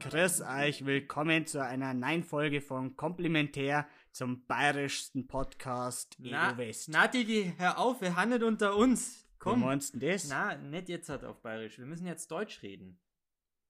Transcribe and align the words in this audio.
Chris 0.00 0.40
euch. 0.42 0.84
Willkommen 0.84 1.46
zu 1.46 1.62
einer 1.64 1.94
neuen 1.94 2.22
Folge 2.22 2.60
von 2.60 2.96
Komplementär 2.96 3.86
zum 4.12 4.46
bayerischsten 4.46 5.26
Podcast 5.26 6.16
Na, 6.18 6.52
EU 6.52 6.56
West. 6.58 6.88
na 6.88 7.06
Digi, 7.08 7.54
hör 7.56 7.78
auf, 7.78 8.00
wir 8.00 8.14
handeln 8.16 8.42
unter 8.44 8.76
uns. 8.76 9.24
Wie 9.24 9.38
Komm. 9.38 9.60
meinst 9.60 9.94
du 9.94 9.98
das? 9.98 10.28
Na, 10.28 10.56
nicht 10.56 10.88
jetzt 10.88 11.08
halt 11.08 11.24
auf 11.24 11.40
Bayerisch. 11.42 11.78
Wir 11.78 11.86
müssen 11.86 12.06
jetzt 12.06 12.30
Deutsch 12.30 12.62
reden. 12.62 12.98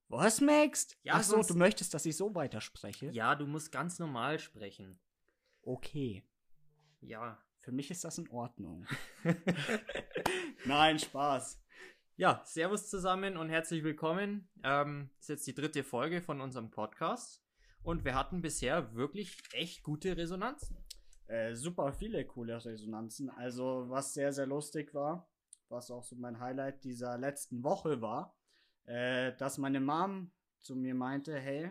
Was, 0.08 0.40
Max? 0.40 0.96
Ja, 1.02 1.14
Ach 1.16 1.22
so, 1.22 1.42
du 1.42 1.54
möchtest, 1.54 1.94
dass 1.94 2.06
ich 2.06 2.16
so 2.16 2.34
weiterspreche? 2.34 3.10
Ja, 3.10 3.34
du 3.34 3.46
musst 3.46 3.72
ganz 3.72 3.98
normal 3.98 4.38
sprechen. 4.38 4.98
Okay. 5.62 6.22
Ja. 7.00 7.38
Für 7.60 7.72
mich 7.72 7.90
ist 7.90 8.04
das 8.04 8.18
in 8.18 8.28
Ordnung. 8.28 8.86
Nein, 10.66 10.98
Spaß. 10.98 11.63
Ja, 12.16 12.42
Servus 12.44 12.88
zusammen 12.88 13.36
und 13.36 13.48
herzlich 13.48 13.82
willkommen. 13.82 14.48
Ähm, 14.62 15.10
ist 15.18 15.30
jetzt 15.30 15.48
die 15.48 15.54
dritte 15.54 15.82
Folge 15.82 16.22
von 16.22 16.40
unserem 16.40 16.70
Podcast. 16.70 17.42
Und 17.82 18.04
wir 18.04 18.14
hatten 18.14 18.40
bisher 18.40 18.94
wirklich 18.94 19.36
echt 19.52 19.82
gute 19.82 20.16
Resonanzen. 20.16 20.76
Äh, 21.26 21.56
super 21.56 21.92
viele 21.92 22.24
coole 22.24 22.64
Resonanzen. 22.64 23.30
Also, 23.30 23.86
was 23.88 24.14
sehr, 24.14 24.32
sehr 24.32 24.46
lustig 24.46 24.94
war, 24.94 25.28
was 25.68 25.90
auch 25.90 26.04
so 26.04 26.14
mein 26.14 26.38
Highlight 26.38 26.84
dieser 26.84 27.18
letzten 27.18 27.64
Woche 27.64 28.00
war, 28.00 28.38
äh, 28.84 29.32
dass 29.36 29.58
meine 29.58 29.80
Mom 29.80 30.30
zu 30.60 30.76
mir 30.76 30.94
meinte, 30.94 31.36
hey, 31.36 31.68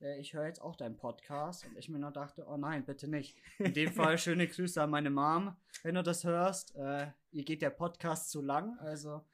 äh, 0.00 0.20
ich 0.20 0.34
höre 0.34 0.46
jetzt 0.46 0.62
auch 0.62 0.76
deinen 0.76 0.96
Podcast. 0.96 1.66
Und 1.66 1.76
ich 1.76 1.88
mir 1.88 1.98
nur 1.98 2.12
dachte, 2.12 2.46
oh 2.48 2.56
nein, 2.56 2.84
bitte 2.84 3.08
nicht. 3.08 3.36
In 3.58 3.74
dem 3.74 3.92
Fall 3.92 4.18
schöne 4.18 4.46
Grüße 4.46 4.80
an 4.80 4.90
meine 4.90 5.10
Mom. 5.10 5.56
Wenn 5.82 5.96
du 5.96 6.04
das 6.04 6.22
hörst, 6.22 6.76
äh, 6.76 7.08
ihr 7.32 7.44
geht 7.44 7.60
der 7.60 7.70
Podcast 7.70 8.30
zu 8.30 8.40
lang, 8.40 8.78
also 8.78 9.24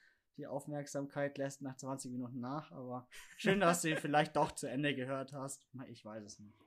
die 0.41 0.46
Aufmerksamkeit 0.46 1.36
lässt 1.36 1.60
nach 1.60 1.77
20 1.77 2.10
Minuten 2.10 2.41
nach, 2.41 2.72
aber 2.72 3.06
schön, 3.36 3.60
dass 3.60 3.83
du 3.83 3.91
ihn 3.91 3.96
vielleicht 3.98 4.34
doch 4.36 4.52
zu 4.52 4.66
Ende 4.66 4.94
gehört 4.94 5.34
hast. 5.34 5.69
Ich 5.88 6.02
weiß 6.02 6.24
es 6.24 6.38
nicht. 6.38 6.58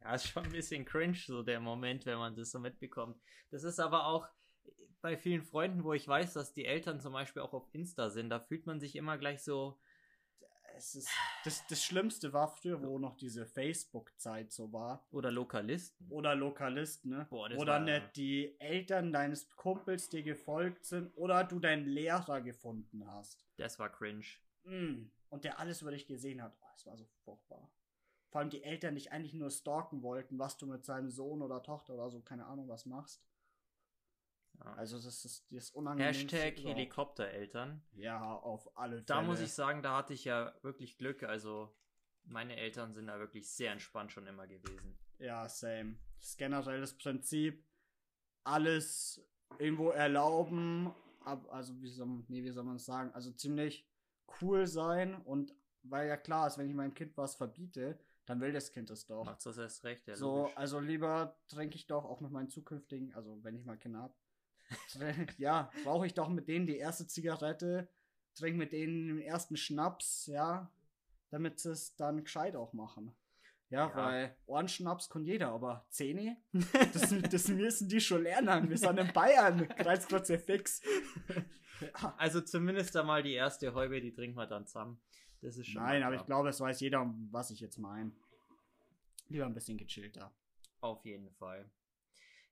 Ja, 0.00 0.14
ist 0.14 0.28
schon 0.28 0.44
ein 0.44 0.52
bisschen 0.52 0.86
cringe, 0.86 1.14
so 1.14 1.42
der 1.42 1.60
Moment, 1.60 2.06
wenn 2.06 2.16
man 2.16 2.34
das 2.34 2.50
so 2.50 2.58
mitbekommt. 2.58 3.20
Das 3.50 3.64
ist 3.64 3.78
aber 3.80 4.06
auch 4.06 4.28
bei 5.02 5.18
vielen 5.18 5.42
Freunden, 5.42 5.84
wo 5.84 5.92
ich 5.92 6.08
weiß, 6.08 6.32
dass 6.32 6.54
die 6.54 6.64
Eltern 6.64 7.00
zum 7.00 7.12
Beispiel 7.12 7.42
auch 7.42 7.52
auf 7.52 7.68
Insta 7.72 8.08
sind, 8.08 8.30
da 8.30 8.40
fühlt 8.40 8.64
man 8.64 8.80
sich 8.80 8.96
immer 8.96 9.18
gleich 9.18 9.42
so, 9.44 9.78
Es 10.76 10.94
ist, 10.94 11.08
das, 11.44 11.64
das 11.68 11.84
Schlimmste 11.84 12.32
war 12.32 12.48
früher, 12.48 12.82
wo 12.82 12.98
noch 12.98 13.16
diese 13.16 13.46
Facebook-Zeit 13.46 14.52
so 14.52 14.72
war. 14.72 15.06
oder 15.12 15.30
Lokalisten. 15.30 16.08
Oder 16.10 16.34
Lokalisten, 16.34 17.10
ne? 17.10 17.26
Boah, 17.30 17.48
das 17.48 17.58
wo 17.58 17.66
war- 17.66 17.78
nicht 17.80 18.16
die 18.16 18.58
Eltern 18.60 19.12
deines 19.12 19.48
Kumpels 19.56 20.08
dir 20.08 20.22
gefolgt 20.22 20.84
sind 20.84 21.16
oder 21.16 21.44
du 21.44 21.60
deinen 21.60 21.86
Lehrer 21.86 22.40
gefunden 22.40 23.06
hast. 23.06 23.46
Das 23.56 23.78
war 23.78 23.88
cringe. 23.90 24.24
Mm. 24.64 25.10
Und 25.28 25.44
der 25.44 25.58
alles 25.58 25.82
über 25.82 25.90
dich 25.90 26.06
gesehen 26.06 26.42
hat. 26.42 26.56
Oh, 26.60 26.66
das 26.72 26.86
war 26.86 26.96
so 26.96 27.06
furchtbar. 27.24 27.70
Vor 28.30 28.40
allem 28.40 28.50
die 28.50 28.64
Eltern 28.64 28.96
dich 28.96 29.12
eigentlich 29.12 29.34
nur 29.34 29.50
stalken 29.50 30.02
wollten, 30.02 30.38
was 30.38 30.56
du 30.58 30.66
mit 30.66 30.84
seinem 30.84 31.10
Sohn 31.10 31.40
oder 31.40 31.62
Tochter 31.62 31.94
oder 31.94 32.10
so, 32.10 32.20
keine 32.20 32.46
Ahnung, 32.46 32.68
was 32.68 32.84
machst. 32.84 33.22
Ja. 34.58 34.74
Also 34.74 34.96
das 35.00 35.24
ist 35.24 35.46
das 35.50 35.70
unangenehm. 35.70 36.06
Hashtag 36.14 36.56
Helikoptereltern. 36.58 37.82
Ja, 37.92 38.34
auf 38.36 38.76
alle 38.76 38.96
Fälle. 38.96 39.04
Da 39.04 39.22
muss 39.22 39.40
ich 39.40 39.52
sagen, 39.52 39.82
da 39.82 39.96
hatte 39.96 40.14
ich 40.14 40.24
ja 40.24 40.54
wirklich 40.62 40.96
Glück. 40.96 41.22
Also 41.24 41.74
meine 42.24 42.56
Eltern 42.56 42.94
sind 42.94 43.06
da 43.08 43.18
wirklich 43.18 43.50
sehr 43.50 43.72
entspannt 43.72 44.12
schon 44.12 44.26
immer 44.26 44.46
gewesen. 44.46 44.96
Ja, 45.18 45.48
same. 45.48 45.96
Das 46.18 46.28
ist 46.30 46.38
generell 46.38 46.80
das 46.80 46.94
Prinzip, 46.96 47.64
alles 48.44 49.20
irgendwo 49.58 49.90
erlauben, 49.90 50.92
ab, 51.24 51.46
also 51.50 51.80
wie 51.80 51.88
soll, 51.88 52.06
man- 52.06 52.24
nee, 52.28 52.42
wie 52.42 52.50
soll 52.50 52.64
man 52.64 52.76
es 52.76 52.84
sagen, 52.84 53.10
also 53.12 53.30
ziemlich 53.32 53.88
cool 54.40 54.66
sein 54.66 55.14
und 55.22 55.54
weil 55.82 56.08
ja 56.08 56.16
klar 56.16 56.46
ist, 56.46 56.56
wenn 56.58 56.68
ich 56.68 56.74
meinem 56.74 56.94
Kind 56.94 57.16
was 57.16 57.34
verbiete, 57.34 57.98
dann 58.26 58.40
will 58.40 58.52
das 58.52 58.72
Kind 58.72 58.90
es 58.90 59.06
doch. 59.06 59.24
Macht 59.24 59.44
das 59.44 59.58
erst 59.58 59.84
recht, 59.84 60.06
ja, 60.08 60.16
so, 60.16 60.38
logisch. 60.44 60.56
also 60.56 60.80
lieber 60.80 61.36
trinke 61.46 61.76
ich 61.76 61.86
doch 61.86 62.04
auch 62.04 62.20
mit 62.20 62.30
meinen 62.32 62.48
zukünftigen, 62.48 63.14
also 63.14 63.38
wenn 63.44 63.54
ich 63.54 63.64
mal 63.64 63.76
Kinder 63.76 64.00
hab, 64.00 64.16
ja, 65.38 65.70
brauche 65.84 66.06
ich 66.06 66.14
doch 66.14 66.28
mit 66.28 66.48
denen 66.48 66.66
die 66.66 66.76
erste 66.76 67.06
Zigarette, 67.06 67.88
trinke 68.34 68.58
mit 68.58 68.72
denen 68.72 69.08
den 69.08 69.18
ersten 69.20 69.56
Schnaps, 69.56 70.26
ja, 70.26 70.70
damit 71.30 71.60
sie 71.60 71.70
es 71.72 71.96
dann 71.96 72.22
gescheit 72.24 72.56
auch 72.56 72.72
machen. 72.72 73.14
Ja, 73.70 73.88
Ja. 73.88 73.96
weil 73.96 74.36
Ohrenschnaps 74.46 75.08
kann 75.10 75.24
jeder, 75.24 75.48
aber 75.48 75.84
Zähne, 75.88 76.36
das, 76.92 77.14
das 77.30 77.48
müssen 77.48 77.88
die 77.88 78.00
schon 78.00 78.22
lernen. 78.22 78.68
Wir 78.70 78.78
sind 78.78 78.98
in 78.98 79.12
Bayern, 79.12 79.68
Kreuzkürze 79.68 80.38
fix. 80.38 80.80
Ja. 81.28 81.42
Also 82.18 82.40
zumindest 82.40 82.96
einmal 82.96 83.24
die 83.24 83.32
erste 83.34 83.74
Häube, 83.74 84.00
die 84.00 84.12
trinken 84.14 84.36
wir 84.36 84.46
dann 84.46 84.64
zusammen. 84.64 85.00
Das 85.42 85.56
ist 85.56 85.66
schon. 85.66 85.82
Nein, 85.82 86.04
aber 86.04 86.14
ich 86.14 86.24
glaube, 86.24 86.48
es 86.48 86.60
weiß 86.60 86.80
jeder, 86.80 87.12
was 87.32 87.50
ich 87.50 87.58
jetzt 87.60 87.78
meine. 87.78 88.12
Lieber 89.28 89.44
ein 89.44 89.54
bisschen 89.54 89.76
gechillter. 89.76 90.32
Auf 90.80 91.04
jeden 91.04 91.30
Fall. 91.32 91.68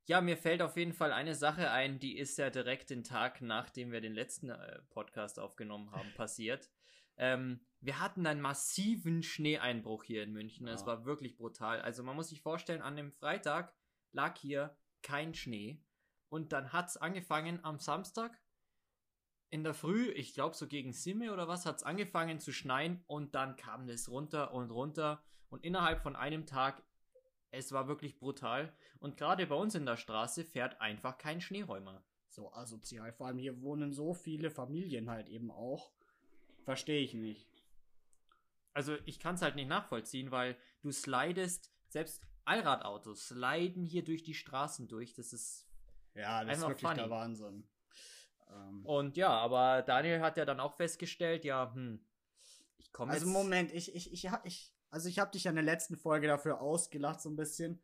Ja, 0.06 0.20
mir 0.20 0.36
fällt 0.36 0.62
auf 0.62 0.76
jeden 0.76 0.92
Fall 0.92 1.12
eine 1.12 1.34
Sache 1.34 1.70
ein, 1.70 1.98
die 2.00 2.18
ist 2.18 2.36
ja 2.36 2.50
direkt 2.50 2.90
den 2.90 3.04
Tag, 3.04 3.40
nachdem 3.40 3.92
wir 3.92 4.00
den 4.00 4.14
letzten 4.14 4.50
äh, 4.50 4.82
Podcast 4.90 5.38
aufgenommen 5.38 5.92
haben, 5.92 6.12
passiert. 6.16 6.70
Ähm, 7.16 7.64
wir 7.80 8.00
hatten 8.00 8.26
einen 8.26 8.40
massiven 8.40 9.22
Schneeeinbruch 9.22 10.02
hier 10.04 10.22
in 10.24 10.32
München. 10.32 10.66
Es 10.66 10.80
Ja. 10.82 10.86
war 10.88 11.04
wirklich 11.04 11.36
brutal. 11.36 11.80
Also 11.82 12.02
man 12.02 12.16
muss 12.16 12.28
sich 12.30 12.40
vorstellen, 12.40 12.82
an 12.82 12.96
dem 12.96 13.12
Freitag 13.12 13.74
lag 14.12 14.36
hier 14.38 14.76
kein 15.02 15.34
Schnee. 15.34 15.82
Und 16.28 16.52
dann 16.52 16.72
hat 16.72 16.88
es 16.88 16.96
angefangen 16.96 17.62
am 17.64 17.78
Samstag 17.78 18.40
in 19.50 19.64
der 19.64 19.74
Früh, 19.74 20.08
ich 20.12 20.32
glaube 20.32 20.56
so 20.56 20.66
gegen 20.66 20.94
Simme 20.94 21.30
oder 21.32 21.46
was, 21.46 21.66
hat 21.66 21.76
es 21.76 21.82
angefangen 21.82 22.40
zu 22.40 22.52
schneien 22.52 23.04
und 23.06 23.34
dann 23.34 23.54
kam 23.56 23.86
es 23.90 24.08
runter 24.10 24.54
und 24.54 24.70
runter. 24.70 25.22
Und 25.50 25.62
innerhalb 25.62 26.00
von 26.02 26.16
einem 26.16 26.46
Tag 26.46 26.82
es 27.52 27.70
war 27.70 27.86
wirklich 27.86 28.18
brutal. 28.18 28.72
Und 28.98 29.16
gerade 29.16 29.46
bei 29.46 29.54
uns 29.54 29.74
in 29.74 29.86
der 29.86 29.96
Straße 29.96 30.44
fährt 30.44 30.80
einfach 30.80 31.18
kein 31.18 31.40
Schneeräumer. 31.40 32.02
So 32.28 32.52
asozial. 32.52 33.12
Vor 33.12 33.26
allem 33.26 33.38
hier 33.38 33.60
wohnen 33.60 33.92
so 33.92 34.14
viele 34.14 34.50
Familien 34.50 35.10
halt 35.10 35.28
eben 35.28 35.50
auch. 35.50 35.92
Verstehe 36.64 37.00
ich 37.00 37.14
nicht. 37.14 37.46
Also 38.72 38.96
ich 39.04 39.20
kann 39.20 39.34
es 39.34 39.42
halt 39.42 39.54
nicht 39.54 39.68
nachvollziehen, 39.68 40.30
weil 40.30 40.56
du 40.80 40.90
slidest, 40.90 41.70
selbst 41.88 42.22
Allradautos 42.46 43.28
sliden 43.28 43.84
hier 43.84 44.02
durch 44.02 44.22
die 44.22 44.34
Straßen 44.34 44.88
durch. 44.88 45.12
Das 45.12 45.34
ist. 45.34 45.68
Ja, 46.14 46.44
das 46.44 46.58
ist 46.58 46.62
wirklich 46.62 46.80
funny. 46.80 46.96
der 46.96 47.10
Wahnsinn. 47.10 47.68
Ähm, 48.50 48.84
Und 48.86 49.16
ja, 49.18 49.30
aber 49.30 49.82
Daniel 49.82 50.20
hat 50.20 50.38
ja 50.38 50.46
dann 50.46 50.60
auch 50.60 50.76
festgestellt, 50.76 51.44
ja, 51.44 51.72
hm, 51.74 52.02
ich 52.78 52.92
komme 52.92 53.12
also 53.12 53.26
jetzt. 53.26 53.32
Moment, 53.32 53.72
ich, 53.72 53.94
ich, 53.94 54.12
ich, 54.12 54.30
ich, 54.44 54.71
also 54.92 55.08
ich 55.08 55.18
habe 55.18 55.30
dich 55.30 55.44
ja 55.44 55.50
in 55.50 55.56
der 55.56 55.64
letzten 55.64 55.96
Folge 55.96 56.26
dafür 56.26 56.60
ausgelacht, 56.60 57.22
so 57.22 57.30
ein 57.30 57.36
bisschen 57.36 57.80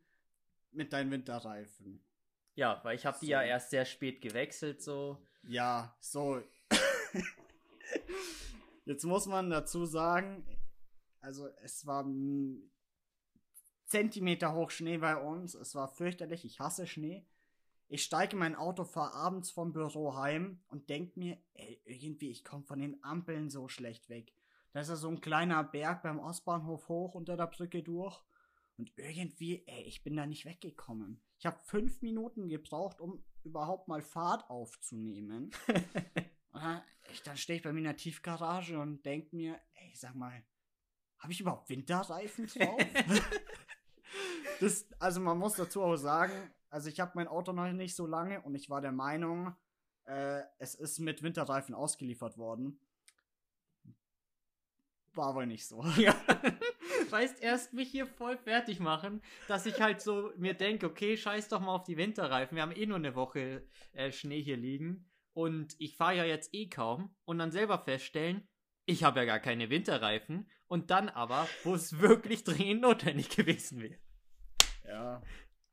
mit 0.71 0.93
deinen 0.93 1.11
Winterreifen. 1.11 2.03
Ja, 2.53 2.79
weil 2.83 2.95
ich 2.95 3.05
habe 3.05 3.17
die 3.19 3.25
So. 3.25 3.31
ja 3.31 3.41
erst 3.41 3.71
sehr 3.71 3.85
spät 3.85 4.21
gewechselt, 4.21 4.81
so. 4.81 5.17
Ja, 5.47 5.95
so. 5.99 6.41
Jetzt 8.85 9.05
muss 9.05 9.25
man 9.25 9.49
dazu 9.49 9.85
sagen, 9.85 10.45
also 11.19 11.47
es 11.63 11.85
war 11.87 12.05
Zentimeter 13.87 14.53
hoch 14.53 14.69
Schnee 14.69 14.99
bei 14.99 15.17
uns. 15.17 15.55
Es 15.55 15.73
war 15.73 15.87
fürchterlich. 15.87 16.45
Ich 16.45 16.59
hasse 16.59 16.85
Schnee. 16.85 17.25
Ich 17.87 18.03
steige 18.03 18.33
in 18.33 18.39
mein 18.39 18.55
Auto, 18.55 18.83
fahre 18.83 19.15
abends 19.15 19.49
vom 19.49 19.73
Büro 19.73 20.15
heim 20.15 20.61
und 20.67 20.91
denk 20.91 21.17
mir, 21.17 21.39
ey, 21.53 21.81
irgendwie, 21.85 22.29
ich 22.29 22.43
komme 22.43 22.63
von 22.63 22.77
den 22.77 23.03
Ampeln 23.03 23.49
so 23.49 23.67
schlecht 23.67 24.09
weg. 24.09 24.31
Da 24.71 24.81
ist 24.81 24.89
ja 24.89 24.95
so 24.95 25.09
ein 25.09 25.21
kleiner 25.21 25.63
Berg 25.63 26.03
beim 26.03 26.19
Ostbahnhof 26.19 26.89
hoch 26.89 27.15
unter 27.15 27.35
der 27.35 27.47
Brücke 27.47 27.81
durch. 27.83 28.21
Und 28.77 28.91
irgendwie, 28.97 29.63
ey, 29.67 29.83
ich 29.83 30.03
bin 30.03 30.15
da 30.15 30.25
nicht 30.25 30.45
weggekommen. 30.45 31.21
Ich 31.37 31.45
habe 31.45 31.59
fünf 31.63 32.01
Minuten 32.01 32.47
gebraucht, 32.47 33.01
um 33.01 33.23
überhaupt 33.43 33.87
mal 33.87 34.01
Fahrt 34.01 34.49
aufzunehmen. 34.49 35.51
Dann, 36.51 36.81
dann 37.25 37.37
stehe 37.37 37.57
ich 37.57 37.63
bei 37.63 37.71
mir 37.71 37.79
in 37.79 37.85
der 37.85 37.95
Tiefgarage 37.95 38.79
und 38.79 39.05
denk 39.05 39.31
mir, 39.33 39.59
ey, 39.75 39.91
sag 39.95 40.15
mal, 40.15 40.43
habe 41.19 41.31
ich 41.31 41.39
überhaupt 41.39 41.69
Winterreifen 41.69 42.47
drauf? 42.47 42.81
das, 44.59 44.85
also 44.99 45.19
man 45.19 45.37
muss 45.37 45.53
dazu 45.53 45.81
auch 45.81 45.95
sagen, 45.95 46.33
also 46.69 46.89
ich 46.89 46.99
habe 46.99 47.11
mein 47.15 47.27
Auto 47.27 47.51
noch 47.51 47.71
nicht 47.71 47.95
so 47.95 48.05
lange 48.05 48.41
und 48.41 48.55
ich 48.55 48.69
war 48.69 48.81
der 48.81 48.91
Meinung, 48.91 49.55
äh, 50.05 50.41
es 50.57 50.75
ist 50.75 50.99
mit 50.99 51.23
Winterreifen 51.23 51.75
ausgeliefert 51.75 52.37
worden. 52.37 52.79
War 55.19 55.35
wohl 55.35 55.47
nicht 55.47 55.67
so. 55.67 55.83
Ja. 55.97 56.15
weißt 57.09 57.41
erst 57.41 57.73
mich 57.73 57.89
hier 57.91 58.07
voll 58.07 58.37
fertig 58.37 58.79
machen, 58.79 59.21
dass 59.49 59.65
ich 59.65 59.81
halt 59.81 59.99
so 60.01 60.31
mir 60.37 60.53
denke, 60.53 60.85
okay, 60.85 61.17
scheiß 61.17 61.49
doch 61.49 61.59
mal 61.59 61.75
auf 61.75 61.83
die 61.83 61.97
Winterreifen. 61.97 62.55
Wir 62.55 62.61
haben 62.61 62.71
eh 62.71 62.85
nur 62.85 62.95
eine 62.97 63.15
Woche 63.15 63.67
äh, 63.91 64.13
Schnee 64.13 64.41
hier 64.41 64.55
liegen 64.55 65.09
und 65.33 65.75
ich 65.77 65.97
fahre 65.97 66.15
ja 66.15 66.23
jetzt 66.23 66.53
eh 66.53 66.69
kaum 66.69 67.13
und 67.25 67.37
dann 67.37 67.51
selber 67.51 67.79
feststellen, 67.79 68.47
ich 68.85 69.03
habe 69.03 69.19
ja 69.19 69.25
gar 69.25 69.39
keine 69.39 69.69
Winterreifen 69.69 70.49
und 70.67 70.89
dann 70.89 71.09
aber, 71.09 71.49
wo 71.63 71.75
es 71.75 71.99
wirklich 71.99 72.45
dringend 72.45 72.81
notwendig 72.81 73.29
gewesen 73.29 73.81
wäre. 73.81 73.99
Ja. 74.87 75.21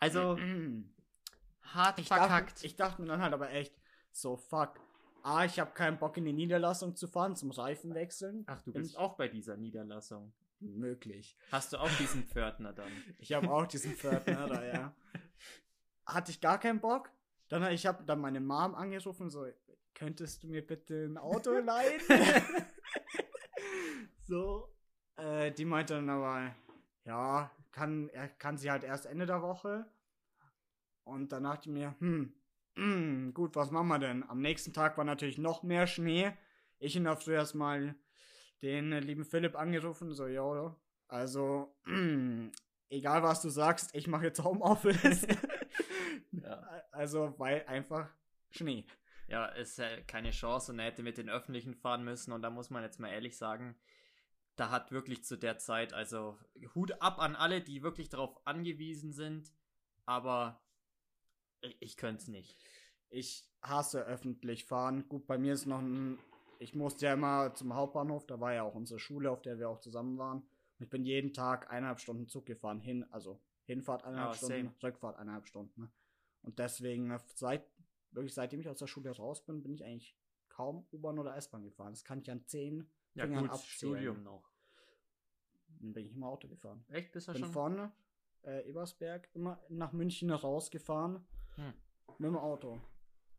Also 0.01 0.37
hart 1.63 2.01
Ich 2.01 2.09
verkackt. 2.09 2.51
dachte, 2.57 2.67
ich 2.67 2.75
dachte 2.75 3.01
mir 3.01 3.09
dann 3.09 3.23
halt 3.23 3.33
aber 3.33 3.53
echt, 3.53 3.75
so 4.11 4.37
fuck. 4.37 4.81
A, 5.27 5.45
ich 5.45 5.59
habe 5.59 5.73
keinen 5.73 5.99
Bock 5.99 6.17
in 6.19 6.25
die 6.25 6.33
Niederlassung 6.33 6.95
zu 6.95 7.09
fahren 7.09 7.35
zum 7.35 7.51
Reifen 7.51 7.95
wechseln. 7.95 8.45
Ach, 8.47 8.61
du 8.63 8.73
Bin 8.73 8.83
bist 8.83 8.93
ich- 8.93 8.99
auch 8.99 9.17
bei 9.17 9.27
dieser 9.29 9.57
Niederlassung. 9.57 10.33
Möglich. 10.61 11.37
Hast 11.53 11.73
du 11.73 11.79
auch 11.79 11.91
diesen 11.99 12.25
Pförtner 12.25 12.73
dann? 12.73 12.91
Ich 13.19 13.33
habe 13.33 13.51
auch 13.51 13.67
diesen 13.67 13.93
Pförtner 13.95 14.47
da, 14.47 14.65
ja. 14.65 14.95
Hatte 16.07 16.31
ich 16.31 16.41
gar 16.41 16.59
keinen 16.61 16.81
Bock. 16.81 17.11
Dann 17.49 17.63
ich 17.73 17.87
habe 17.87 18.05
dann 18.05 18.21
meine 18.21 18.41
Mom 18.41 18.75
angerufen, 18.75 19.29
so, 19.29 19.47
könntest 19.95 20.45
du 20.45 20.49
mir 20.49 20.65
bitte 20.67 21.07
ein 21.07 21.19
Auto 21.19 21.51
leihen? 21.59 22.01
so, 24.27 24.73
äh, 25.17 25.51
die 25.53 25.65
meinte 25.65 25.95
dann 25.95 26.09
aber, 26.09 26.55
ja, 27.05 27.51
kann, 27.73 28.09
er 28.11 28.29
kann 28.29 28.57
sie 28.59 28.71
halt 28.71 28.85
erst 28.85 29.07
Ende 29.07 29.27
der 29.27 29.43
Woche. 29.43 29.87
Und 31.05 31.33
dann 31.33 31.45
dachte 31.45 31.69
ich 31.69 31.75
mir, 31.75 31.95
hm, 31.99 32.33
hm, 32.77 33.33
gut, 33.35 33.57
was 33.57 33.71
machen 33.71 33.89
wir 33.89 33.99
denn? 33.99 34.23
Am 34.29 34.41
nächsten 34.41 34.73
Tag 34.73 34.97
war 34.99 35.05
natürlich 35.05 35.39
noch 35.39 35.63
mehr 35.63 35.87
Schnee. 35.87 36.33
Ich 36.79 36.95
in 36.95 37.05
der 37.05 37.17
Früh 37.17 37.35
erstmal 37.35 37.95
den 38.63 38.93
äh, 38.93 39.01
lieben 39.01 39.25
Philipp 39.25 39.57
angerufen, 39.57 40.13
so, 40.13 40.27
ja, 40.27 40.77
also, 41.09 41.75
egal 42.89 43.23
was 43.23 43.43
du 43.43 43.49
sagst, 43.49 43.95
ich 43.95 44.07
mache 44.07 44.25
jetzt 44.25 44.43
Homeoffice. 44.43 45.27
Ja. 46.33 46.63
Also, 46.93 47.35
weil 47.37 47.63
einfach 47.67 48.09
Schnee. 48.51 48.87
Ja, 49.29 49.47
ist 49.47 49.77
ja 49.77 50.01
keine 50.01 50.31
Chance 50.31 50.73
und 50.73 50.79
er 50.79 50.87
hätte 50.87 51.03
mit 51.03 51.19
den 51.19 51.29
Öffentlichen 51.29 51.75
fahren 51.75 52.05
müssen 52.05 52.33
und 52.33 52.41
da 52.41 52.49
muss 52.49 52.71
man 52.71 52.83
jetzt 52.83 53.01
mal 53.01 53.11
ehrlich 53.11 53.37
sagen, 53.37 53.77
da 54.55 54.71
hat 54.71 54.93
wirklich 54.93 55.23
zu 55.23 55.37
der 55.37 55.59
Zeit, 55.59 55.93
also 55.93 56.39
Hut 56.75 57.03
ab 57.03 57.19
an 57.19 57.37
alle, 57.37 57.61
die 57.61 57.83
wirklich 57.83 58.09
darauf 58.09 58.41
angewiesen 58.47 59.13
sind, 59.13 59.53
aber 60.07 60.63
ich, 61.81 61.97
könnte 61.97 62.23
es 62.23 62.29
nicht. 62.29 62.57
Ich 63.09 63.49
hasse 63.63 64.05
öffentlich 64.05 64.65
fahren. 64.65 65.09
Gut, 65.09 65.27
bei 65.27 65.39
mir 65.39 65.53
ist 65.55 65.67
noch 65.67 65.81
ein. 65.81 66.19
Ich 66.59 66.75
musste 66.75 67.07
ja 67.07 67.13
immer 67.13 67.55
zum 67.55 67.75
Hauptbahnhof, 67.75 68.27
da 68.27 68.41
war 68.41 68.55
ja 68.55 68.63
auch 68.63 68.75
unsere 68.75 68.99
Schule, 68.99 69.31
auf 69.31 69.43
der 69.43 69.59
wir 69.59 69.69
auch 69.69 69.81
zusammen 69.81 70.17
waren. 70.17 70.39
Und 70.39 70.85
ich 70.85 70.89
bin 70.89 71.05
jeden 71.05 71.35
Tag 71.35 71.71
eineinhalb 71.71 72.01
Stunden 72.01 72.29
Zug 72.29 72.47
gefahren, 72.47 72.81
hin, 72.81 73.05
also 73.11 73.41
Hinfahrt 73.65 74.05
eineinhalb 74.05 74.31
Ah, 74.31 74.35
Stunden, 74.35 74.69
same. 74.69 74.83
Rückfahrt 74.83 75.17
eineinhalb 75.19 75.47
Stunden. 75.47 75.83
Ne? 75.83 75.91
Und 76.43 76.59
deswegen, 76.59 77.11
äh, 77.11 77.19
seit, 77.35 77.67
wirklich 78.11 78.33
seitdem 78.33 78.61
ich 78.61 78.69
aus 78.69 78.79
der 78.79 78.87
Schule 78.87 79.11
raus 79.11 79.45
bin, 79.45 79.63
bin 79.63 79.75
ich 79.75 79.85
eigentlich 79.85 80.17
kaum 80.49 80.87
U-Bahn 80.93 81.19
oder 81.19 81.37
S-Bahn 81.37 81.65
gefahren. 81.65 81.93
Das 81.93 82.05
kann 82.05 82.21
ich 82.21 82.31
an 82.31 82.47
zehn 82.47 82.89
Ja 83.15 83.25
Fingern 83.25 83.45
gut, 83.45 83.51
abzählen. 83.53 83.95
Studium 83.97 84.23
noch. 84.23 84.51
Dann 85.81 85.93
bin 85.93 86.07
ich 86.07 86.13
immer 86.13 86.29
Auto 86.29 86.49
gefahren. 86.49 86.85
Echt, 86.89 87.13
bist 87.13 87.29
du 87.29 87.33
bin 87.33 87.43
schon? 87.43 87.53
von 87.53 87.93
äh, 88.47 88.69
Ebersberg 88.69 89.29
immer 89.35 89.61
nach 89.69 89.93
München 89.93 90.31
rausgefahren 90.31 91.27
Hm. 91.57 91.73
mit 92.19 92.29
dem 92.29 92.37
Auto. 92.37 92.81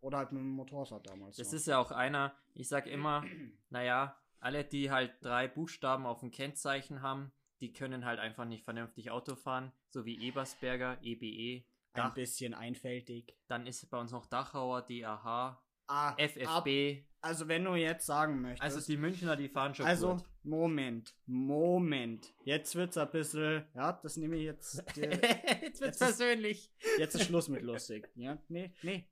Oder 0.02 0.20
halt 0.20 0.32
mit 0.32 0.42
dem 0.42 0.52
Motorrad 0.52 1.08
damals. 1.08 1.38
Das 1.38 1.48
noch. 1.48 1.54
ist 1.56 1.66
ja 1.68 1.80
auch 1.80 1.92
einer, 1.92 2.36
ich 2.54 2.68
sag 2.68 2.86
immer, 2.88 3.24
naja, 3.70 4.16
alle, 4.40 4.64
die 4.64 4.92
halt 4.92 5.14
drei 5.22 5.48
Buchstaben 5.48 6.06
auf 6.06 6.20
dem 6.20 6.30
Kennzeichen 6.32 7.02
haben, 7.02 7.32
die 7.62 7.74
können 7.74 8.06
halt 8.06 8.20
einfach 8.20 8.46
nicht 8.46 8.64
vernünftig 8.64 9.10
Auto 9.10 9.36
fahren, 9.36 9.72
so 9.90 10.06
wie 10.06 10.22
Ebersberger, 10.28 11.00
EBE. 11.02 11.66
ein 11.94 12.04
Dach, 12.04 12.14
bisschen 12.14 12.54
einfältig. 12.54 13.36
dann 13.48 13.66
ist 13.66 13.90
bei 13.90 14.00
uns 14.00 14.12
noch 14.12 14.28
Dachauer, 14.28 14.84
DAH, 14.84 15.64
Ah, 15.90 16.10
ab- 16.10 16.20
FFB. 16.20 17.06
also 17.22 17.48
wenn 17.48 17.64
du 17.64 17.74
jetzt 17.76 18.06
sagen 18.06 18.42
möchtest. 18.42 18.62
Also 18.62 18.86
die 18.86 18.98
Münchner, 18.98 19.36
die 19.36 19.48
fahren 19.50 19.74
schon 19.74 19.86
also 19.88 20.16
gut. 20.18 20.24
Moment, 20.48 21.14
Moment. 21.26 22.34
Jetzt 22.46 22.74
wird's 22.76 22.98
ein 22.98 23.12
bisschen, 23.12 23.66
ja, 23.76 23.92
das 23.92 24.16
nehme 24.18 24.38
ich 24.38 24.44
jetzt. 24.44 24.82
dir- 24.96 25.10
Jetzt 25.62 25.62
wird's 25.62 25.80
jetzt 25.82 25.82
ist- 25.82 26.00
persönlich. 26.00 26.72
jetzt 26.98 27.16
ist 27.16 27.26
Schluss 27.26 27.50
mit 27.50 27.64
lustig. 27.64 28.10
Ja, 28.16 28.38
nee, 28.48 28.72
nee. 28.82 29.10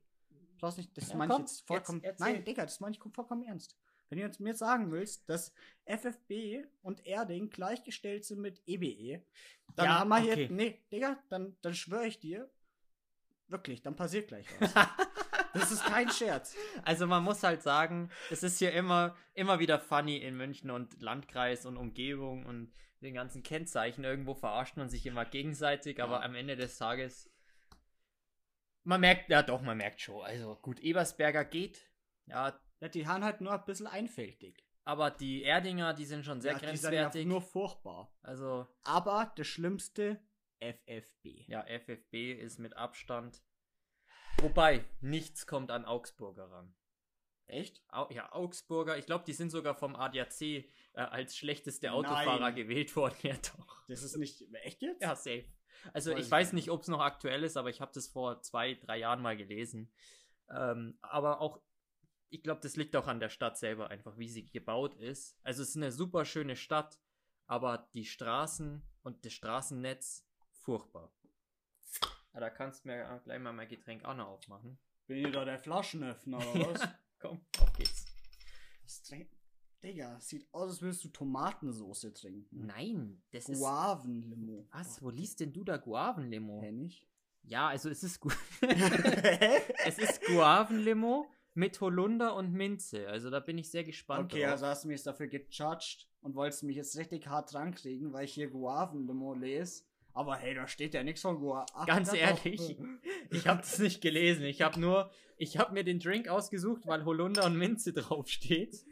Brauchst 0.58 0.78
nicht, 0.78 0.96
das 0.96 1.10
Ja, 1.10 1.16
meine 1.16 1.34
ich 1.34 1.38
jetzt 1.40 1.66
vollkommen. 1.66 2.00
jetzt 2.02 2.20
nein, 2.20 2.42
Digga, 2.44 2.62
das 2.64 2.80
meine 2.80 2.96
ich 2.96 3.02
vollkommen 3.12 3.42
ernst. 3.42 3.76
Wenn 4.08 4.18
du 4.18 4.24
jetzt 4.24 4.40
mir 4.40 4.54
sagen 4.54 4.90
willst, 4.92 5.28
dass 5.28 5.52
FFB 5.84 6.64
und 6.82 7.04
Erding 7.04 7.50
gleichgestellt 7.50 8.24
sind 8.24 8.40
mit 8.40 8.62
EBE, 8.66 9.22
dann 9.74 9.84
Ja, 9.86 9.98
haben 9.98 10.08
wir 10.08 10.18
okay. 10.20 10.46
hier. 10.46 10.50
Nee, 10.50 10.80
Digga, 10.90 11.22
dann, 11.28 11.56
dann 11.60 11.74
schwöre 11.74 12.06
ich 12.06 12.18
dir. 12.18 12.50
Wirklich, 13.48 13.82
dann 13.82 13.94
passiert 13.94 14.28
gleich 14.28 14.46
was. 14.58 14.72
das 15.56 15.70
ist 15.72 15.84
kein 15.84 16.08
Scherz. 16.10 16.56
Also 16.84 17.06
man 17.06 17.22
muss 17.22 17.42
halt 17.42 17.62
sagen, 17.62 18.10
es 18.30 18.42
ist 18.42 18.58
hier 18.58 18.72
immer, 18.72 19.16
immer 19.34 19.58
wieder 19.58 19.78
funny 19.78 20.16
in 20.18 20.36
München 20.36 20.70
und 20.70 21.00
Landkreis 21.02 21.66
und 21.66 21.76
Umgebung 21.76 22.46
und 22.46 22.72
den 23.02 23.14
ganzen 23.14 23.42
Kennzeichen. 23.42 24.04
Irgendwo 24.04 24.34
verarscht 24.34 24.76
man 24.76 24.88
sich 24.88 25.04
immer 25.06 25.24
gegenseitig, 25.24 26.02
aber 26.02 26.16
Ja. 26.16 26.22
am 26.22 26.34
Ende 26.34 26.56
des 26.56 26.78
Tages, 26.78 27.30
man 28.84 29.00
merkt, 29.00 29.28
ja 29.30 29.42
doch, 29.42 29.60
man 29.62 29.76
merkt 29.76 30.00
schon. 30.00 30.24
Also 30.24 30.56
gut, 30.62 30.80
Ebersberger 30.80 31.44
geht, 31.44 31.90
ja, 32.26 32.58
Ja, 32.80 32.88
die 32.88 33.06
haben 33.06 33.24
halt 33.24 33.40
nur 33.40 33.52
ein 33.52 33.64
bisschen 33.64 33.86
einfältig. 33.86 34.62
aber 34.84 35.10
die 35.10 35.42
Erdinger, 35.42 35.94
die 35.94 36.04
sind 36.04 36.24
schon 36.24 36.40
sehr 36.40 36.52
ja, 36.52 36.58
die 36.58 36.76
sind 36.76 36.92
ja 36.92 37.00
grenzwertig. 37.02 37.26
nur 37.26 37.40
furchtbar. 37.42 38.12
also 38.22 38.66
Aber 38.84 39.32
das 39.36 39.46
Schlimmste, 39.46 40.20
FFB. 40.60 41.44
ja, 41.48 41.64
FFB 41.66 42.32
ist 42.32 42.58
mit 42.58 42.76
Abstand. 42.76 43.42
Wobei, 44.42 44.84
nichts 45.00 45.46
kommt 45.46 45.70
an 45.70 45.84
Augsburger 45.84 46.50
ran. 46.50 46.74
Echt? 47.46 47.82
Au 47.88 48.08
ja, 48.10 48.32
Augsburger, 48.32 48.98
ich 48.98 49.06
glaube, 49.06 49.24
die 49.24 49.32
sind 49.32 49.50
sogar 49.50 49.74
vom 49.74 49.94
ADAC 49.94 50.40
äh, 50.40 50.64
als 50.94 51.36
schlechteste 51.36 51.86
Nein. 51.86 51.96
Autofahrer 51.96 52.52
gewählt 52.52 52.94
worden. 52.96 53.14
Ja, 53.22 53.36
doch. 53.36 53.86
Das 53.88 54.02
ist 54.02 54.16
nicht. 54.16 54.42
Echt 54.62 54.82
jetzt? 54.82 55.02
Ja, 55.02 55.14
safe. 55.14 55.44
Also 55.92 56.12
Weiß 56.12 56.24
ich 56.24 56.30
weiß 56.30 56.52
nicht. 56.52 56.66
nicht, 56.66 56.70
ob 56.70 56.82
es 56.82 56.88
noch 56.88 57.00
aktuell 57.00 57.44
ist, 57.44 57.56
aber 57.56 57.70
ich 57.70 57.80
habe 57.80 57.92
das 57.94 58.08
vor 58.08 58.42
zwei, 58.42 58.74
drei 58.74 58.98
Jahren 58.98 59.22
mal 59.22 59.36
gelesen. 59.36 59.92
Ähm, 60.50 60.98
aber 61.02 61.40
auch, 61.40 61.60
ich 62.30 62.42
glaube, 62.42 62.60
das 62.62 62.76
liegt 62.76 62.96
auch 62.96 63.06
an 63.06 63.20
der 63.20 63.28
Stadt 63.28 63.56
selber 63.58 63.90
einfach, 63.90 64.18
wie 64.18 64.28
sie 64.28 64.50
gebaut 64.50 64.96
ist. 64.96 65.38
Also 65.42 65.62
es 65.62 65.70
ist 65.70 65.76
eine 65.76 65.92
super 65.92 66.24
schöne 66.24 66.56
Stadt, 66.56 66.98
aber 67.46 67.88
die 67.94 68.04
Straßen 68.04 68.82
und 69.02 69.24
das 69.24 69.32
Straßennetz, 69.32 70.26
furchtbar. 70.50 71.12
Ja, 72.36 72.40
da 72.40 72.50
kannst 72.50 72.84
du 72.84 72.88
mir 72.88 73.18
gleich 73.24 73.40
mal 73.40 73.54
mein 73.54 73.66
Getränk 73.66 74.04
auch 74.04 74.14
noch 74.14 74.26
aufmachen. 74.26 74.78
Bin 75.06 75.24
ich 75.24 75.32
da 75.32 75.46
der 75.46 75.58
Flaschenöffner 75.58 76.36
oder 76.36 76.74
was? 76.74 76.88
Komm, 77.18 77.40
auf 77.58 77.72
geht's. 77.72 78.04
was 78.82 79.02
trink- 79.04 79.34
Digga, 79.82 80.20
sieht 80.20 80.46
aus, 80.52 80.68
als 80.72 80.82
würdest 80.82 81.04
du 81.04 81.08
Tomatensoße 81.08 82.12
trinken. 82.12 82.66
Nein, 82.66 83.22
das 83.30 83.48
ist... 83.48 83.58
Guavenlimo. 83.58 84.68
Was? 84.70 85.00
Wo 85.00 85.08
liest 85.08 85.40
denn 85.40 85.54
du 85.54 85.64
da 85.64 85.78
Guavenlimo? 85.78 86.60
Hä, 86.60 86.72
nicht? 86.72 87.08
Ja, 87.42 87.68
also 87.68 87.88
es 87.88 88.02
ist 88.02 88.20
gut. 88.20 88.36
okay, 88.62 89.62
es 89.86 89.98
ist 89.98 90.22
Guavenlimo 90.26 91.30
mit 91.54 91.80
Holunder 91.80 92.34
und 92.34 92.52
Minze. 92.52 93.08
Also 93.08 93.30
da 93.30 93.40
bin 93.40 93.56
ich 93.56 93.70
sehr 93.70 93.84
gespannt. 93.84 94.34
drauf. 94.34 94.44
also 94.44 94.66
hast 94.66 94.84
du 94.84 94.88
mich 94.88 94.96
jetzt 94.96 95.06
dafür 95.06 95.28
gejudged 95.28 96.06
und 96.20 96.34
wolltest 96.34 96.64
mich 96.64 96.76
jetzt 96.76 96.98
richtig 96.98 97.28
hart 97.28 97.54
dran 97.54 97.74
kriegen, 97.74 98.12
weil 98.12 98.26
ich 98.26 98.34
hier 98.34 98.50
Guavenlimo 98.50 99.32
lese. 99.32 99.84
Aber 100.16 100.36
hey, 100.36 100.54
da 100.54 100.66
steht 100.66 100.94
ja 100.94 101.02
nichts 101.02 101.20
von 101.20 101.38
Guaven. 101.38 101.66
Ganz 101.84 102.10
ehrlich, 102.14 102.78
ich 103.30 103.46
habe 103.46 103.60
das 103.60 103.78
nicht 103.78 104.00
gelesen. 104.00 104.44
Ich 104.44 104.62
habe 104.62 104.80
nur, 104.80 105.10
ich 105.36 105.58
habe 105.58 105.74
mir 105.74 105.84
den 105.84 106.00
Drink 106.00 106.26
ausgesucht, 106.28 106.86
weil 106.86 107.04
Holunder 107.04 107.44
und 107.44 107.58
Minze 107.58 107.92
draufsteht. 107.92 108.82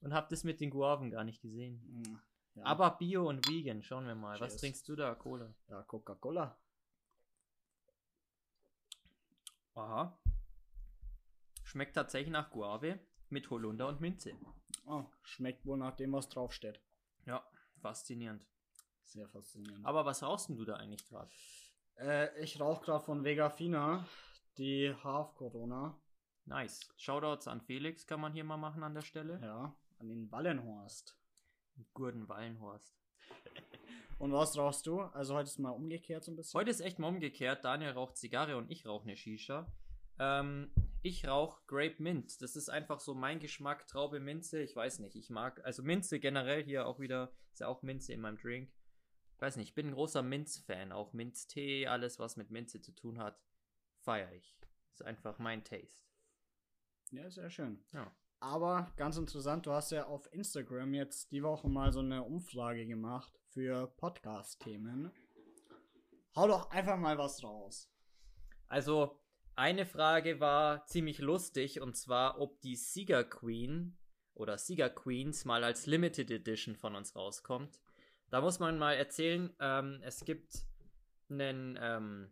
Und 0.00 0.12
habe 0.12 0.26
das 0.28 0.42
mit 0.42 0.60
den 0.60 0.70
Guaven 0.70 1.12
gar 1.12 1.22
nicht 1.22 1.40
gesehen. 1.40 2.20
Ja. 2.56 2.64
Aber 2.64 2.90
Bio 2.98 3.28
und 3.28 3.48
Vegan, 3.48 3.80
schauen 3.84 4.08
wir 4.08 4.16
mal. 4.16 4.40
Was 4.40 4.54
Cheers. 4.54 4.60
trinkst 4.60 4.88
du 4.88 4.96
da, 4.96 5.14
Cola? 5.14 5.54
Ja, 5.68 5.82
Coca-Cola. 5.84 6.58
Aha. 9.74 10.18
Schmeckt 11.62 11.94
tatsächlich 11.94 12.32
nach 12.32 12.50
Guave 12.50 12.98
mit 13.28 13.48
Holunder 13.50 13.86
und 13.86 14.00
Minze. 14.00 14.32
Oh, 14.84 15.04
schmeckt 15.22 15.64
wohl 15.64 15.78
nach 15.78 15.94
dem, 15.94 16.12
was 16.12 16.28
draufsteht. 16.28 16.80
Ja, 17.24 17.48
faszinierend. 17.80 18.44
Sehr 19.10 19.28
faszinierend. 19.28 19.84
Aber 19.84 20.04
was 20.04 20.22
rauchst 20.22 20.48
denn 20.48 20.56
du 20.56 20.64
da 20.64 20.76
eigentlich 20.76 21.04
gerade? 21.08 21.28
Äh, 21.98 22.42
ich 22.42 22.60
rauche 22.60 22.84
gerade 22.84 23.04
von 23.04 23.24
Vega 23.24 23.50
Fina 23.50 24.06
die 24.56 24.94
Half 25.02 25.34
Corona. 25.34 25.98
Nice. 26.44 26.88
Shoutouts 26.96 27.48
an 27.48 27.60
Felix 27.60 28.06
kann 28.06 28.20
man 28.20 28.32
hier 28.32 28.44
mal 28.44 28.56
machen 28.56 28.84
an 28.84 28.94
der 28.94 29.02
Stelle. 29.02 29.40
Ja, 29.42 29.74
an 29.98 30.08
den 30.08 30.30
Wallenhorst. 30.30 31.16
Gurden 31.92 32.28
Wallenhorst. 32.28 32.96
Und 34.18 34.32
was 34.32 34.56
rauchst 34.56 34.86
du? 34.86 35.00
Also 35.00 35.34
heute 35.34 35.48
ist 35.48 35.58
mal 35.58 35.70
umgekehrt 35.70 36.22
so 36.22 36.30
ein 36.30 36.36
bisschen. 36.36 36.60
Heute 36.60 36.70
ist 36.70 36.80
echt 36.80 37.00
mal 37.00 37.08
umgekehrt. 37.08 37.64
Daniel 37.64 37.90
raucht 37.92 38.16
Zigarre 38.16 38.58
und 38.58 38.70
ich 38.70 38.86
rauche 38.86 39.04
eine 39.04 39.16
Shisha. 39.16 39.66
Ähm, 40.18 40.70
ich 41.02 41.26
rauche 41.26 41.62
Grape 41.66 41.96
Mint. 41.98 42.42
Das 42.42 42.54
ist 42.54 42.68
einfach 42.68 43.00
so 43.00 43.14
mein 43.14 43.40
Geschmack. 43.40 43.86
Traube 43.86 44.20
Minze. 44.20 44.62
Ich 44.62 44.76
weiß 44.76 44.98
nicht. 44.98 45.16
Ich 45.16 45.30
mag, 45.30 45.64
also 45.64 45.82
Minze 45.82 46.20
generell 46.20 46.62
hier 46.62 46.86
auch 46.86 47.00
wieder. 47.00 47.32
Ist 47.52 47.60
ja 47.60 47.68
auch 47.68 47.82
Minze 47.82 48.12
in 48.12 48.20
meinem 48.20 48.36
Drink. 48.36 48.70
Weiß 49.40 49.56
nicht. 49.56 49.68
Ich 49.70 49.74
bin 49.74 49.88
ein 49.88 49.94
großer 49.94 50.22
Minz-Fan. 50.22 50.92
Auch 50.92 51.12
Minztee, 51.12 51.86
alles 51.86 52.18
was 52.18 52.36
mit 52.36 52.50
Minze 52.50 52.80
zu 52.80 52.92
tun 52.92 53.18
hat, 53.18 53.40
feiere 54.02 54.32
ich. 54.32 54.56
Ist 54.92 55.02
einfach 55.02 55.38
mein 55.38 55.64
Taste. 55.64 55.88
Ja, 57.10 57.28
sehr 57.30 57.50
schön. 57.50 57.82
Ja. 57.92 58.14
Aber 58.38 58.90
ganz 58.96 59.16
interessant, 59.16 59.66
du 59.66 59.72
hast 59.72 59.92
ja 59.92 60.06
auf 60.06 60.32
Instagram 60.32 60.94
jetzt 60.94 61.32
die 61.32 61.42
Woche 61.42 61.68
mal 61.68 61.92
so 61.92 62.00
eine 62.00 62.22
Umfrage 62.22 62.86
gemacht 62.86 63.38
für 63.48 63.88
Podcast-Themen. 63.96 65.10
Hau 66.36 66.46
doch 66.46 66.70
einfach 66.70 66.96
mal 66.96 67.18
was 67.18 67.42
raus. 67.42 67.90
Also, 68.68 69.18
Eine 69.56 69.84
Frage 69.84 70.40
war 70.40 70.86
ziemlich 70.86 71.18
lustig 71.18 71.82
und 71.82 71.94
zwar, 71.94 72.40
ob 72.40 72.62
die 72.62 72.76
Sieger 72.76 73.24
Queen 73.24 73.98
oder 74.32 74.56
Sieger 74.56 74.88
Queens 74.88 75.44
mal 75.44 75.64
als 75.64 75.84
Limited 75.84 76.30
Edition 76.30 76.76
von 76.76 76.94
uns 76.96 77.14
rauskommt. 77.14 77.78
Da 78.30 78.40
muss 78.40 78.58
man 78.60 78.78
mal 78.78 78.94
erzählen, 78.94 79.52
ähm, 79.60 80.00
es 80.02 80.24
gibt 80.24 80.64
einen, 81.28 81.78
ähm, 81.80 82.30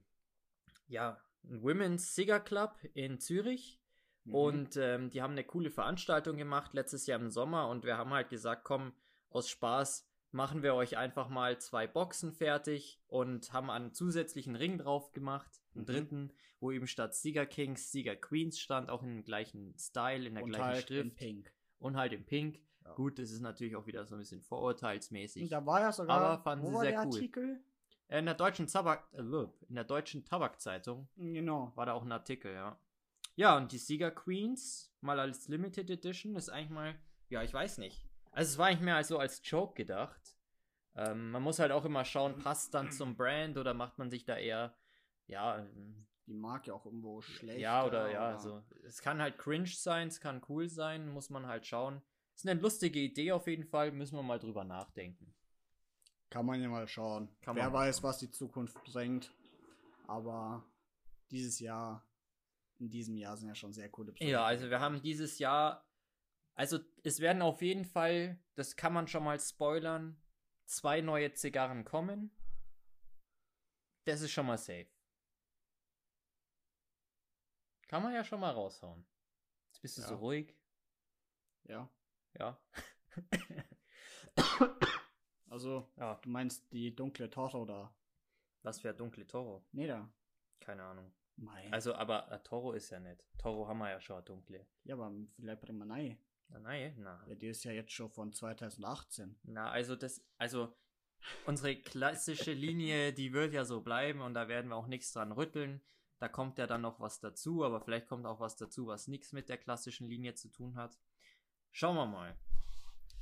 ja, 0.87 1.21
einen 1.45 1.63
Women's 1.63 2.15
Sieger 2.15 2.41
Club 2.41 2.77
in 2.95 3.19
Zürich 3.21 3.81
Mhm. 4.25 4.35
und 4.35 4.77
ähm, 4.77 5.11
die 5.11 5.23
haben 5.23 5.33
eine 5.33 5.45
coole 5.45 5.71
Veranstaltung 5.71 6.37
gemacht 6.37 6.75
letztes 6.75 7.07
Jahr 7.07 7.21
im 7.21 7.31
Sommer 7.31 7.69
und 7.69 7.85
wir 7.85 7.97
haben 7.97 8.11
halt 8.13 8.29
gesagt, 8.29 8.65
komm, 8.65 8.93
aus 9.31 9.49
Spaß 9.49 10.07
machen 10.31 10.63
wir 10.63 10.75
euch 10.75 10.97
einfach 10.99 11.29
mal 11.29 11.59
zwei 11.59 11.87
Boxen 11.87 12.33
fertig 12.33 13.01
und 13.07 13.53
haben 13.53 13.71
einen 13.71 13.93
zusätzlichen 13.95 14.57
Ring 14.57 14.77
drauf 14.79 15.13
gemacht, 15.13 15.51
einen 15.75 15.83
Mhm. 15.83 15.87
dritten, 15.87 16.33
wo 16.61 16.71
eben 16.71 16.87
statt 16.87 17.15
Sieger 17.15 17.47
Kings 17.47 17.91
Sieger 17.91 18.17
Queens 18.17 18.61
stand, 18.61 18.91
auch 18.91 19.03
in 19.03 19.09
dem 19.09 19.25
gleichen 19.25 19.75
Style, 19.79 20.27
in 20.27 20.35
der 20.35 20.43
und 20.45 20.51
gleichen 20.51 20.65
halt 20.67 20.87
Schrift 20.89 21.07
in 21.07 21.15
Pink. 21.15 21.53
und 21.79 21.97
halt 21.97 22.13
in 22.13 22.27
Pink. 22.27 22.61
Ja. 22.89 22.95
Gut, 22.95 23.19
das 23.19 23.31
ist 23.31 23.41
natürlich 23.41 23.77
auch 23.77 23.87
wieder 23.87 24.05
so 24.07 24.15
ein 24.15 24.19
bisschen 24.19 24.41
vorurteilsmäßig. 24.41 25.49
Da 25.51 25.65
war 25.67 25.81
ja 25.81 25.93
sogar, 25.93 26.21
Aber 26.21 26.43
fanden 26.43 26.65
wo 26.65 26.69
sie 26.71 26.75
war 26.75 26.81
sehr 26.83 26.91
der 26.93 27.01
cool. 27.01 27.07
Artikel? 27.15 27.65
In 28.09 28.25
der 28.25 28.35
deutschen 28.35 28.67
Tabak, 28.67 29.07
äh, 29.13 29.19
in 29.21 29.75
der 29.75 29.85
deutschen 29.85 30.25
Tabakzeitung 30.25 31.09
Genau. 31.17 31.73
war 31.77 31.85
da 31.87 31.93
auch 31.93 32.03
ein 32.05 32.13
Artikel, 32.13 32.53
ja. 32.55 32.79
Ja, 33.37 33.57
und 33.57 33.71
die 33.73 33.79
Sieger 33.79 34.11
Queens, 34.11 34.93
mal 35.01 35.21
als 35.21 35.47
Limited 35.49 35.91
Edition, 35.91 36.35
ist 36.35 36.49
eigentlich 36.49 36.71
mal, 36.71 36.95
ja, 37.29 37.43
ich 37.43 37.53
weiß 37.53 37.79
nicht. 37.79 38.09
Also 38.33 38.53
es 38.53 38.59
war 38.59 38.67
eigentlich 38.69 38.81
mehr 38.81 38.97
als 38.97 39.09
so 39.09 39.19
als 39.19 39.41
Joke 39.45 39.75
gedacht. 39.75 40.37
Ähm, 40.97 41.31
man 41.31 41.43
muss 41.43 41.59
halt 41.59 41.71
auch 41.71 41.85
immer 41.85 42.05
schauen, 42.05 42.39
passt 42.39 42.73
dann 42.75 42.91
zum 42.91 43.15
Brand 43.17 43.59
oder 43.59 43.75
macht 43.75 43.99
man 43.99 44.11
sich 44.11 44.25
da 44.25 44.37
eher, 44.37 44.75
ja, 45.27 45.65
Die 46.27 46.35
mag 46.35 46.67
ja 46.67 46.75
auch 46.75 46.85
irgendwo 46.87 47.21
schlecht. 47.21 47.61
ja 47.61 47.85
oder 47.87 48.11
ja, 48.11 48.39
so. 48.39 48.63
Es 48.85 49.01
kann 49.03 49.21
halt 49.21 49.39
cringe 49.39 49.67
sein, 49.69 50.09
es 50.09 50.21
kann 50.21 50.43
cool 50.49 50.69
sein, 50.69 51.09
muss 51.11 51.29
man 51.31 51.47
halt 51.47 51.67
schauen. 51.67 52.03
Ist 52.39 52.47
eine 52.49 52.61
lustige 52.61 53.01
Idee 53.01 53.33
auf 53.33 53.49
jeden 53.49 53.65
Fall, 53.65 53.91
müssen 53.91 54.15
wir 54.15 54.23
mal 54.23 54.39
drüber 54.39 54.63
nachdenken. 54.63 55.35
Kann 56.31 56.47
man 56.47 56.63
ja 56.63 56.69
mal 56.69 56.87
schauen. 56.87 57.29
Kann 57.41 57.57
Wer 57.57 57.73
weiß, 57.73 57.97
schauen. 57.97 58.05
was 58.05 58.19
die 58.19 58.31
Zukunft 58.31 58.81
bringt. 58.85 59.35
Aber 60.07 60.65
dieses 61.33 61.59
Jahr, 61.59 62.09
in 62.79 62.91
diesem 62.91 63.17
Jahr 63.17 63.37
sind 63.37 63.49
ja 63.49 63.57
schon 63.57 63.73
sehr 63.73 63.89
coole 63.89 64.15
Ja, 64.21 64.45
also 64.45 64.71
wir 64.71 64.79
haben 64.79 65.03
dieses 65.03 65.41
Jahr, 65.41 65.85
also 66.55 66.79
es 67.03 67.19
werden 67.19 67.43
auf 67.43 67.61
jeden 67.61 67.85
Fall, 67.85 68.39
das 68.55 68.77
kann 68.77 68.93
man 68.93 69.09
schon 69.09 69.25
mal 69.25 69.41
spoilern, 69.41 70.23
zwei 70.65 71.01
neue 71.01 71.33
Zigarren 71.33 71.85
kommen. 71.85 72.31
Das 74.05 74.21
ist 74.21 74.31
schon 74.31 74.47
mal 74.47 74.59
safe. 74.59 74.87
Kann 77.89 78.05
man 78.05 78.15
ja 78.15 78.23
schon 78.23 78.39
mal 78.39 78.53
raushauen. 78.53 79.05
Jetzt 79.71 79.83
bist 79.83 79.99
du 79.99 80.03
so 80.03 80.11
Ja. 80.15 80.21
ruhig. 80.21 80.57
Ja. 81.65 81.91
Ja. 82.39 82.61
Also, 85.51 85.91
ja. 85.97 86.15
du 86.17 86.29
meinst 86.29 86.71
die 86.73 86.95
dunkle 86.95 87.31
Toro 87.31 87.65
da? 87.65 87.93
Was 88.63 88.81
für 88.81 88.93
dunkle 88.93 89.27
Toro? 89.27 89.67
Nee, 89.73 89.87
da. 89.87 90.13
Keine 90.61 90.85
Ahnung. 90.85 91.11
Mei. 91.37 91.73
Also, 91.73 91.95
aber 91.95 92.31
äh, 92.31 92.39
Toro 92.43 92.73
ist 92.73 92.91
ja 92.91 93.01
nicht. 93.01 93.25
Toro 93.39 93.67
haben 93.67 93.79
wir 93.79 93.91
ja 93.91 94.01
schon, 94.01 94.25
dunkle. 94.25 94.67
ja, 94.85 94.95
aber 94.95 95.11
vielleicht 95.37 95.63
bringen 95.63 95.79
wir 95.79 95.87
nein. 95.87 96.19
Nein, 96.49 96.95
na. 96.99 97.25
Ja, 97.27 97.35
die 97.35 97.49
ist 97.49 97.65
ja 97.65 97.73
jetzt 97.73 97.93
schon 97.93 98.11
von 98.11 98.33
2018. 98.33 99.39
Na, 99.45 99.71
also 99.71 99.97
das, 99.97 100.25
also 100.37 100.75
unsere 101.47 101.77
klassische 101.77 102.53
Linie, 102.53 103.13
die 103.13 103.33
wird 103.33 103.53
ja 103.53 103.65
so 103.65 103.81
bleiben 103.81 104.21
und 104.21 104.35
da 104.35 104.49
werden 104.49 104.69
wir 104.71 104.77
auch 104.77 104.87
nichts 104.87 105.13
dran 105.13 105.33
rütteln. 105.33 105.83
Da 106.19 106.29
kommt 106.29 106.59
ja 106.59 106.67
dann 106.67 106.81
noch 106.81 107.01
was 107.01 107.21
dazu, 107.21 107.65
aber 107.65 107.81
vielleicht 107.81 108.09
kommt 108.09 108.27
auch 108.27 108.41
was 108.41 108.57
dazu, 108.57 108.87
was 108.87 109.07
nichts 109.07 109.33
mit 109.33 109.49
der 109.49 109.59
klassischen 109.59 110.09
Linie 110.09 110.35
zu 110.35 110.49
tun 110.49 110.77
hat. 110.77 110.99
Schauen 111.73 111.97
wir 111.97 112.07
mal. 112.07 112.37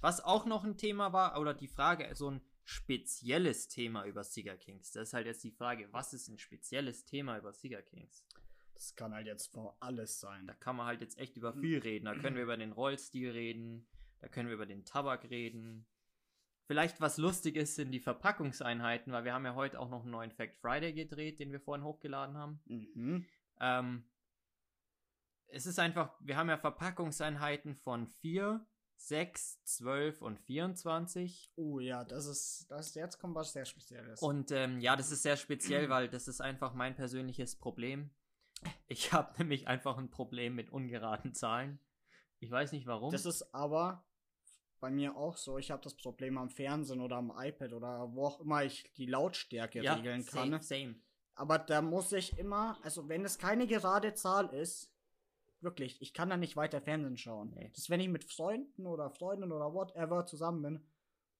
Was 0.00 0.22
auch 0.22 0.46
noch 0.46 0.64
ein 0.64 0.76
Thema 0.76 1.12
war, 1.12 1.38
oder 1.40 1.54
die 1.54 1.68
Frage, 1.68 2.14
so 2.14 2.30
ein 2.30 2.40
spezielles 2.64 3.68
Thema 3.68 4.04
über 4.04 4.24
Cigar 4.24 4.56
Kings. 4.56 4.92
Das 4.92 5.08
ist 5.08 5.14
halt 5.14 5.26
jetzt 5.26 5.44
die 5.44 5.52
Frage, 5.52 5.88
was 5.92 6.12
ist 6.12 6.28
ein 6.28 6.38
spezielles 6.38 7.04
Thema 7.04 7.38
über 7.38 7.52
Cigar 7.52 7.82
Kings? 7.82 8.26
Das 8.74 8.94
kann 8.94 9.14
halt 9.14 9.26
jetzt 9.26 9.52
vor 9.52 9.76
alles 9.80 10.20
sein. 10.20 10.46
Da 10.46 10.52
kann 10.52 10.76
man 10.76 10.86
halt 10.86 11.00
jetzt 11.00 11.18
echt 11.18 11.36
über 11.36 11.54
viel 11.54 11.78
reden. 11.78 12.04
Da 12.04 12.14
können 12.14 12.36
wir 12.36 12.42
über 12.42 12.56
den 12.56 12.72
Rollstil 12.72 13.30
reden, 13.30 13.86
da 14.20 14.28
können 14.28 14.48
wir 14.48 14.54
über 14.54 14.66
den 14.66 14.84
Tabak 14.84 15.30
reden. 15.30 15.86
Vielleicht 16.66 17.00
was 17.00 17.16
lustig 17.16 17.54
ist, 17.56 17.76
sind 17.76 17.92
die 17.92 18.00
Verpackungseinheiten, 18.00 19.12
weil 19.12 19.24
wir 19.24 19.32
haben 19.32 19.44
ja 19.44 19.54
heute 19.54 19.78
auch 19.78 19.88
noch 19.88 20.02
einen 20.02 20.10
neuen 20.10 20.32
Fact 20.32 20.56
Friday 20.56 20.92
gedreht, 20.92 21.38
den 21.38 21.52
wir 21.52 21.60
vorhin 21.60 21.84
hochgeladen 21.84 22.36
haben. 22.36 22.60
Mhm. 22.66 23.24
Ähm, 23.60 24.04
es 25.48 25.66
ist 25.66 25.78
einfach, 25.78 26.14
wir 26.20 26.36
haben 26.36 26.48
ja 26.48 26.56
Verpackungseinheiten 26.56 27.76
von 27.76 28.06
4, 28.06 28.66
6, 28.96 29.62
12 29.64 30.22
und 30.22 30.38
24. 30.38 31.52
Oh 31.56 31.78
ja, 31.78 32.04
das 32.04 32.26
ist, 32.26 32.66
das 32.68 32.94
jetzt 32.94 33.18
kommt 33.18 33.34
was 33.34 33.52
sehr 33.52 33.64
Spezielles. 33.64 34.20
Und 34.22 34.50
ähm, 34.50 34.80
ja, 34.80 34.96
das 34.96 35.12
ist 35.12 35.22
sehr 35.22 35.36
speziell, 35.36 35.88
weil 35.90 36.08
das 36.08 36.28
ist 36.28 36.40
einfach 36.40 36.74
mein 36.74 36.96
persönliches 36.96 37.56
Problem. 37.56 38.10
Ich 38.86 39.12
habe 39.12 39.34
nämlich 39.38 39.68
einfach 39.68 39.98
ein 39.98 40.10
Problem 40.10 40.54
mit 40.54 40.70
ungeraden 40.70 41.34
Zahlen. 41.34 41.78
Ich 42.38 42.50
weiß 42.50 42.72
nicht 42.72 42.86
warum. 42.86 43.12
das 43.12 43.24
ist 43.24 43.54
aber 43.54 44.04
bei 44.80 44.90
mir 44.90 45.16
auch 45.16 45.36
so. 45.36 45.58
Ich 45.58 45.70
habe 45.70 45.82
das 45.82 45.96
Problem 45.96 46.36
am 46.36 46.50
Fernsehen 46.50 47.00
oder 47.00 47.16
am 47.16 47.32
iPad 47.34 47.72
oder 47.72 48.12
wo 48.12 48.26
auch 48.26 48.40
immer 48.40 48.62
ich 48.62 48.92
die 48.94 49.06
Lautstärke 49.06 49.82
ja, 49.82 49.94
regeln 49.94 50.24
kann. 50.24 50.50
same, 50.50 50.62
same. 50.62 50.94
Aber 51.34 51.58
da 51.58 51.82
muss 51.82 52.12
ich 52.12 52.38
immer, 52.38 52.78
also 52.82 53.08
wenn 53.08 53.24
es 53.24 53.38
keine 53.38 53.66
gerade 53.66 54.14
Zahl 54.14 54.48
ist, 54.54 54.92
wirklich, 55.60 56.00
ich 56.02 56.12
kann 56.14 56.30
da 56.30 56.36
nicht 56.36 56.56
weiter 56.56 56.80
Fernsehen 56.80 57.16
schauen. 57.16 57.52
Nee. 57.54 57.68
Das 57.70 57.78
ist, 57.78 57.90
wenn 57.90 58.00
ich 58.00 58.08
mit 58.08 58.24
Freunden 58.24 58.86
oder 58.86 59.10
Freundinnen 59.10 59.52
oder 59.52 59.72
whatever 59.72 60.26
zusammen 60.26 60.62
bin 60.62 60.84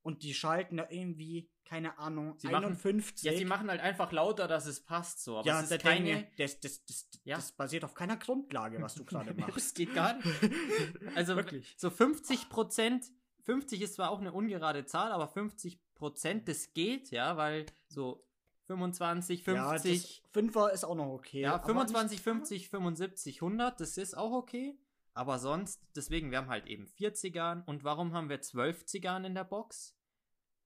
und 0.02 0.22
die 0.22 0.34
schalten 0.34 0.76
da 0.76 0.86
irgendwie, 0.88 1.50
keine 1.64 1.98
Ahnung, 1.98 2.34
Sie 2.38 2.46
machen- 2.48 2.66
51. 2.66 3.24
Ja, 3.24 3.36
sie 3.36 3.44
machen 3.44 3.68
halt 3.68 3.80
einfach 3.80 4.12
lauter, 4.12 4.46
dass 4.46 4.66
es 4.66 4.84
passt 4.84 5.22
so. 5.24 5.38
Aber 5.38 5.46
ja, 5.46 5.60
es 5.60 5.68
da 5.68 5.74
ist 5.76 5.84
denke 5.84 6.10
keine. 6.12 6.28
das, 6.38 6.60
das, 6.60 6.84
das, 6.84 7.08
Ja. 7.24 7.36
das 7.36 7.52
basiert 7.52 7.84
auf 7.84 7.94
keiner 7.94 8.16
Grundlage, 8.16 8.80
was 8.80 8.94
du 8.94 9.04
gerade 9.04 9.34
machst. 9.34 9.56
Das 9.56 9.74
geht 9.74 9.94
gar 9.94 10.14
nicht. 10.16 10.26
Also 11.16 11.34
Wirklich. 11.36 11.74
so 11.76 11.90
50 11.90 12.48
Prozent, 12.48 13.04
50 13.42 13.80
ist 13.82 13.94
zwar 13.94 14.10
auch 14.10 14.20
eine 14.20 14.32
ungerade 14.32 14.86
Zahl, 14.86 15.12
aber 15.12 15.28
50 15.28 15.80
Prozent, 15.94 16.46
das 16.48 16.72
geht, 16.74 17.10
ja, 17.10 17.36
weil 17.36 17.66
so 17.88 18.26
25, 18.66 19.42
50, 19.44 20.18
Ja, 20.22 20.28
Fünfer 20.32 20.72
ist 20.72 20.84
auch 20.84 20.94
noch 20.94 21.12
okay. 21.12 21.40
Ja, 21.42 21.54
aber 21.54 21.66
25, 21.66 22.18
nicht- 22.18 22.24
50, 22.24 22.68
75, 22.68 23.40
100, 23.42 23.80
das 23.80 23.96
ist 23.96 24.16
auch 24.16 24.32
okay. 24.32 24.78
Aber 25.14 25.38
sonst, 25.38 25.82
deswegen, 25.96 26.30
wir 26.30 26.38
haben 26.38 26.48
halt 26.50 26.66
eben 26.66 26.86
4 26.86 27.14
Zigarren. 27.14 27.62
Und 27.64 27.84
warum 27.84 28.12
haben 28.12 28.28
wir 28.28 28.40
12 28.40 28.84
Zigarren 28.84 29.24
in 29.24 29.34
der 29.34 29.44
Box? 29.44 29.96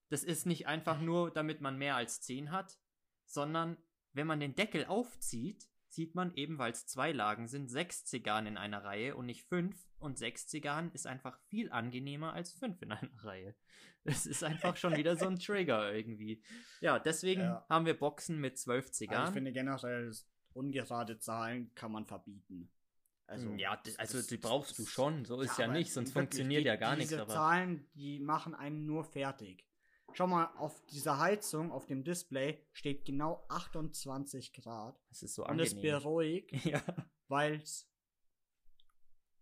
Das 0.09 0.25
ist 0.25 0.45
nicht 0.45 0.67
einfach 0.67 1.01
nur, 1.01 1.31
damit 1.31 1.61
man 1.61 1.79
mehr 1.79 1.95
als 1.95 2.21
10 2.21 2.51
hat, 2.51 2.81
sondern 3.27 3.77
wenn 4.13 4.27
man 4.27 4.41
den 4.41 4.57
Deckel 4.57 4.87
aufzieht, 4.87 5.70
sieht 5.93 6.15
man 6.15 6.33
eben, 6.35 6.59
weil 6.59 6.73
es 6.73 6.87
zwei 6.87 7.13
Lagen 7.13 7.49
sind, 7.49 7.69
6 7.69 8.05
Zigarren 8.05 8.47
in 8.47 8.57
einer 8.57 8.85
Reihe 8.85 9.17
und 9.17 9.27
nicht 9.27 9.45
5. 9.45 9.77
Und 9.99 10.19
6 10.19 10.47
Zigarren 10.47 10.91
ist 10.93 11.07
einfach 11.07 11.39
viel 11.49 11.71
angenehmer 11.71 12.33
als 12.33 12.53
5 12.53 12.81
in 12.83 12.93
einer 12.93 13.11
Reihe. 13.25 13.55
Das 14.05 14.25
ist 14.25 14.43
einfach 14.43 14.77
schon 14.77 14.97
wieder 14.97 15.17
so 15.17 15.27
ein 15.27 15.39
Trigger 15.41 15.93
irgendwie. 15.93 16.43
Ja, 16.81 16.99
deswegen 16.99 17.43
Ja. 17.43 17.67
haben 17.69 17.85
wir 17.87 17.99
Boxen 17.99 18.39
mit 18.41 18.57
12 18.59 18.85
Also 18.87 18.93
Zigarren. 18.93 19.29
ich 19.29 19.35
finde 19.35 19.53
generell, 19.53 20.13
ungerade 20.55 21.19
Zahlen 21.19 21.75
kann 21.75 21.93
man 21.93 22.07
verbieten. 22.07 22.71
Also, 23.27 23.53
ja, 23.55 23.77
das, 23.85 23.97
also 23.97 24.19
das- 24.19 24.27
die 24.27 24.39
brauchst 24.39 24.79
du 24.79 24.83
das- 24.83 24.91
schon, 24.93 25.25
so 25.25 25.41
ist 25.41 25.57
ja, 25.59 25.67
aber 25.67 25.75
nicht, 25.75 25.93
sonst 25.93 26.13
funktioniert 26.13 26.63
die, 26.63 26.67
ja 26.67 26.77
gar 26.77 26.97
nichts. 26.97 27.11
Diese 27.11 27.27
Zahlen, 27.29 27.87
die 27.95 28.19
machen 28.19 28.55
einen 28.57 28.87
nur 28.87 29.05
fertig. 29.05 29.65
Schau 30.15 30.27
mal, 30.27 30.47
auf 30.57 30.85
dieser 30.87 31.19
Heizung, 31.19 31.73
auf 31.73 31.87
dem 31.87 32.05
Display, 32.05 32.65
steht 32.73 33.05
genau 33.05 33.45
28 33.49 34.53
Grad. 34.53 35.01
es 35.11 35.23
ist 35.23 35.35
so 35.35 35.47
Und 35.47 35.61
es 35.61 35.75
angenehm. 35.75 35.99
beruhigt, 36.01 36.53
ja, 36.65 36.83
weil 37.29 37.55
es 37.57 37.89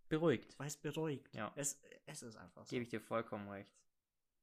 beruhigt, 0.08 0.56
beruhigt. 0.82 1.34
Ja. 1.34 1.52
Es, 1.56 1.80
es 2.06 2.22
ist 2.22 2.36
einfach 2.36 2.64
so. 2.64 2.70
gebe 2.70 2.82
ich 2.82 2.88
dir 2.88 3.00
vollkommen 3.00 3.48
recht. 3.48 3.74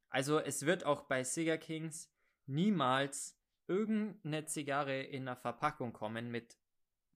Also 0.10 0.40
es 0.40 0.66
wird 0.66 0.86
auch 0.86 1.04
bei 1.04 1.24
Cigar 1.24 1.58
Kings 1.58 2.12
niemals 2.46 3.38
irgendeine 3.68 4.46
Zigarre 4.46 5.02
in 5.02 5.24
einer 5.24 5.36
Verpackung 5.36 5.94
kommen 5.94 6.30
mit 6.30 6.58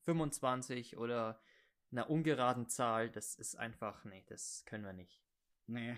25 0.06 0.98
oder 0.98 1.42
einer 1.92 2.10
ungeraden 2.10 2.68
Zahl. 2.68 3.10
Das 3.10 3.36
ist 3.36 3.56
einfach, 3.56 4.04
nee, 4.06 4.24
das 4.28 4.64
können 4.66 4.84
wir 4.84 4.94
nicht. 4.94 5.22
Nee. 5.68 5.96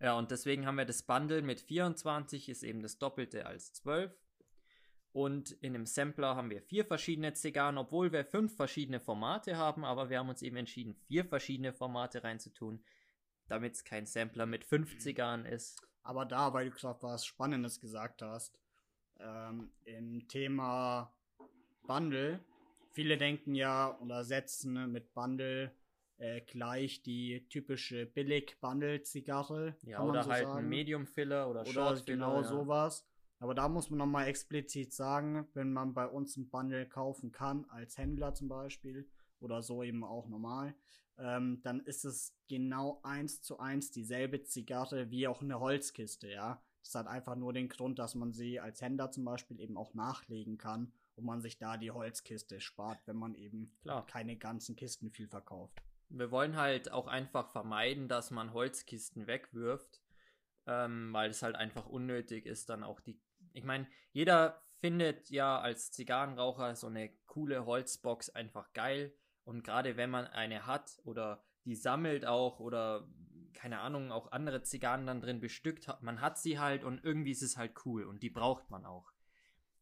Ja, 0.00 0.16
und 0.16 0.30
deswegen 0.30 0.66
haben 0.66 0.78
wir 0.78 0.86
das 0.86 1.02
Bundle 1.02 1.42
mit 1.42 1.60
24, 1.60 2.48
ist 2.48 2.62
eben 2.62 2.82
das 2.82 2.98
Doppelte 2.98 3.46
als 3.46 3.74
12. 3.74 4.12
Und 5.12 5.50
in 5.50 5.72
dem 5.72 5.86
Sampler 5.86 6.36
haben 6.36 6.50
wir 6.50 6.62
vier 6.62 6.84
verschiedene 6.84 7.34
Zigarren, 7.34 7.78
obwohl 7.78 8.12
wir 8.12 8.24
fünf 8.24 8.56
verschiedene 8.56 9.00
Formate 9.00 9.56
haben, 9.56 9.84
aber 9.84 10.08
wir 10.08 10.18
haben 10.18 10.28
uns 10.28 10.42
eben 10.42 10.56
entschieden, 10.56 10.94
vier 10.94 11.24
verschiedene 11.24 11.72
Formate 11.72 12.22
reinzutun, 12.22 12.82
damit 13.48 13.74
es 13.74 13.84
kein 13.84 14.06
Sampler 14.06 14.46
mit 14.46 14.64
fünf 14.64 14.98
Zigarren 14.98 15.44
ist. 15.44 15.82
Aber 16.02 16.24
da, 16.24 16.52
weil 16.54 16.70
du 16.70 16.76
gerade 16.76 17.02
was 17.02 17.26
Spannendes 17.26 17.80
gesagt 17.80 18.22
hast, 18.22 18.58
ähm, 19.18 19.70
im 19.84 20.26
Thema 20.28 21.12
Bundle 21.86 22.40
viele 22.92 23.18
denken 23.18 23.54
ja 23.54 23.98
oder 24.00 24.24
setzen 24.24 24.90
mit 24.92 25.12
Bundle 25.12 25.72
äh, 26.20 26.42
gleich 26.42 27.02
die 27.02 27.46
typische 27.48 28.04
Billig-Bundle-Zigarre. 28.06 29.76
Ja, 29.82 30.02
oder 30.02 30.22
so 30.22 30.30
halt 30.30 30.46
sagen. 30.46 30.58
ein 30.58 30.68
Medium-Filler 30.68 31.48
oder, 31.48 31.62
Oder 31.62 31.72
Short-Filler. 31.72 32.04
genau 32.04 32.36
ja. 32.36 32.44
sowas. 32.44 33.06
Aber 33.38 33.54
da 33.54 33.68
muss 33.70 33.88
man 33.88 33.98
nochmal 33.98 34.26
explizit 34.28 34.92
sagen, 34.92 35.48
wenn 35.54 35.72
man 35.72 35.94
bei 35.94 36.06
uns 36.06 36.36
ein 36.36 36.50
Bundle 36.50 36.86
kaufen 36.86 37.32
kann, 37.32 37.64
als 37.70 37.96
Händler 37.96 38.34
zum 38.34 38.48
Beispiel, 38.48 39.08
oder 39.40 39.62
so 39.62 39.82
eben 39.82 40.04
auch 40.04 40.28
normal, 40.28 40.74
ähm, 41.16 41.62
dann 41.62 41.80
ist 41.80 42.04
es 42.04 42.36
genau 42.48 43.00
eins 43.02 43.40
zu 43.40 43.58
eins 43.58 43.90
dieselbe 43.90 44.42
Zigarre 44.42 45.10
wie 45.10 45.26
auch 45.26 45.40
eine 45.40 45.58
Holzkiste, 45.58 46.28
ja. 46.28 46.62
Das 46.82 46.94
hat 46.94 47.06
einfach 47.06 47.36
nur 47.36 47.54
den 47.54 47.68
Grund, 47.70 47.98
dass 47.98 48.14
man 48.14 48.32
sie 48.34 48.60
als 48.60 48.82
Händler 48.82 49.10
zum 49.10 49.24
Beispiel 49.24 49.58
eben 49.60 49.78
auch 49.78 49.94
nachlegen 49.94 50.58
kann 50.58 50.92
und 51.14 51.24
man 51.24 51.40
sich 51.40 51.56
da 51.56 51.78
die 51.78 51.90
Holzkiste 51.90 52.60
spart, 52.60 53.06
wenn 53.06 53.16
man 53.16 53.34
eben 53.34 53.72
Klar. 53.80 54.06
keine 54.06 54.36
ganzen 54.36 54.76
Kisten 54.76 55.10
viel 55.10 55.28
verkauft. 55.28 55.82
Wir 56.10 56.30
wollen 56.30 56.56
halt 56.56 56.92
auch 56.92 57.06
einfach 57.06 57.48
vermeiden, 57.48 58.08
dass 58.08 58.30
man 58.30 58.52
Holzkisten 58.52 59.26
wegwirft, 59.26 60.00
ähm, 60.66 61.12
weil 61.12 61.30
es 61.30 61.42
halt 61.42 61.56
einfach 61.56 61.86
unnötig 61.86 62.46
ist, 62.46 62.68
dann 62.68 62.84
auch 62.84 63.00
die. 63.00 63.20
Ich 63.52 63.64
meine, 63.64 63.86
jeder 64.12 64.62
findet 64.80 65.30
ja 65.30 65.60
als 65.60 65.92
Zigarrenraucher 65.92 66.74
so 66.74 66.86
eine 66.86 67.10
coole 67.26 67.66
Holzbox 67.66 68.30
einfach 68.30 68.72
geil. 68.72 69.14
Und 69.44 69.64
gerade 69.64 69.96
wenn 69.96 70.10
man 70.10 70.26
eine 70.26 70.66
hat 70.66 70.98
oder 71.04 71.44
die 71.64 71.74
sammelt 71.74 72.26
auch 72.26 72.60
oder 72.60 73.08
keine 73.52 73.80
Ahnung, 73.80 74.10
auch 74.10 74.32
andere 74.32 74.62
Zigarren 74.62 75.06
dann 75.06 75.20
drin 75.20 75.40
bestückt 75.40 75.88
hat, 75.88 76.02
man 76.02 76.20
hat 76.20 76.38
sie 76.38 76.58
halt 76.58 76.84
und 76.84 77.04
irgendwie 77.04 77.32
ist 77.32 77.42
es 77.42 77.56
halt 77.56 77.74
cool 77.84 78.04
und 78.04 78.22
die 78.22 78.30
braucht 78.30 78.70
man 78.70 78.86
auch. 78.86 79.12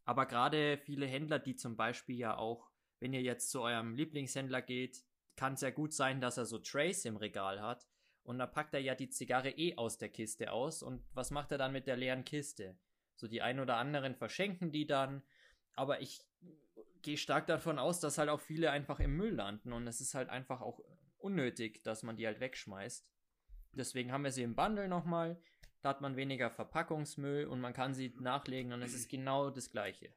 Aber 0.04 0.26
gerade 0.26 0.78
viele 0.78 1.06
Händler, 1.06 1.38
die 1.38 1.54
zum 1.54 1.76
Beispiel 1.76 2.16
ja 2.16 2.36
auch, 2.36 2.70
wenn 2.98 3.12
ihr 3.12 3.22
jetzt 3.22 3.50
zu 3.50 3.60
eurem 3.60 3.94
Lieblingshändler 3.94 4.62
geht, 4.62 5.04
kann 5.38 5.54
es 5.54 5.60
ja 5.60 5.70
gut 5.70 5.94
sein, 5.94 6.20
dass 6.20 6.36
er 6.36 6.44
so 6.44 6.58
Trays 6.58 7.04
im 7.04 7.16
Regal 7.16 7.62
hat. 7.62 7.86
Und 8.24 8.38
da 8.38 8.46
packt 8.46 8.74
er 8.74 8.80
ja 8.80 8.94
die 8.94 9.08
Zigarre 9.08 9.50
eh 9.50 9.76
aus 9.76 9.96
der 9.96 10.08
Kiste 10.08 10.52
aus. 10.52 10.82
Und 10.82 11.02
was 11.14 11.30
macht 11.30 11.52
er 11.52 11.58
dann 11.58 11.72
mit 11.72 11.86
der 11.86 11.96
leeren 11.96 12.24
Kiste? 12.24 12.76
So 13.14 13.28
die 13.28 13.40
ein 13.40 13.60
oder 13.60 13.76
anderen 13.76 14.16
verschenken 14.16 14.72
die 14.72 14.86
dann. 14.86 15.22
Aber 15.74 16.00
ich 16.00 16.20
gehe 17.02 17.16
stark 17.16 17.46
davon 17.46 17.78
aus, 17.78 18.00
dass 18.00 18.18
halt 18.18 18.28
auch 18.28 18.40
viele 18.40 18.72
einfach 18.72 18.98
im 18.98 19.16
Müll 19.16 19.34
landen. 19.34 19.72
Und 19.72 19.86
es 19.86 20.00
ist 20.00 20.14
halt 20.14 20.28
einfach 20.28 20.60
auch 20.60 20.80
unnötig, 21.18 21.82
dass 21.84 22.02
man 22.02 22.16
die 22.16 22.26
halt 22.26 22.40
wegschmeißt. 22.40 23.08
Deswegen 23.72 24.10
haben 24.10 24.24
wir 24.24 24.32
sie 24.32 24.42
im 24.42 24.56
Bundle 24.56 24.88
nochmal. 24.88 25.40
Da 25.82 25.90
hat 25.90 26.00
man 26.00 26.16
weniger 26.16 26.50
Verpackungsmüll 26.50 27.46
und 27.46 27.60
man 27.60 27.72
kann 27.72 27.94
sie 27.94 28.12
nachlegen 28.18 28.72
und 28.72 28.82
es 28.82 28.94
ist 28.94 29.08
genau 29.08 29.50
das 29.50 29.70
gleiche. 29.70 30.12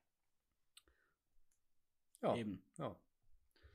Ja. 2.24 2.36
Eben. 2.36 2.64
Ja. 2.78 2.96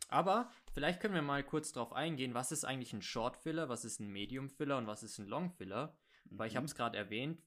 Aber 0.09 0.51
vielleicht 0.73 1.01
können 1.01 1.15
wir 1.15 1.23
mal 1.23 1.43
kurz 1.43 1.73
drauf 1.73 1.93
eingehen, 1.93 2.35
was 2.35 2.53
ist 2.53 2.65
eigentlich 2.65 2.93
ein 2.93 3.03
Short 3.03 3.37
Filler, 3.37 3.69
was 3.69 3.85
ist 3.85 4.01
ein 4.01 4.09
Medium 4.09 4.49
Filler 4.51 4.79
und 4.79 4.87
was 4.87 5.03
ist 5.03 5.19
ein 5.19 5.27
Long 5.27 5.51
Filler? 5.51 5.97
Weil 6.27 6.47
ich 6.49 6.55
Mhm. 6.55 6.59
habe 6.59 6.67
es 6.67 6.75
gerade 6.75 6.97
erwähnt, 6.99 7.43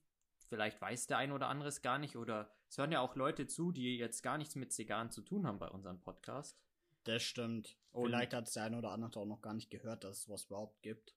vielleicht 0.48 0.80
weiß 0.80 1.06
der 1.06 1.18
ein 1.18 1.32
oder 1.32 1.48
andere 1.48 1.68
es 1.68 1.80
gar 1.82 1.98
nicht 1.98 2.16
oder 2.16 2.50
es 2.68 2.76
hören 2.78 2.92
ja 2.92 3.00
auch 3.00 3.16
Leute 3.16 3.46
zu, 3.46 3.72
die 3.72 3.96
jetzt 3.96 4.22
gar 4.22 4.36
nichts 4.38 4.56
mit 4.56 4.72
Zigarren 4.72 5.10
zu 5.10 5.22
tun 5.22 5.46
haben 5.46 5.58
bei 5.58 5.68
unserem 5.68 6.00
Podcast. 6.00 6.58
Das 7.04 7.22
stimmt. 7.22 7.76
Und- 7.92 8.06
Vielleicht 8.06 8.34
hat 8.34 8.46
es 8.46 8.52
der 8.54 8.64
eine 8.64 8.76
oder 8.78 8.90
andere 8.90 9.20
auch 9.20 9.26
noch 9.26 9.40
gar 9.40 9.54
nicht 9.54 9.70
gehört, 9.70 10.04
dass 10.04 10.18
es 10.18 10.28
was 10.28 10.44
überhaupt 10.44 10.82
gibt. 10.82 11.14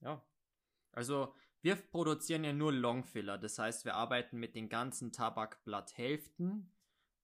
Ja. 0.00 0.24
Also, 0.92 1.34
wir 1.62 1.76
produzieren 1.76 2.42
ja 2.42 2.52
nur 2.52 2.72
Longfiller. 2.72 3.38
Das 3.38 3.58
heißt, 3.58 3.84
wir 3.84 3.94
arbeiten 3.94 4.38
mit 4.38 4.54
den 4.56 4.68
ganzen 4.68 5.12
Tabakblatthälften 5.12 6.72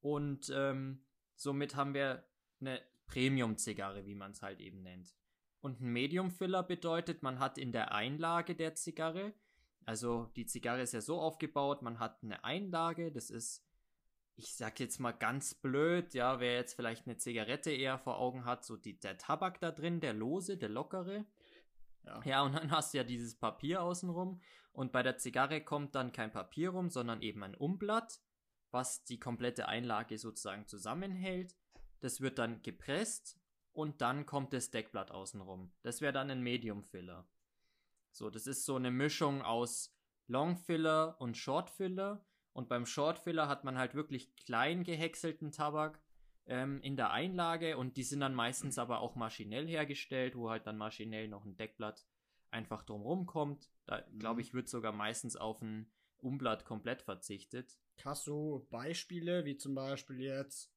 und 0.00 0.50
ähm, 0.54 1.04
somit 1.34 1.74
haben 1.74 1.94
wir 1.94 2.24
eine 2.60 2.80
Premium-Zigarre, 3.06 4.06
wie 4.06 4.14
man 4.14 4.32
es 4.32 4.42
halt 4.42 4.60
eben 4.60 4.82
nennt. 4.82 5.14
Und 5.60 5.80
ein 5.80 5.92
Medium-Filler 5.92 6.62
bedeutet, 6.62 7.22
man 7.22 7.38
hat 7.38 7.58
in 7.58 7.72
der 7.72 7.92
Einlage 7.92 8.54
der 8.54 8.74
Zigarre, 8.74 9.34
also 9.84 10.26
die 10.36 10.46
Zigarre 10.46 10.82
ist 10.82 10.92
ja 10.92 11.00
so 11.00 11.20
aufgebaut, 11.20 11.82
man 11.82 11.98
hat 11.98 12.22
eine 12.22 12.44
Einlage, 12.44 13.12
das 13.12 13.30
ist, 13.30 13.64
ich 14.34 14.54
sag 14.54 14.80
jetzt 14.80 14.98
mal 14.98 15.12
ganz 15.12 15.54
blöd, 15.54 16.12
ja, 16.14 16.40
wer 16.40 16.54
jetzt 16.54 16.74
vielleicht 16.74 17.06
eine 17.06 17.16
Zigarette 17.16 17.70
eher 17.70 17.98
vor 17.98 18.18
Augen 18.18 18.44
hat, 18.44 18.64
so 18.64 18.76
die, 18.76 18.98
der 18.98 19.16
Tabak 19.16 19.60
da 19.60 19.70
drin, 19.70 20.00
der 20.00 20.12
lose, 20.12 20.56
der 20.56 20.68
lockere, 20.68 21.24
Ja. 22.04 22.20
ja, 22.24 22.42
und 22.42 22.54
dann 22.54 22.70
hast 22.70 22.92
du 22.92 22.98
ja 22.98 23.04
dieses 23.04 23.36
Papier 23.36 23.82
außenrum 23.82 24.40
und 24.72 24.92
bei 24.92 25.02
der 25.02 25.18
Zigarre 25.18 25.62
kommt 25.64 25.94
dann 25.94 26.12
kein 26.12 26.32
Papier 26.32 26.70
rum, 26.70 26.90
sondern 26.90 27.22
eben 27.22 27.42
ein 27.42 27.54
Umblatt, 27.54 28.20
was 28.70 29.04
die 29.04 29.18
komplette 29.18 29.68
Einlage 29.68 30.18
sozusagen 30.18 30.66
zusammenhält. 30.66 31.56
Das 32.00 32.20
wird 32.20 32.38
dann 32.38 32.62
gepresst 32.62 33.38
und 33.72 34.00
dann 34.00 34.26
kommt 34.26 34.52
das 34.52 34.70
Deckblatt 34.70 35.10
außenrum. 35.10 35.72
Das 35.82 36.00
wäre 36.00 36.12
dann 36.12 36.30
ein 36.30 36.42
Medium 36.42 36.82
Filler. 36.82 37.28
So, 38.10 38.30
das 38.30 38.46
ist 38.46 38.64
so 38.64 38.76
eine 38.76 38.90
Mischung 38.90 39.42
aus 39.42 39.94
Long 40.26 40.56
Filler 40.56 41.16
und 41.20 41.36
Short 41.36 41.70
Filler. 41.70 42.24
Und 42.52 42.68
beim 42.68 42.86
Short 42.86 43.18
Filler 43.18 43.48
hat 43.48 43.64
man 43.64 43.76
halt 43.76 43.94
wirklich 43.94 44.34
klein 44.36 44.82
gehäckselten 44.82 45.52
Tabak 45.52 46.02
ähm, 46.46 46.80
in 46.80 46.96
der 46.96 47.10
Einlage 47.10 47.76
und 47.76 47.96
die 47.96 48.02
sind 48.02 48.20
dann 48.20 48.34
meistens 48.34 48.78
aber 48.78 49.00
auch 49.00 49.14
maschinell 49.14 49.66
hergestellt, 49.66 50.36
wo 50.36 50.48
halt 50.48 50.66
dann 50.66 50.78
maschinell 50.78 51.28
noch 51.28 51.44
ein 51.44 51.56
Deckblatt 51.56 52.06
einfach 52.50 52.82
drumrum 52.82 53.26
kommt. 53.26 53.70
Da 53.84 54.00
glaube 54.18 54.36
Mhm. 54.36 54.40
ich, 54.40 54.54
wird 54.54 54.68
sogar 54.68 54.92
meistens 54.92 55.36
auf 55.36 55.60
ein 55.60 55.90
Umblatt 56.16 56.64
komplett 56.64 57.02
verzichtet. 57.02 57.78
Hast 58.04 58.26
du 58.26 58.66
Beispiele, 58.70 59.44
wie 59.44 59.56
zum 59.58 59.74
Beispiel 59.74 60.20
jetzt 60.20 60.72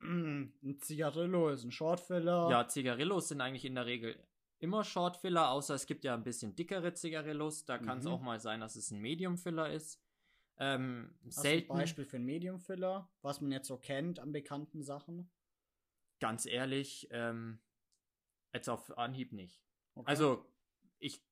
ein 0.00 0.78
Zigarillo 0.80 1.48
ist 1.50 1.64
ein 1.64 1.72
Shortfiller? 1.72 2.48
Ja, 2.50 2.68
Zigarillos 2.68 3.28
sind 3.28 3.40
eigentlich 3.40 3.64
in 3.64 3.74
der 3.74 3.86
Regel 3.86 4.16
immer 4.60 4.82
Shortfiller, 4.84 5.50
außer 5.50 5.74
es 5.74 5.86
gibt 5.86 6.04
ja 6.04 6.14
ein 6.14 6.24
bisschen 6.24 6.54
dickere 6.56 6.92
Zigarillos. 6.94 7.64
Da 7.64 7.78
kann 7.78 7.98
es 7.98 8.04
Mhm. 8.04 8.10
auch 8.10 8.20
mal 8.20 8.40
sein, 8.40 8.60
dass 8.60 8.76
es 8.76 8.90
ein 8.90 9.00
Medium-Filler 9.00 9.70
ist. 9.72 10.02
Ähm, 10.58 11.16
Hast 11.26 11.42
selten, 11.42 11.70
ein 11.72 11.78
Beispiel 11.78 12.04
für 12.04 12.16
ein 12.16 12.24
Medium-Filler, 12.24 13.08
was 13.22 13.40
man 13.40 13.52
jetzt 13.52 13.68
so 13.68 13.76
kennt 13.78 14.18
an 14.18 14.32
bekannten 14.32 14.82
Sachen? 14.82 15.30
ganz 16.20 16.46
ehrlich, 16.46 17.06
ähm, 17.12 17.60
jetzt 18.52 18.68
auf 18.68 18.98
Anhieb 18.98 19.32
nicht. 19.32 19.62
Okay. 19.94 20.10
Also, 20.10 20.44
ich, 20.98 21.22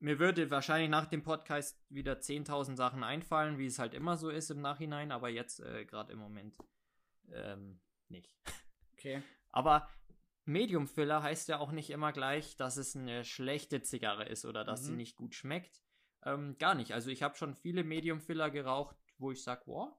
mir 0.00 0.18
würde 0.18 0.50
wahrscheinlich 0.50 0.90
nach 0.90 1.06
dem 1.06 1.22
Podcast 1.22 1.82
wieder 1.88 2.20
10.000 2.20 2.76
Sachen 2.76 3.02
einfallen, 3.02 3.56
wie 3.56 3.64
es 3.64 3.78
halt 3.78 3.94
immer 3.94 4.18
so 4.18 4.28
ist 4.28 4.50
im 4.50 4.60
Nachhinein, 4.60 5.12
aber 5.12 5.30
jetzt 5.30 5.60
äh, 5.60 5.86
gerade 5.86 6.12
im 6.12 6.18
Moment 6.18 6.58
ähm, 7.32 7.80
nicht. 8.10 8.36
Okay. 8.94 9.22
Aber 9.50 9.88
Medium 10.44 10.86
Filler 10.88 11.22
heißt 11.22 11.48
ja 11.48 11.58
auch 11.58 11.72
nicht 11.72 11.90
immer 11.90 12.12
gleich, 12.12 12.56
dass 12.56 12.76
es 12.76 12.94
eine 12.96 13.24
schlechte 13.24 13.82
Zigarre 13.82 14.24
ist 14.26 14.44
oder 14.44 14.64
dass 14.64 14.84
sie 14.84 14.90
Mhm. 14.92 14.96
nicht 14.98 15.16
gut 15.16 15.34
schmeckt. 15.34 15.82
Ähm, 16.24 16.56
gar 16.58 16.74
nicht. 16.74 16.92
Also 16.92 17.10
ich 17.10 17.22
habe 17.22 17.36
schon 17.36 17.54
viele 17.54 17.84
Medium 17.84 18.20
Filler 18.20 18.50
geraucht, 18.50 18.96
wo 19.18 19.30
ich 19.30 19.42
sage, 19.42 19.62
wow, 19.66 19.94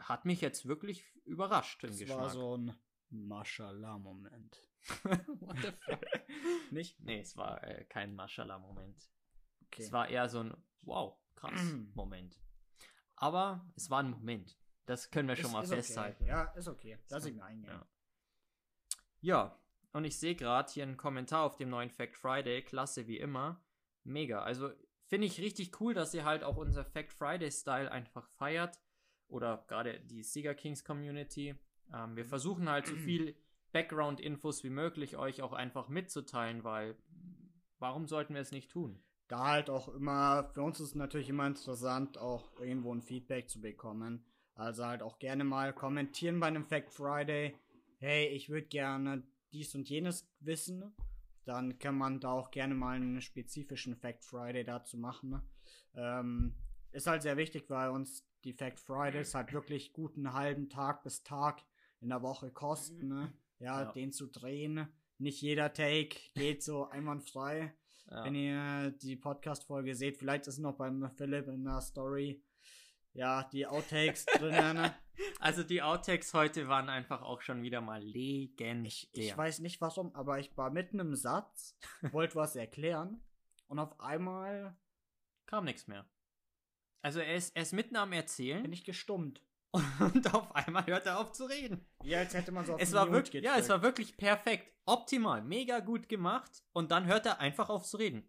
hat 0.00 0.24
mich 0.24 0.40
jetzt 0.40 0.66
wirklich 0.66 1.04
überrascht 1.24 1.82
im 1.84 1.90
Das 1.90 1.98
Geschmack. 1.98 2.18
war 2.18 2.30
so 2.30 2.56
ein 2.56 2.76
Mashallah-Moment. 3.10 4.58
What 5.40 5.56
the 5.62 5.72
fuck? 5.84 6.00
Nicht? 6.72 6.98
nee, 7.00 7.20
es 7.20 7.36
war 7.36 7.62
äh, 7.64 7.84
kein 7.84 8.14
Maschallah-Moment. 8.14 9.10
Okay. 9.66 9.82
Es 9.82 9.92
war 9.92 10.08
eher 10.08 10.28
so 10.28 10.40
ein 10.40 10.54
Wow, 10.82 11.18
krass 11.36 11.52
Moment. 11.94 12.40
Aber 13.16 13.64
es 13.76 13.90
war 13.90 14.00
ein 14.02 14.10
Moment. 14.10 14.58
Das 14.86 15.10
können 15.10 15.28
wir 15.28 15.36
schon 15.36 15.46
Ist- 15.46 15.52
mal 15.52 15.62
ist 15.62 15.70
okay. 15.70 15.76
festhalten. 15.82 16.26
Ja, 16.26 16.42
ist 16.52 16.68
okay. 16.68 16.98
Lass 17.08 17.24
ich 17.26 17.34
mir 17.34 17.44
eingehen. 17.44 17.70
ja. 17.70 17.86
Ja, 19.20 19.58
und 19.92 20.04
ich 20.04 20.18
sehe 20.18 20.34
gerade 20.34 20.72
hier 20.72 20.82
einen 20.82 20.96
Kommentar 20.96 21.44
auf 21.44 21.56
dem 21.56 21.68
neuen 21.68 21.90
Fact 21.90 22.16
Friday. 22.16 22.62
Klasse 22.62 23.06
wie 23.06 23.18
immer. 23.18 23.64
Mega. 24.04 24.42
Also 24.42 24.70
finde 25.06 25.26
ich 25.28 25.38
richtig 25.40 25.80
cool, 25.80 25.94
dass 25.94 26.12
ihr 26.14 26.24
halt 26.24 26.42
auch 26.42 26.56
unser 26.56 26.84
Fact 26.84 27.12
Friday-Style 27.12 27.90
einfach 27.92 28.28
feiert. 28.30 28.80
Oder 29.28 29.64
gerade 29.68 30.00
die 30.00 30.24
Sieger 30.24 30.54
Kings 30.54 30.84
Community. 30.84 31.54
Ähm, 31.94 32.16
wir 32.16 32.24
versuchen 32.26 32.68
halt 32.68 32.86
so 32.86 32.96
viel 32.96 33.36
Background-Infos 33.72 34.64
wie 34.64 34.70
möglich 34.70 35.16
euch 35.16 35.40
auch 35.42 35.52
einfach 35.52 35.88
mitzuteilen, 35.88 36.64
weil 36.64 36.96
warum 37.78 38.06
sollten 38.08 38.34
wir 38.34 38.40
es 38.40 38.50
nicht 38.50 38.70
tun? 38.70 39.02
Da 39.28 39.46
halt 39.48 39.70
auch 39.70 39.88
immer, 39.88 40.50
für 40.52 40.62
uns 40.62 40.80
ist 40.80 40.88
es 40.88 40.94
natürlich 40.94 41.28
immer 41.28 41.46
interessant, 41.46 42.18
auch 42.18 42.58
irgendwo 42.60 42.92
ein 42.94 43.00
Feedback 43.02 43.48
zu 43.48 43.60
bekommen. 43.60 44.26
Also 44.62 44.86
halt 44.86 45.02
auch 45.02 45.18
gerne 45.18 45.42
mal 45.42 45.72
kommentieren 45.72 46.38
bei 46.38 46.46
einem 46.46 46.64
Fact 46.64 46.92
Friday. 46.92 47.56
Hey, 47.98 48.28
ich 48.28 48.48
würde 48.48 48.68
gerne 48.68 49.24
dies 49.52 49.74
und 49.74 49.88
jenes 49.88 50.30
wissen. 50.38 50.94
Dann 51.44 51.80
kann 51.80 51.96
man 51.98 52.20
da 52.20 52.30
auch 52.30 52.52
gerne 52.52 52.74
mal 52.76 52.94
einen 52.94 53.20
spezifischen 53.20 53.96
Fact 53.96 54.24
Friday 54.24 54.62
dazu 54.62 54.96
machen. 54.98 55.42
Ähm, 55.94 56.54
ist 56.92 57.08
halt 57.08 57.22
sehr 57.22 57.36
wichtig, 57.36 57.68
weil 57.70 57.90
uns 57.90 58.24
die 58.44 58.52
Fact 58.52 58.78
Fridays 58.78 59.34
halt 59.34 59.52
wirklich 59.52 59.92
guten 59.92 60.32
halben 60.32 60.68
Tag 60.68 61.02
bis 61.02 61.24
Tag 61.24 61.64
in 62.00 62.10
der 62.10 62.22
Woche 62.22 62.52
kosten. 62.52 63.08
Ne? 63.08 63.32
Ja, 63.58 63.82
Ja. 63.82 63.92
den 63.92 64.12
zu 64.12 64.28
drehen. 64.28 64.86
Nicht 65.18 65.42
jeder 65.42 65.72
Take 65.72 66.16
geht 66.34 66.62
so 66.62 66.88
einwandfrei. 66.88 67.74
Ja. 68.08 68.24
Wenn 68.24 68.36
ihr 68.36 68.90
die 69.02 69.16
Podcast-Folge 69.16 69.96
seht, 69.96 70.18
vielleicht 70.18 70.46
ist 70.46 70.58
noch 70.58 70.76
beim 70.76 71.10
Philipp 71.16 71.48
in 71.48 71.64
der 71.64 71.80
Story. 71.80 72.40
Ja, 73.14 73.44
die 73.44 73.66
Outtakes 73.66 74.24
drinnen. 74.26 74.90
Also 75.38 75.62
die 75.62 75.82
Outtakes 75.82 76.32
heute 76.32 76.68
waren 76.68 76.88
einfach 76.88 77.20
auch 77.22 77.42
schon 77.42 77.62
wieder 77.62 77.80
mal 77.82 78.02
legendär. 78.02 78.86
Ich, 78.88 79.10
ich 79.12 79.36
weiß 79.36 79.58
nicht 79.58 79.80
warum, 79.80 80.12
aber 80.14 80.38
ich 80.38 80.56
war 80.56 80.70
mitten 80.70 80.98
im 81.00 81.14
Satz, 81.14 81.76
wollte 82.12 82.34
was 82.36 82.56
erklären 82.56 83.22
und 83.68 83.78
auf 83.78 84.00
einmal 84.00 84.74
Kam 85.46 85.64
nichts 85.66 85.86
mehr. 85.86 86.06
Also 87.02 87.20
er 87.20 87.34
ist, 87.36 87.54
er 87.54 87.62
ist 87.62 87.72
mitten 87.74 87.94
am 87.96 88.12
Erzählen 88.12 88.62
bin 88.62 88.72
ich 88.72 88.84
gestummt. 88.84 89.42
und 90.00 90.34
auf 90.34 90.54
einmal 90.56 90.86
hört 90.86 91.06
er 91.06 91.18
auf 91.20 91.32
zu 91.32 91.44
reden. 91.44 91.86
Wie 92.02 92.16
als 92.16 92.32
hätte 92.34 92.50
man 92.50 92.64
so 92.64 92.74
auf 92.74 92.80
Es 92.80 92.92
war 92.94 93.12
wirklich, 93.12 93.44
ja, 93.44 93.56
es 93.58 93.68
war 93.68 93.82
wirklich 93.82 94.16
perfekt, 94.16 94.72
optimal, 94.86 95.42
mega 95.42 95.80
gut 95.80 96.08
gemacht 96.08 96.64
und 96.72 96.90
dann 96.90 97.06
hört 97.06 97.26
er 97.26 97.38
einfach 97.38 97.68
auf 97.68 97.84
zu 97.84 97.98
reden. 97.98 98.28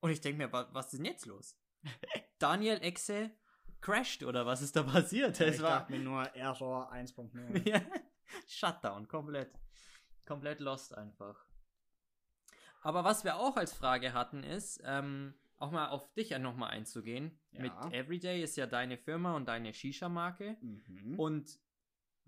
Und 0.00 0.10
ich 0.10 0.20
denke 0.22 0.38
mir, 0.38 0.52
wa- 0.52 0.68
was 0.72 0.86
ist 0.86 0.98
denn 0.98 1.04
jetzt 1.04 1.26
los? 1.26 1.58
Daniel 2.38 2.78
Exe 2.82 3.30
crashed 3.84 4.22
oder 4.24 4.44
was 4.46 4.62
ist 4.62 4.74
da 4.76 4.82
passiert? 4.82 5.38
Ja, 5.38 5.46
Es 5.46 5.56
ich 5.56 5.62
war 5.62 5.80
dachte 5.80 5.92
mir 5.92 5.98
nur 6.00 6.22
Error 6.34 6.90
1.0. 6.92 7.30
Ja, 7.68 7.80
Shutdown, 8.46 9.06
komplett. 9.08 9.52
Komplett 10.26 10.60
lost 10.60 10.94
einfach. 10.96 11.44
Aber 12.82 13.04
was 13.04 13.24
wir 13.24 13.36
auch 13.36 13.56
als 13.56 13.72
Frage 13.74 14.12
hatten, 14.14 14.42
ist, 14.42 14.80
ähm, 14.84 15.34
auch 15.58 15.70
mal 15.70 15.88
auf 15.88 16.12
dich 16.14 16.30
nochmal 16.38 16.70
einzugehen. 16.70 17.38
Ja. 17.52 17.62
Mit 17.62 17.72
Everyday 17.92 18.42
ist 18.42 18.56
ja 18.56 18.66
deine 18.66 18.96
Firma 18.98 19.36
und 19.36 19.46
deine 19.46 19.72
Shisha-Marke. 19.72 20.56
mhm. 20.60 21.18
Und 21.18 21.60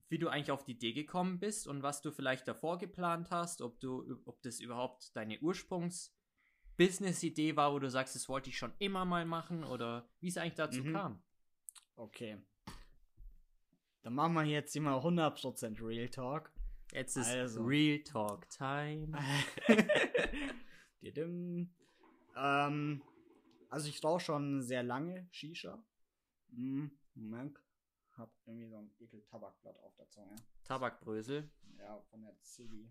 wie 0.08 0.18
du 0.18 0.28
eigentlich 0.28 0.52
auf 0.52 0.64
die 0.64 0.72
Idee 0.72 0.92
gekommen 0.92 1.40
bist 1.40 1.66
und 1.66 1.82
was 1.82 2.00
du 2.00 2.12
vielleicht 2.12 2.46
davor 2.46 2.78
geplant 2.78 3.30
hast, 3.30 3.60
ob 3.60 3.80
du, 3.80 4.22
ob 4.24 4.40
das 4.42 4.60
überhaupt 4.60 5.14
deine 5.16 5.38
Ursprungs-Business-Idee 5.40 7.56
war, 7.56 7.72
wo 7.72 7.78
du 7.78 7.90
sagst, 7.90 8.14
das 8.14 8.28
wollte 8.28 8.48
ich 8.50 8.56
schon 8.58 8.72
immer 8.78 9.04
mal 9.04 9.24
machen 9.26 9.64
oder 9.64 10.08
wie 10.20 10.28
es 10.28 10.36
eigentlich 10.38 10.54
dazu 10.54 10.82
Mhm. 10.84 10.92
kam. 10.92 11.22
Okay. 11.96 12.38
Dann 14.02 14.14
machen 14.14 14.34
wir 14.34 14.44
jetzt 14.44 14.72
hier 14.72 14.82
mal 14.82 14.98
100% 14.98 15.84
Real 15.84 16.08
Talk. 16.08 16.52
Jetzt 16.92 17.16
ist 17.16 17.26
Also. 17.28 17.64
Real 17.64 17.98
Talk 18.04 18.48
Time. 18.50 19.18
Ähm, 22.36 23.02
also 23.70 23.88
ich 23.88 24.02
rauche 24.04 24.20
schon 24.20 24.62
sehr 24.62 24.82
lange 24.82 25.26
Shisha. 25.30 25.82
Hm, 26.50 26.90
Moment. 27.14 27.58
Hab 28.12 28.32
irgendwie 28.46 28.68
so 28.68 28.76
ein 28.76 28.90
ekel 28.98 29.22
Tabakblatt 29.22 29.78
auf 29.80 29.94
der 29.96 30.08
Zunge. 30.08 30.36
Tabakbrösel. 30.64 31.50
Ja, 31.78 32.00
von 32.10 32.22
der 32.22 32.38
Ziggy. 32.40 32.90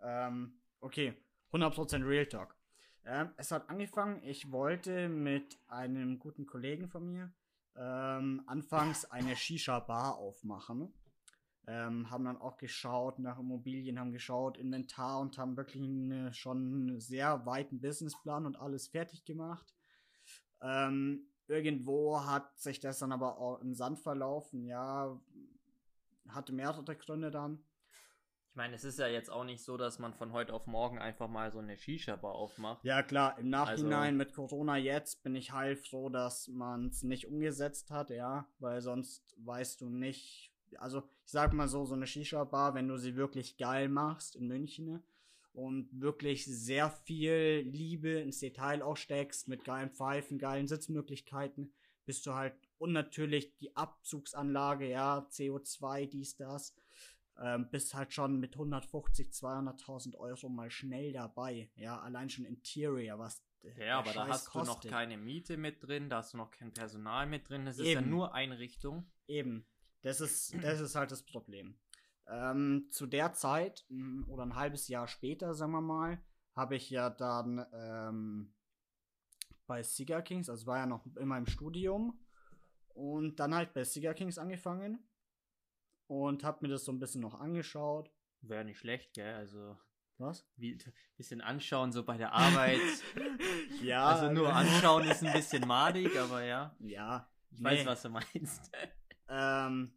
Ähm, 0.00 0.60
okay, 0.80 1.14
100% 1.52 2.06
Real 2.06 2.26
Talk. 2.26 2.56
Ähm, 3.04 3.32
es 3.36 3.50
hat 3.50 3.68
angefangen, 3.68 4.22
ich 4.22 4.50
wollte 4.52 5.08
mit 5.08 5.58
einem 5.66 6.18
guten 6.18 6.46
Kollegen 6.46 6.88
von 6.88 7.06
mir 7.06 7.32
ähm, 7.76 8.42
anfangs 8.46 9.04
eine 9.04 9.36
Shisha-Bar 9.36 10.16
aufmachen. 10.16 10.92
Ähm, 11.66 12.10
haben 12.10 12.24
dann 12.24 12.38
auch 12.38 12.56
geschaut 12.56 13.18
nach 13.18 13.38
Immobilien, 13.38 13.98
haben 13.98 14.12
geschaut, 14.12 14.56
Inventar 14.56 15.20
und 15.20 15.36
haben 15.36 15.56
wirklich 15.56 15.82
eine, 15.82 16.32
schon 16.32 16.88
einen 16.88 17.00
sehr 17.00 17.44
weiten 17.44 17.80
Businessplan 17.80 18.46
und 18.46 18.56
alles 18.56 18.88
fertig 18.88 19.24
gemacht. 19.26 19.74
Ähm, 20.62 21.28
irgendwo 21.46 22.24
hat 22.24 22.58
sich 22.58 22.80
das 22.80 23.00
dann 23.00 23.12
aber 23.12 23.38
auch 23.38 23.60
im 23.60 23.74
Sand 23.74 24.00
verlaufen, 24.00 24.64
ja, 24.64 25.20
hatte 26.28 26.54
mehrere 26.54 26.96
Gründe 26.96 27.30
dann. 27.30 27.62
Ich 28.50 28.56
meine, 28.56 28.74
es 28.74 28.82
ist 28.82 28.98
ja 28.98 29.06
jetzt 29.06 29.30
auch 29.30 29.44
nicht 29.44 29.62
so, 29.62 29.76
dass 29.76 29.98
man 30.00 30.14
von 30.14 30.32
heute 30.32 30.52
auf 30.52 30.66
morgen 30.66 30.98
einfach 30.98 31.28
mal 31.28 31.52
so 31.52 31.58
eine 31.58 31.76
Shisha-Bar 31.76 32.34
aufmacht. 32.34 32.84
Ja, 32.84 33.02
klar, 33.02 33.38
im 33.38 33.50
Nachhinein 33.50 34.14
Also- 34.14 34.16
mit 34.16 34.32
Corona 34.32 34.76
jetzt 34.76 35.22
bin 35.22 35.36
ich 35.36 35.52
heilfroh, 35.52 36.08
dass 36.08 36.48
man 36.48 36.88
es 36.88 37.02
nicht 37.04 37.26
umgesetzt 37.28 37.90
hat, 37.90 38.10
ja, 38.10 38.48
weil 38.58 38.80
sonst 38.80 39.36
weißt 39.38 39.80
du 39.80 39.88
nicht. 39.90 40.52
Also, 40.78 41.00
ich 41.24 41.30
sag 41.30 41.52
mal 41.52 41.68
so, 41.68 41.84
so 41.84 41.94
eine 41.94 42.06
Shisha-Bar, 42.06 42.74
wenn 42.74 42.88
du 42.88 42.96
sie 42.98 43.14
wirklich 43.16 43.58
geil 43.58 43.88
machst 43.88 44.34
in 44.34 44.48
München 44.48 44.86
ne, 44.86 45.02
und 45.52 45.88
wirklich 45.92 46.44
sehr 46.44 46.90
viel 46.90 47.62
Liebe 47.64 48.10
ins 48.20 48.40
Detail 48.40 48.82
auch 48.82 48.96
steckst, 48.96 49.46
mit 49.48 49.64
geilen 49.64 49.90
Pfeifen, 49.90 50.38
geilen 50.38 50.66
Sitzmöglichkeiten, 50.66 51.72
bist 52.06 52.26
du 52.26 52.34
halt 52.34 52.54
und 52.78 52.92
natürlich 52.92 53.56
die 53.58 53.76
Abzugsanlage, 53.76 54.88
ja, 54.88 55.26
CO2, 55.30 56.06
dies, 56.06 56.36
das, 56.36 56.74
ähm, 57.40 57.68
bist 57.70 57.94
halt 57.94 58.12
schon 58.12 58.38
mit 58.40 58.54
150, 58.54 59.28
200.000 59.30 60.16
Euro 60.16 60.48
mal 60.48 60.70
schnell 60.70 61.12
dabei. 61.12 61.70
Ja, 61.76 62.00
allein 62.00 62.28
schon 62.30 62.44
Interior, 62.44 63.18
was 63.18 63.44
Ja, 63.76 63.98
aber 64.00 64.12
da 64.12 64.26
Scheiß 64.26 64.28
hast 64.30 64.54
du 64.54 64.58
noch 64.58 64.66
kostet. 64.66 64.90
keine 64.90 65.16
Miete 65.16 65.56
mit 65.56 65.82
drin, 65.82 66.08
da 66.08 66.18
hast 66.18 66.32
du 66.34 66.38
noch 66.38 66.50
kein 66.50 66.72
Personal 66.72 67.26
mit 67.26 67.48
drin. 67.48 67.64
Das 67.64 67.78
ist 67.78 67.86
ja 67.86 68.00
Eben. 68.00 68.10
nur 68.10 68.34
Einrichtung. 68.34 69.10
Eben. 69.26 69.66
Das 70.02 70.20
ist, 70.20 70.54
das 70.62 70.80
ist 70.80 70.94
halt 70.94 71.10
das 71.10 71.24
Problem. 71.24 71.78
Ähm, 72.26 72.88
zu 72.90 73.06
der 73.06 73.32
Zeit, 73.32 73.84
mh, 73.88 74.26
oder 74.28 74.44
ein 74.44 74.54
halbes 74.54 74.88
Jahr 74.88 75.08
später, 75.08 75.54
sagen 75.54 75.72
wir 75.72 75.80
mal, 75.80 76.22
habe 76.54 76.76
ich 76.76 76.90
ja 76.90 77.08
dann 77.10 77.64
ähm, 77.72 78.54
bei 79.66 79.82
Cigar 79.82 80.22
Kings, 80.22 80.48
also 80.48 80.66
war 80.66 80.78
ja 80.78 80.86
noch 80.86 81.04
in 81.16 81.28
meinem 81.28 81.46
Studium, 81.46 82.20
und 82.88 83.36
dann 83.38 83.54
halt 83.54 83.72
bei 83.74 83.84
Cigar 83.84 84.14
Kings 84.14 84.38
angefangen 84.38 85.08
und 86.08 86.42
habe 86.44 86.58
mir 86.62 86.68
das 86.68 86.84
so 86.84 86.92
ein 86.92 86.98
bisschen 86.98 87.20
noch 87.20 87.38
angeschaut. 87.38 88.10
Wäre 88.40 88.64
nicht 88.64 88.78
schlecht, 88.78 89.14
gell? 89.14 89.34
Also, 89.34 89.76
Was? 90.18 90.44
wie, 90.56 90.76
bisschen 91.16 91.40
anschauen, 91.40 91.92
so 91.92 92.02
bei 92.04 92.16
der 92.16 92.32
Arbeit. 92.32 92.80
Ja. 93.82 94.06
also 94.06 94.32
nur 94.32 94.52
anschauen 94.52 95.04
ist 95.04 95.22
ein 95.24 95.32
bisschen 95.32 95.66
madig, 95.68 96.18
aber 96.18 96.42
ja. 96.42 96.74
Ja. 96.80 97.28
Ich 97.50 97.62
weiß, 97.62 97.80
Nee. 97.80 97.86
was 97.86 98.02
du 98.02 98.08
meinst. 98.10 98.70
Ähm, 99.30 99.92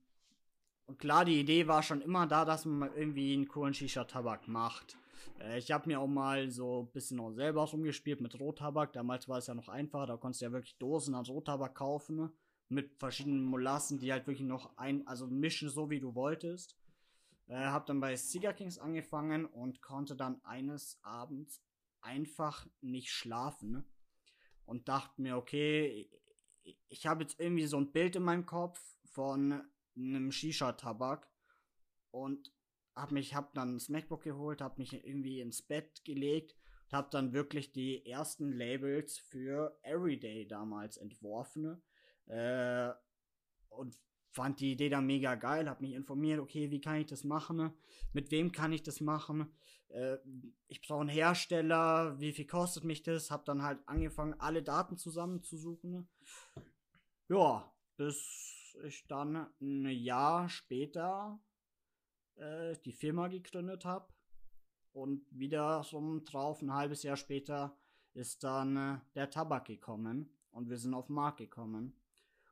und 0.88 1.00
klar, 1.00 1.24
die 1.24 1.40
Idee 1.40 1.66
war 1.66 1.82
schon 1.84 2.02
immer 2.02 2.28
da, 2.28 2.44
dass 2.44 2.66
man 2.66 2.80
mal 2.80 2.92
irgendwie 2.94 3.34
einen 3.34 3.48
coolen 3.48 3.74
Shisha-Tabak 3.74 4.50
macht. 4.50 4.98
Äh, 5.40 5.58
ich 5.58 5.72
habe 5.72 5.88
mir 5.88 6.02
auch 6.02 6.08
mal 6.08 6.52
so 6.52 6.82
ein 6.84 6.92
bisschen 6.92 7.18
auch 7.22 7.32
selber 7.32 7.64
rumgespielt 7.64 8.20
mit 8.20 8.38
Rottabak. 8.38 8.92
Damals 8.92 9.30
war 9.30 9.38
es 9.38 9.48
ja 9.48 9.54
noch 9.54 9.70
einfacher, 9.70 10.06
da 10.08 10.18
konntest 10.18 10.42
du 10.42 10.46
ja 10.48 10.52
wirklich 10.52 10.78
Dosen 10.80 11.16
an 11.16 11.26
Rottabak 11.26 11.76
kaufen. 11.76 12.30
Mit 12.72 12.96
verschiedenen 13.00 13.44
Molassen, 13.44 14.00
die 14.00 14.14
halt 14.14 14.28
wirklich 14.28 14.48
noch 14.48 14.78
ein, 14.78 15.06
also 15.06 15.28
mischen 15.28 15.70
so 15.70 15.90
wie 15.90 16.00
du 16.00 16.16
wolltest. 16.16 16.78
Äh, 17.48 17.56
hab 17.66 17.86
dann 17.86 18.00
bei 18.00 18.16
Cigar 18.16 18.54
Kings 18.54 18.80
angefangen 18.80 19.46
und 19.46 19.82
konnte 19.82 20.16
dann 20.16 20.42
eines 20.46 20.98
Abends 21.04 21.62
einfach 22.00 22.66
nicht 22.80 23.12
schlafen. 23.12 23.84
Und 24.66 24.88
dachte 24.88 25.22
mir, 25.22 25.36
okay, 25.36 26.10
ich- 26.64 26.80
ich 26.88 27.08
habe 27.08 27.24
jetzt 27.24 27.40
irgendwie 27.42 27.66
so 27.66 27.78
ein 27.78 27.92
Bild 27.92 28.16
in 28.16 28.24
meinem 28.24 28.46
Kopf 28.46 28.80
von 29.04 29.62
einem 29.98 30.32
Shisha-Tabak 30.32 31.28
und 32.12 32.54
hab 32.96 33.12
mich, 33.12 33.36
hab 33.36 33.54
dann 33.54 33.74
das 33.74 33.90
MacBook 33.90 34.24
geholt, 34.24 34.62
hab 34.62 34.78
mich 34.78 34.94
irgendwie 34.94 35.42
ins 35.42 35.62
Bett 35.62 36.06
gelegt 36.06 36.56
und 36.86 36.98
hab 36.98 37.12
dann 37.12 37.34
wirklich 37.34 37.74
die 37.74 38.06
ersten 38.06 38.54
Labels 38.54 39.18
für 39.18 39.78
Everyday 39.84 40.48
damals 40.48 40.96
entworfen 40.96 41.82
äh, 42.28 42.92
und 43.70 43.98
fand 44.32 44.60
die 44.60 44.72
Idee 44.72 44.90
dann 44.90 45.06
mega 45.06 45.36
geil, 45.36 45.70
hab 45.70 45.82
mich 45.82 45.94
informiert, 45.94 46.40
okay, 46.40 46.72
wie 46.72 46.82
kann 46.82 46.98
ich 46.98 47.08
das 47.08 47.24
machen, 47.24 47.74
mit 48.14 48.32
wem 48.32 48.52
kann 48.52 48.72
ich 48.72 48.84
das 48.84 49.02
machen, 49.02 49.52
äh, 49.90 50.18
ich 50.68 50.82
brauche 50.82 51.02
einen 51.02 51.10
Hersteller, 51.10 52.20
wie 52.20 52.32
viel 52.32 52.48
kostet 52.48 52.84
mich 52.84 53.04
das, 53.04 53.32
hab 53.32 53.46
dann 53.46 53.62
halt 53.62 53.80
angefangen, 53.88 54.40
alle 54.40 54.64
Daten 54.64 54.98
zusammenzusuchen. 54.98 56.08
Ja, 57.28 57.74
bis 57.98 58.76
ich 58.84 59.06
dann 59.08 59.48
ein 59.62 59.86
Jahr 59.90 60.50
später 60.50 61.40
äh, 62.36 62.76
die 62.86 62.94
Firma 62.94 63.28
gegründet 63.28 63.86
habe. 63.86 64.14
Und 64.94 65.26
wieder 65.32 65.84
so 65.84 66.20
drauf, 66.26 66.62
ein 66.62 66.74
halbes 66.74 67.04
Jahr 67.04 67.16
später, 67.16 67.78
ist 68.14 68.44
dann 68.44 68.76
äh, 68.76 69.00
der 69.16 69.30
Tabak 69.30 69.66
gekommen. 69.66 70.30
Und 70.52 70.70
wir 70.70 70.78
sind 70.78 70.94
auf 70.94 71.08
den 71.08 71.16
Markt 71.16 71.38
gekommen. 71.38 71.96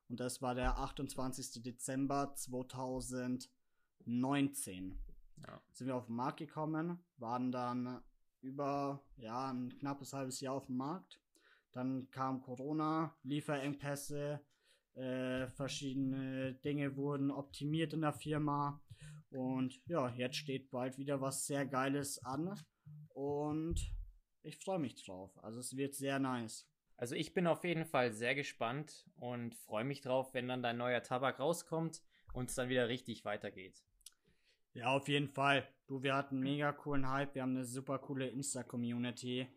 Und 0.10 0.20
das 0.20 0.42
war 0.42 0.56
der 0.56 0.78
28. 0.78 1.62
Dezember 1.64 2.34
2019 2.36 5.00
Ja. 5.48 5.62
sind 5.72 5.88
wir 5.88 5.96
auf 5.96 6.08
den 6.08 6.16
Markt 6.16 6.40
gekommen, 6.40 7.00
waren 7.18 7.52
dann 7.52 8.02
über 8.42 9.04
ja, 9.18 9.52
ein 9.52 9.70
knappes 9.78 10.14
halbes 10.14 10.40
Jahr 10.42 10.56
auf 10.56 10.66
dem 10.66 10.78
Markt. 10.78 11.22
Dann 11.72 12.10
kam 12.10 12.42
Corona, 12.42 13.16
Lieferengpässe, 13.24 14.42
äh, 14.96 15.48
verschiedene 15.48 16.56
Dinge 16.56 16.96
wurden 16.96 17.30
optimiert 17.32 17.94
in 17.94 18.02
der 18.02 18.14
Firma. 18.14 18.82
Und 19.30 19.80
ja, 19.86 20.10
jetzt 20.10 20.38
steht 20.38 20.72
bald 20.72 20.98
wieder 20.98 21.22
was 21.22 21.46
sehr 21.46 21.66
Geiles 21.68 22.18
an. 22.26 22.60
Und 23.10 23.80
ich 24.42 24.58
freue 24.58 24.80
mich 24.80 24.96
drauf. 24.96 25.38
Also 25.44 25.60
es 25.60 25.78
wird 25.78 25.94
sehr 25.94 26.18
nice. 26.20 26.68
Also 27.00 27.16
ich 27.16 27.34
bin 27.34 27.48
auf 27.48 27.64
jeden 27.64 27.86
Fall 27.86 28.12
sehr 28.12 28.36
gespannt 28.36 29.06
und 29.16 29.56
freue 29.56 29.86
mich 29.86 30.02
drauf, 30.02 30.34
wenn 30.34 30.50
dann 30.50 30.62
dein 30.62 30.76
neuer 30.76 31.02
Tabak 31.02 31.40
rauskommt 31.40 32.02
und 32.34 32.50
es 32.50 32.56
dann 32.56 32.68
wieder 32.68 32.90
richtig 32.90 33.24
weitergeht. 33.24 33.86
Ja, 34.74 34.88
auf 34.88 35.08
jeden 35.08 35.30
Fall. 35.30 35.66
Du, 35.88 36.04
wir 36.04 36.14
hatten 36.14 36.36
einen 36.36 36.44
mega 36.44 36.74
coolen 36.74 37.10
Hype. 37.10 37.36
Wir 37.36 37.44
haben 37.44 37.56
eine 37.56 37.64
super 37.64 38.00
coole 38.00 38.28
Insta-Community. 38.28 39.48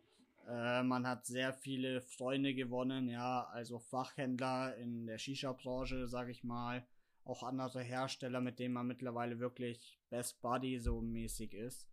Äh, 0.47 0.83
man 0.83 1.05
hat 1.05 1.25
sehr 1.25 1.51
viele 1.51 2.01
Freunde 2.01 2.53
gewonnen, 2.53 3.09
ja, 3.09 3.43
also 3.51 3.77
Fachhändler 3.77 4.77
in 4.77 5.05
der 5.05 5.17
Shisha-Branche, 5.17 6.07
sag 6.07 6.29
ich 6.29 6.45
mal. 6.45 6.87
Auch 7.25 7.43
andere 7.43 7.81
Hersteller, 7.81 8.39
mit 8.39 8.57
denen 8.57 8.73
man 8.73 8.87
mittlerweile 8.87 9.39
wirklich 9.39 9.99
Best 10.09 10.41
Buddy 10.41 10.79
so 10.79 11.01
mäßig 11.01 11.53
ist. 11.53 11.89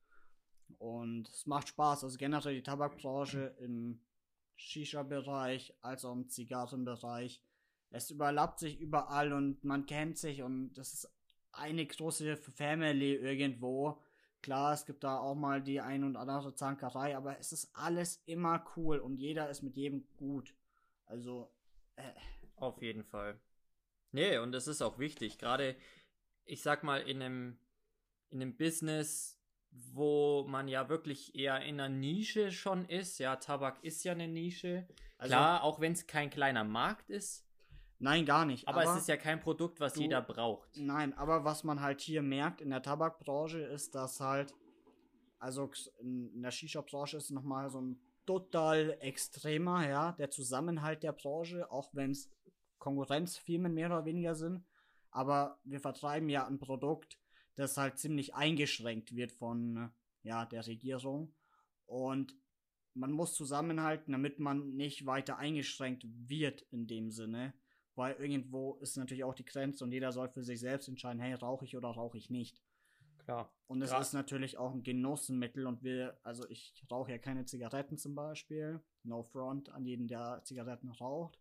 Und 0.79 1.29
es 1.29 1.45
macht 1.47 1.67
Spaß. 1.67 2.05
Also 2.05 2.17
generell 2.19 2.55
die 2.55 2.63
Tabakbranche 2.63 3.57
im 3.59 4.01
Shisha-Bereich 4.61 5.75
als 5.81 6.05
auch 6.05 6.13
im 6.13 6.29
Zigarrenbereich. 6.29 7.43
Es 7.91 8.11
überlappt 8.11 8.61
sich 8.61 8.79
überall 8.79 9.33
und 9.33 9.65
man 9.65 9.87
kennt 9.87 10.19
sich 10.19 10.43
und 10.43 10.75
das 10.75 10.95
ist 10.95 11.13
eine 11.53 11.87
große 11.87 12.37
Family 12.37 13.15
irgendwo. 13.15 14.01
Klar, 14.43 14.73
es 14.73 14.87
gibt 14.87 15.03
da 15.05 15.19
auch 15.19 15.35
mal 15.35 15.63
die 15.63 15.81
ein 15.81 16.05
und 16.05 16.17
andere 16.17 16.55
Zankerei, 16.55 17.17
aber 17.17 17.39
es 17.39 17.53
ist 17.53 17.71
alles 17.75 18.23
immer 18.27 18.65
cool 18.77 18.99
und 18.99 19.17
jeder 19.17 19.51
ist 19.51 19.63
mit 19.63 19.77
jedem 19.77 20.07
gut. 20.17 20.55
Also, 21.07 21.51
äh. 21.97 22.13
Auf 22.57 22.81
jeden 22.81 23.05
Fall. 23.05 23.41
Nee, 24.13 24.39
und 24.39 24.53
das 24.53 24.69
ist 24.69 24.83
auch 24.83 24.99
wichtig. 24.99 25.39
Gerade, 25.39 25.77
ich 26.45 26.63
sag 26.63 26.85
mal, 26.85 27.01
in 27.01 27.23
einem, 27.23 27.59
in 28.31 28.41
einem 28.41 28.57
Business, 28.57 29.40
wo 29.71 30.45
man 30.49 30.69
ja 30.69 30.89
wirklich 30.89 31.35
eher 31.35 31.61
in 31.63 31.81
einer 31.81 31.89
Nische 31.89 32.51
schon 32.53 32.85
ist. 32.87 33.19
Ja, 33.19 33.37
Tabak 33.37 33.83
ist 33.83 34.05
ja 34.05 34.13
eine 34.13 34.29
Nische. 34.29 34.87
Also, 35.19 35.33
Klar, 35.33 35.63
auch 35.63 35.81
wenn 35.81 35.93
es 35.93 36.07
kein 36.07 36.31
kleiner 36.31 36.65
Markt 36.65 37.11
ist. 37.11 37.47
Nein, 37.99 38.25
gar 38.25 38.47
nicht. 38.47 38.67
Aber, 38.67 38.81
aber 38.81 38.93
es 38.93 39.03
ist 39.03 39.09
ja 39.09 39.17
kein 39.17 39.41
Produkt, 39.41 39.79
was 39.79 39.93
du, 39.93 40.01
jeder 40.01 40.23
braucht. 40.23 40.71
Nein, 40.77 41.13
aber 41.13 41.45
was 41.45 41.65
man 41.65 41.83
halt 41.83 42.01
hier 42.01 42.23
merkt 42.23 42.63
in 42.63 42.71
der 42.71 42.83
Tabakbranche 42.83 43.61
ist, 43.61 43.95
dass 43.95 44.21
halt, 44.21 44.55
also 45.39 45.71
in 45.99 46.43
der 46.43 46.51
Shisha-Branche 46.51 47.19
ist 47.19 47.31
nochmal 47.31 47.69
so 47.69 47.81
ein 47.81 48.01
total 48.25 48.97
extremer, 49.01 49.87
ja, 49.87 50.13
der 50.13 50.31
Zusammenhalt 50.31 51.03
der 51.03 51.13
Branche, 51.13 51.71
auch 51.71 51.91
wenn 51.93 52.13
es 52.13 52.31
Konkurrenzfirmen 52.79 53.75
mehr 53.75 53.89
oder 53.89 54.07
weniger 54.07 54.35
sind. 54.35 54.65
Aber 55.11 55.59
wir 55.65 55.81
vertreiben 55.81 56.31
ja 56.31 56.47
ein 56.47 56.59
Produkt, 56.59 57.19
das 57.55 57.77
halt 57.77 57.99
ziemlich 57.99 58.35
eingeschränkt 58.35 59.15
wird 59.15 59.33
von, 59.33 59.91
ja, 60.23 60.47
der 60.47 60.67
Regierung. 60.67 61.35
Und 61.87 62.37
man 62.95 63.13
muss 63.13 63.35
zusammenhalten, 63.35 64.13
damit 64.13 64.39
man 64.39 64.77
nicht 64.77 65.07
weiter 65.07 65.39
eingeschränkt 65.39 66.07
wird 66.09 66.63
in 66.71 66.87
dem 66.87 67.11
Sinne 67.11 67.55
weil 68.01 68.15
irgendwo 68.15 68.75
ist 68.77 68.97
natürlich 68.97 69.25
auch 69.25 69.35
die 69.35 69.45
Grenze 69.45 69.85
und 69.85 69.93
jeder 69.93 70.11
soll 70.11 70.31
für 70.31 70.43
sich 70.43 70.61
selbst 70.61 70.89
entscheiden, 70.89 71.21
hey, 71.21 71.35
rauche 71.35 71.67
ich 71.67 71.77
oder 71.77 71.89
rauche 71.89 72.17
ich 72.17 72.31
nicht. 72.31 72.63
Klar. 73.19 73.53
Und 73.67 73.83
es 73.83 73.93
ist 73.93 74.15
natürlich 74.15 74.57
auch 74.57 74.73
ein 74.73 74.83
Genussmittel 74.83 75.67
und 75.67 75.83
wir, 75.83 76.19
also 76.23 76.49
ich 76.49 76.83
rauche 76.91 77.11
ja 77.11 77.19
keine 77.19 77.45
Zigaretten 77.45 77.99
zum 77.99 78.15
Beispiel, 78.15 78.81
no 79.03 79.23
front 79.23 79.69
an 79.69 79.85
jeden, 79.85 80.09
der 80.09 80.41
Zigaretten 80.45 80.89
raucht, 80.89 81.39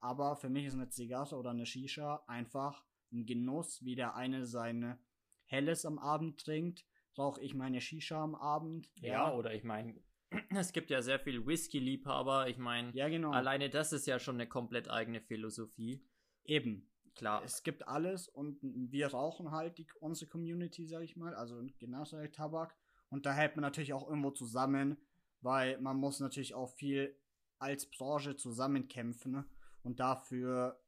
aber 0.00 0.36
für 0.36 0.50
mich 0.50 0.66
ist 0.66 0.74
eine 0.74 0.90
Zigarre 0.90 1.36
oder 1.36 1.50
eine 1.50 1.64
Shisha 1.64 2.22
einfach 2.26 2.84
ein 3.10 3.24
Genuss, 3.24 3.82
wie 3.82 3.94
der 3.94 4.14
eine 4.14 4.44
seine 4.44 4.98
Helles 5.46 5.84
am 5.84 5.98
Abend 5.98 6.40
trinkt, 6.40 6.84
rauche 7.16 7.40
ich 7.40 7.54
meine 7.54 7.80
Shisha 7.80 8.22
am 8.22 8.34
Abend. 8.34 8.90
Ja, 8.96 9.28
ja. 9.28 9.34
oder 9.34 9.54
ich 9.54 9.64
meine, 9.64 9.94
es 10.56 10.72
gibt 10.72 10.90
ja 10.90 11.02
sehr 11.02 11.18
viel 11.18 11.46
Whisky-Liebhaber. 11.46 12.48
Ich 12.48 12.58
meine, 12.58 12.90
ja, 12.94 13.08
genau. 13.08 13.32
alleine 13.32 13.70
das 13.70 13.92
ist 13.92 14.06
ja 14.06 14.18
schon 14.18 14.36
eine 14.36 14.48
komplett 14.48 14.90
eigene 14.90 15.20
Philosophie. 15.20 16.04
Eben. 16.44 16.90
Klar. 17.14 17.44
Es 17.44 17.62
gibt 17.62 17.86
alles 17.86 18.28
und 18.28 18.58
wir 18.62 19.06
rauchen 19.06 19.52
halt 19.52 19.78
die, 19.78 19.86
unsere 20.00 20.28
Community, 20.28 20.86
sag 20.86 21.02
ich 21.02 21.16
mal, 21.16 21.32
also 21.34 21.62
generell 21.78 22.30
Tabak. 22.32 22.76
Und 23.08 23.24
da 23.24 23.32
hält 23.32 23.54
man 23.54 23.62
natürlich 23.62 23.92
auch 23.92 24.08
irgendwo 24.08 24.32
zusammen, 24.32 24.98
weil 25.40 25.80
man 25.80 25.96
muss 25.96 26.18
natürlich 26.18 26.54
auch 26.54 26.70
viel 26.74 27.16
als 27.58 27.88
Branche 27.88 28.36
zusammenkämpfen. 28.36 29.30
Ne? 29.30 29.44
Und 29.82 30.00
dafür 30.00 30.80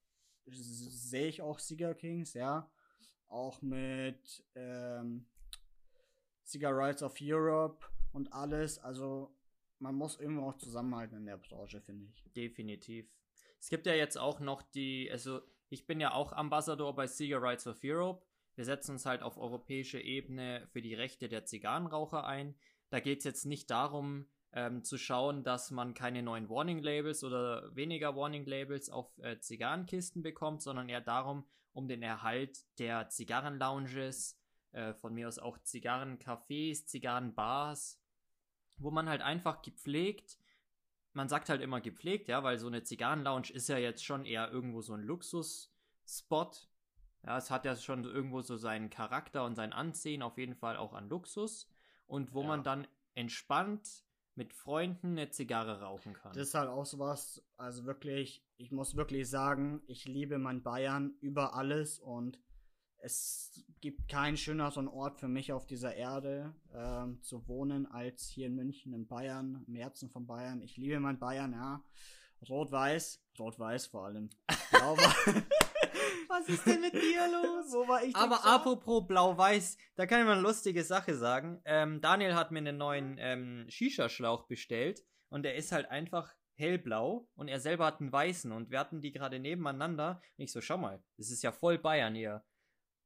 sehe 0.47 1.29
ich 1.29 1.43
auch 1.43 1.61
Cigar 1.61 1.95
Kings, 1.95 2.35
ja. 2.35 2.71
Auch 3.29 3.61
mit 3.63 4.45
ähm, 4.55 5.27
Cigar 6.45 6.77
Rights 6.77 7.03
of 7.03 7.17
Europe 7.21 7.85
und 8.13 8.33
alles. 8.33 8.79
Also 8.79 9.35
man 9.79 9.95
muss 9.95 10.19
irgendwo 10.19 10.49
auch 10.49 10.57
zusammenhalten 10.57 11.17
in 11.17 11.27
der 11.27 11.39
Branche, 11.39 11.81
finde 11.81 12.07
ich. 12.07 12.33
Definitiv. 12.33 13.07
Es 13.59 13.69
gibt 13.69 13.87
ja 13.87 13.95
jetzt 13.95 14.17
auch 14.17 14.41
noch 14.41 14.63
die, 14.63 15.11
also 15.11 15.41
ich 15.69 15.87
bin 15.87 16.01
ja 16.01 16.13
auch 16.13 16.33
Ambassador 16.33 16.95
bei 16.95 17.07
Cigar 17.07 17.43
Rights 17.43 17.67
of 17.67 17.81
Europe. 17.83 18.25
Wir 18.55 18.65
setzen 18.65 18.93
uns 18.93 19.07
halt 19.07 19.23
auf 19.23 19.37
europäischer 19.37 20.01
Ebene 20.01 20.67
für 20.73 20.81
die 20.81 20.95
Rechte 20.95 21.29
der 21.29 21.45
Zigarrenraucher 21.45 22.25
ein. 22.25 22.55
Da 22.91 23.01
geht 23.01 23.19
es 23.19 23.25
jetzt 23.25 23.45
nicht 23.45 23.71
darum, 23.71 24.27
ähm, 24.53 24.83
zu 24.85 24.97
schauen, 24.97 25.45
dass 25.45 25.71
man 25.71 25.93
keine 25.93 26.23
neuen 26.23 26.49
Warning 26.49 26.79
Labels 26.79 27.25
oder 27.25 27.75
weniger 27.75 28.17
Warning 28.17 28.47
Labels 28.47 28.89
auf 28.89 29.19
äh, 29.19 29.39
Zigarrenkisten 29.39 30.23
bekommt, 30.23 30.63
sondern 30.63 30.89
eher 30.89 31.03
darum, 31.03 31.45
um 31.77 31.89
den 31.89 32.03
Erhalt 32.03 32.59
der 32.79 33.11
Zigarrenlounges, 33.11 34.41
äh, 34.73 34.95
von 34.95 35.13
mir 35.15 35.29
aus 35.29 35.39
auch 35.39 35.59
Zigarrencafés, 35.59 36.87
Zigarrenbars, 36.87 38.01
wo 38.79 38.91
man 38.91 39.09
halt 39.09 39.21
einfach 39.21 39.61
gepflegt, 39.61 40.39
man 41.13 41.29
sagt 41.29 41.49
halt 41.49 41.61
immer 41.61 41.81
gepflegt, 41.81 42.29
ja, 42.29 42.43
weil 42.43 42.59
so 42.59 42.67
eine 42.67 42.83
Zigarrenlounge 42.83 43.51
ist 43.51 43.69
ja 43.69 43.79
jetzt 43.79 44.05
schon 44.05 44.25
eher 44.25 44.51
irgendwo 44.51 44.83
so 44.83 44.95
ein 44.95 45.03
Luxusspot. 45.03 46.69
Ja, 47.25 47.39
es 47.39 47.51
hat 47.51 47.65
ja 47.65 47.77
schon 47.77 48.05
irgendwo 48.05 48.43
so 48.43 48.57
seinen 48.57 48.91
Charakter 48.91 49.45
und 49.45 49.55
sein 49.55 49.73
Ansehen, 49.73 50.23
auf 50.23 50.39
jeden 50.39 50.55
Fall 50.55 50.77
auch 50.77 50.93
an 50.93 51.09
Luxus. 51.09 51.69
Und 52.07 52.35
wo 52.35 52.43
ja. 52.43 52.49
man 52.49 52.63
dann 52.63 52.87
entspannt 53.15 54.05
mit 54.37 54.53
Freunden 54.53 55.13
eine 55.13 55.31
Zigarre 55.31 55.81
rauchen 55.81 56.13
kann. 56.13 56.33
Das 56.35 56.49
ist 56.49 56.55
halt 56.55 56.69
auch 56.69 56.87
sowas, 56.87 57.43
also 57.57 57.85
wirklich, 57.85 58.45
ich 58.59 58.71
muss 58.71 58.97
wirklich 58.97 59.29
sagen, 59.29 59.83
ich 59.87 60.07
liebe 60.07 60.39
mein 60.39 60.63
Bayern 60.63 61.15
über 61.21 61.55
alles 61.55 61.99
und 61.99 62.39
es 62.99 63.65
gibt 63.81 64.09
keinen 64.09 64.37
schöneren 64.37 64.89
Ort 64.89 65.19
für 65.19 65.29
mich 65.29 65.53
auf 65.53 65.67
dieser 65.67 65.95
Erde 65.95 66.55
ähm, 66.75 67.23
zu 67.23 67.47
wohnen 67.49 67.87
als 67.87 68.27
hier 68.27 68.47
in 68.47 68.55
München, 68.55 68.93
in 68.93 69.07
Bayern, 69.07 69.65
im 69.67 69.75
Herzen 69.75 70.11
von 70.11 70.27
Bayern. 70.27 70.61
Ich 70.61 70.77
liebe 70.77 70.99
mein 71.01 71.19
Bayern, 71.19 71.53
ja. 71.53 71.85
Rot-Weiß, 72.49 73.23
Rot-Weiß 73.39 73.87
vor 73.87 74.07
allem. 74.07 74.31
Was 76.29 76.49
ist 76.49 76.67
denn 76.67 76.81
mit 76.81 76.95
dir 76.95 77.29
los? 77.31 77.73
Wo 77.73 77.89
war 77.89 78.03
ich 78.03 78.15
Aber 78.15 78.45
apropos 78.45 79.07
Blau-Weiß, 79.07 79.79
da 79.97 80.07
kann 80.07 80.21
ich 80.21 80.27
mal 80.27 80.33
eine 80.33 80.43
lustige 80.43 80.85
Sache 80.85 81.15
sagen. 81.15 81.61
Ähm, 81.65 82.01
Daniel 82.01 82.35
hat 82.35 82.51
mir 82.51 82.59
einen 82.59 82.77
neuen 82.77 83.17
ähm, 83.19 83.67
Shisha-Schlauch 83.69 84.47
bestellt 84.47 85.05
und 85.29 85.43
der 85.43 85.55
ist 85.55 85.73
halt 85.73 85.91
einfach 85.91 86.35
hellblau 86.55 87.29
und 87.35 87.49
er 87.49 87.61
selber 87.61 87.87
hat 87.87 88.01
einen 88.01 88.13
weißen 88.13 88.51
und 88.51 88.71
wir 88.71 88.79
hatten 88.79 89.01
die 89.01 89.13
gerade 89.13 89.39
nebeneinander 89.39 90.23
und 90.39 90.45
ich 90.45 90.53
so, 90.53 90.61
schau 90.61 90.79
mal, 90.79 91.03
das 91.17 91.31
ist 91.31 91.43
ja 91.43 91.53
voll 91.53 91.79
Bayern 91.79 92.15
hier. 92.15 92.45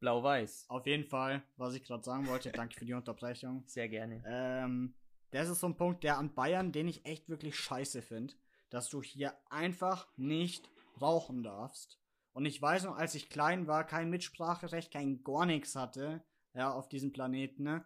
Blau-Weiß. 0.00 0.66
Auf 0.68 0.86
jeden 0.86 1.04
Fall, 1.04 1.42
was 1.56 1.74
ich 1.74 1.84
gerade 1.84 2.02
sagen 2.02 2.26
wollte, 2.26 2.50
danke 2.50 2.74
für 2.74 2.86
die 2.86 2.94
Unterbrechung. 2.94 3.64
Sehr 3.66 3.88
gerne. 3.88 4.22
Ähm, 4.26 4.94
das 5.30 5.48
ist 5.48 5.60
so 5.60 5.66
ein 5.66 5.76
Punkt, 5.76 6.02
der 6.02 6.16
an 6.18 6.34
Bayern, 6.34 6.72
den 6.72 6.88
ich 6.88 7.04
echt 7.04 7.28
wirklich 7.28 7.56
scheiße 7.56 8.00
finde, 8.02 8.34
dass 8.70 8.88
du 8.88 9.02
hier 9.02 9.34
einfach 9.50 10.08
nicht 10.16 10.70
rauchen 11.00 11.42
darfst. 11.42 12.00
Und 12.32 12.46
ich 12.46 12.60
weiß 12.60 12.84
noch, 12.84 12.96
als 12.96 13.14
ich 13.14 13.28
klein 13.28 13.66
war, 13.66 13.86
kein 13.86 14.10
Mitspracherecht, 14.10 14.92
kein 14.92 15.22
gar 15.24 15.46
nichts 15.46 15.74
hatte, 15.74 16.22
ja, 16.54 16.72
auf 16.72 16.88
diesem 16.88 17.12
Planeten, 17.12 17.64
ne, 17.64 17.84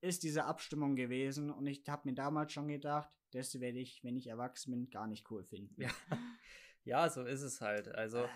ist 0.00 0.22
diese 0.22 0.44
Abstimmung 0.44 0.96
gewesen. 0.96 1.50
Und 1.50 1.66
ich 1.66 1.82
habe 1.88 2.08
mir 2.08 2.14
damals 2.14 2.52
schon 2.52 2.68
gedacht, 2.68 3.10
das 3.32 3.60
werde 3.60 3.78
ich, 3.78 4.04
wenn 4.04 4.16
ich 4.16 4.28
erwachsen 4.28 4.70
bin, 4.70 4.90
gar 4.90 5.06
nicht 5.06 5.30
cool 5.30 5.44
finden. 5.44 5.80
Ja, 5.80 5.90
ja 6.84 7.08
so 7.08 7.24
ist 7.24 7.42
es 7.42 7.60
halt. 7.60 7.88
Also. 7.88 8.24
Äh 8.24 8.28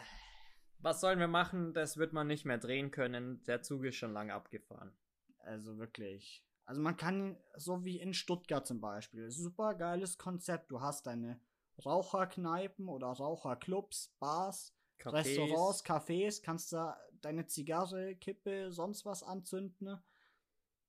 was 0.83 1.01
sollen 1.01 1.19
wir 1.19 1.29
machen? 1.29 1.75
Das 1.75 1.99
wird 1.99 2.13
man 2.13 2.27
nicht 2.27 2.45
mehr 2.45 2.59
drehen 2.59 2.91
können. 2.91 3.43
Der 3.45 3.63
Zug 3.63 3.85
ist 3.85 3.97
schon 3.97 4.13
lange 4.13 4.33
abgefahren. 4.33 4.93
Also 5.39 5.79
wirklich. 5.79 6.45
Also 6.65 6.81
man 6.81 6.97
kann, 6.97 7.37
so 7.57 7.85
wie 7.85 8.01
in 8.01 8.15
Stuttgart 8.15 8.67
zum 8.67 8.81
Beispiel, 8.81 9.31
super 9.31 9.75
geiles 9.75 10.19
Konzept. 10.19 10.71
Du 10.71 10.81
hast 10.81 11.07
deine 11.07 11.41
Raucherkneipen 11.85 12.89
oder 12.89 13.09
Raucherclubs, 13.09 14.15
Bars, 14.19 14.75
Cafés. 15.01 15.13
Restaurants, 15.13 15.85
Cafés, 15.85 16.43
kannst 16.43 16.73
da 16.73 16.97
deine 17.21 17.47
Zigarre, 17.47 18.15
Kippe, 18.17 18.73
sonst 18.73 19.05
was 19.05 19.23
anzünden. 19.23 19.99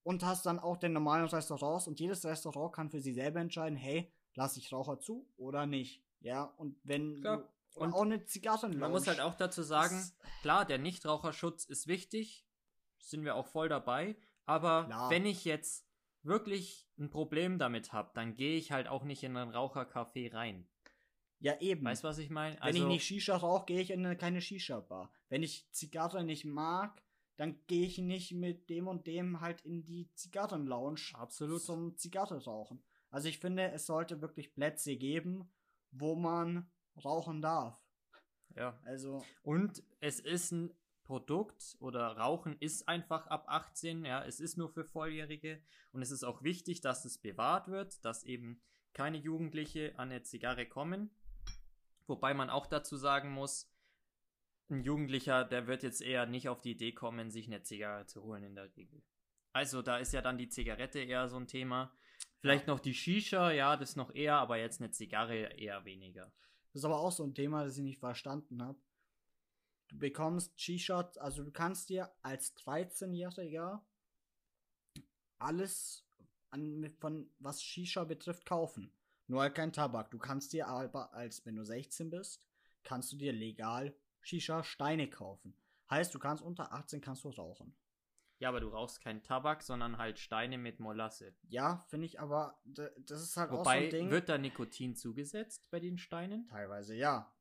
Und 0.04 0.26
hast 0.26 0.46
dann 0.48 0.60
auch 0.60 0.78
den 0.78 0.94
normalen 0.94 1.28
Restaurants 1.28 1.88
und 1.88 2.00
jedes 2.00 2.26
Restaurant 2.26 2.74
kann 2.74 2.90
für 2.90 3.00
sich 3.00 3.14
selber 3.14 3.40
entscheiden, 3.40 3.78
hey, 3.78 4.12
lasse 4.34 4.60
ich 4.60 4.72
Raucher 4.72 5.00
zu 5.00 5.30
oder 5.38 5.66
nicht. 5.66 6.04
Ja, 6.22 6.44
und 6.58 6.80
wenn 6.84 7.22
Klar. 7.22 7.38
du 7.38 7.80
und 7.80 7.94
auch 7.94 8.02
eine 8.02 8.26
Zigarren 8.26 8.78
Man 8.78 8.92
muss 8.92 9.08
halt 9.08 9.22
auch 9.22 9.36
dazu 9.36 9.64
sagen, 9.64 10.12
klar, 10.42 10.66
der 10.66 10.78
Nichtraucherschutz 10.78 11.66
ist 11.66 11.88
wichtig, 11.88 12.46
sind 13.00 13.24
wir 13.24 13.36
auch 13.36 13.48
voll 13.48 13.70
dabei, 13.70 14.18
aber 14.46 14.86
klar. 14.86 15.10
wenn 15.10 15.26
ich 15.26 15.46
jetzt 15.46 15.88
wirklich 16.24 16.90
ein 17.00 17.10
Problem 17.10 17.60
damit 17.60 17.94
habe, 17.94 18.12
dann 18.14 18.36
gehe 18.36 18.58
ich 18.58 18.72
halt 18.72 18.88
auch 18.88 19.04
nicht 19.04 19.24
in 19.24 19.38
ein 19.38 19.52
Rauchercafé 19.52 20.34
rein. 20.34 20.68
Ja, 21.42 21.60
eben. 21.60 21.84
Weißt 21.84 22.04
du, 22.04 22.08
was 22.08 22.20
ich 22.20 22.30
meine? 22.30 22.62
Also, 22.62 22.68
Wenn 22.68 22.76
ich 22.76 22.82
also 22.82 22.94
nicht 22.94 23.06
Shisha 23.06 23.36
rauche, 23.36 23.66
gehe 23.66 23.82
ich 23.82 23.90
in 23.90 24.06
eine, 24.06 24.16
keine 24.16 24.42
Shisha-Bar. 24.42 25.12
Wenn 25.28 25.42
ich 25.42 25.68
Zigarre 25.72 26.24
nicht 26.24 26.46
mag, 26.46 27.04
dann 27.36 27.60
gehe 27.66 27.88
ich 27.88 27.98
nicht 27.98 28.34
mit 28.34 28.70
dem 28.70 28.88
und 28.88 29.08
dem 29.08 29.42
halt 29.42 29.62
in 29.62 29.84
die 29.84 30.14
Zigarren-Lounge. 30.14 31.14
Absolut. 31.14 31.62
Zum 31.62 31.98
Zigarre 31.98 32.44
rauchen. 32.44 32.84
Also 33.10 33.28
ich 33.28 33.40
finde, 33.40 33.72
es 33.72 33.88
sollte 33.88 34.22
wirklich 34.22 34.54
Plätze 34.54 34.96
geben, 34.96 35.52
wo 35.90 36.16
man 36.16 36.70
rauchen 37.04 37.42
darf. 37.42 37.82
Ja. 38.56 38.80
Also, 38.84 39.24
Und 39.42 39.84
es 40.00 40.20
ist 40.20 40.52
ein 40.52 40.74
Produkt 41.04 41.76
oder 41.80 42.18
Rauchen 42.18 42.56
ist 42.60 42.88
einfach 42.88 43.28
ab 43.28 43.46
18, 43.48 44.06
ja, 44.06 44.24
es 44.24 44.40
ist 44.40 44.58
nur 44.58 44.70
für 44.70 44.86
Volljährige 44.86 45.62
und 45.92 46.02
es 46.02 46.12
ist 46.12 46.24
auch 46.24 46.44
wichtig, 46.44 46.82
dass 46.82 47.04
es 47.06 47.18
bewahrt 47.18 47.68
wird, 47.68 48.06
dass 48.06 48.24
eben 48.24 48.62
keine 48.94 49.18
Jugendliche 49.18 49.98
an 49.98 50.12
eine 50.12 50.22
Zigarre 50.22 50.66
kommen. 50.68 51.10
Wobei 52.12 52.34
man 52.34 52.50
auch 52.50 52.68
dazu 52.68 52.98
sagen 52.98 53.32
muss, 53.32 53.72
ein 54.70 54.84
Jugendlicher, 54.84 55.46
der 55.46 55.66
wird 55.68 55.82
jetzt 55.82 56.02
eher 56.02 56.26
nicht 56.26 56.50
auf 56.50 56.62
die 56.62 56.72
Idee 56.72 56.92
kommen, 56.92 57.32
sich 57.32 57.48
eine 57.48 57.64
Zigarre 57.64 58.06
zu 58.06 58.22
holen 58.24 58.44
in 58.44 58.54
der 58.54 58.76
Regel. 58.76 59.02
Also 59.54 59.82
da 59.82 59.98
ist 59.98 60.12
ja 60.12 60.22
dann 60.22 60.38
die 60.38 60.50
Zigarette 60.50 61.00
eher 61.00 61.30
so 61.30 61.38
ein 61.38 61.48
Thema. 61.48 61.96
Vielleicht 62.42 62.68
noch 62.68 62.82
die 62.82 62.94
Shisha, 62.94 63.52
ja, 63.52 63.78
das 63.78 63.96
noch 63.96 64.14
eher, 64.14 64.36
aber 64.36 64.58
jetzt 64.58 64.82
eine 64.82 64.92
Zigarre 64.92 65.54
eher 65.58 65.86
weniger. 65.86 66.34
das 66.74 66.82
ist 66.82 66.86
aber 66.86 67.00
auch 67.00 67.14
so 67.14 67.24
ein 67.24 67.34
Thema, 67.34 67.64
das 67.64 67.78
ich 67.78 67.84
nicht 67.84 68.00
verstanden 68.00 68.62
habe. 68.62 68.82
Du 69.88 69.98
bekommst 69.98 70.60
Shisha, 70.60 71.10
also 71.18 71.46
du 71.46 71.52
kannst 71.52 71.88
dir 71.88 72.14
als 72.24 72.58
13-Jähriger 72.58 73.86
alles 75.40 76.06
an, 76.50 76.94
von 77.00 77.32
was 77.40 77.64
Shisha 77.64 78.04
betrifft 78.04 78.46
kaufen. 78.46 78.92
Nur 79.32 79.44
halt 79.44 79.56
kein 79.56 79.72
Tabak. 79.72 80.12
Du 80.12 80.18
kannst 80.18 80.52
dir 80.52 80.68
aber, 80.68 81.14
als 81.14 81.46
wenn 81.46 81.56
du 81.56 81.64
16 81.64 82.10
bist, 82.10 82.46
kannst 82.84 83.14
du 83.14 83.16
dir 83.16 83.32
legal 83.32 83.96
Shisha-Steine 84.20 85.10
kaufen. 85.10 85.56
Heißt, 85.90 86.14
du 86.14 86.20
kannst 86.20 86.44
unter 86.44 86.74
18 86.74 87.00
kannst 87.00 87.24
du 87.24 87.30
rauchen. 87.30 87.74
Ja, 88.40 88.50
aber 88.50 88.60
du 88.60 88.68
rauchst 88.68 89.00
keinen 89.00 89.24
Tabak, 89.24 89.64
sondern 89.64 89.98
halt 89.98 90.20
Steine 90.20 90.58
mit 90.58 90.82
Molasse. 90.82 91.34
Ja, 91.48 91.86
finde 91.88 92.08
ich 92.08 92.20
aber, 92.20 92.60
das 92.66 93.22
ist 93.22 93.38
halt 93.38 93.52
auch 93.52 93.60
so 93.60 93.60
Wobei, 93.62 93.86
ein 93.86 93.90
Ding. 93.90 94.12
wird 94.12 94.28
da 94.28 94.38
Nikotin 94.38 94.98
zugesetzt 94.98 95.70
bei 95.72 95.80
den 95.80 95.98
Steinen? 95.98 96.46
Teilweise 96.48 96.94
ja. 96.94 97.32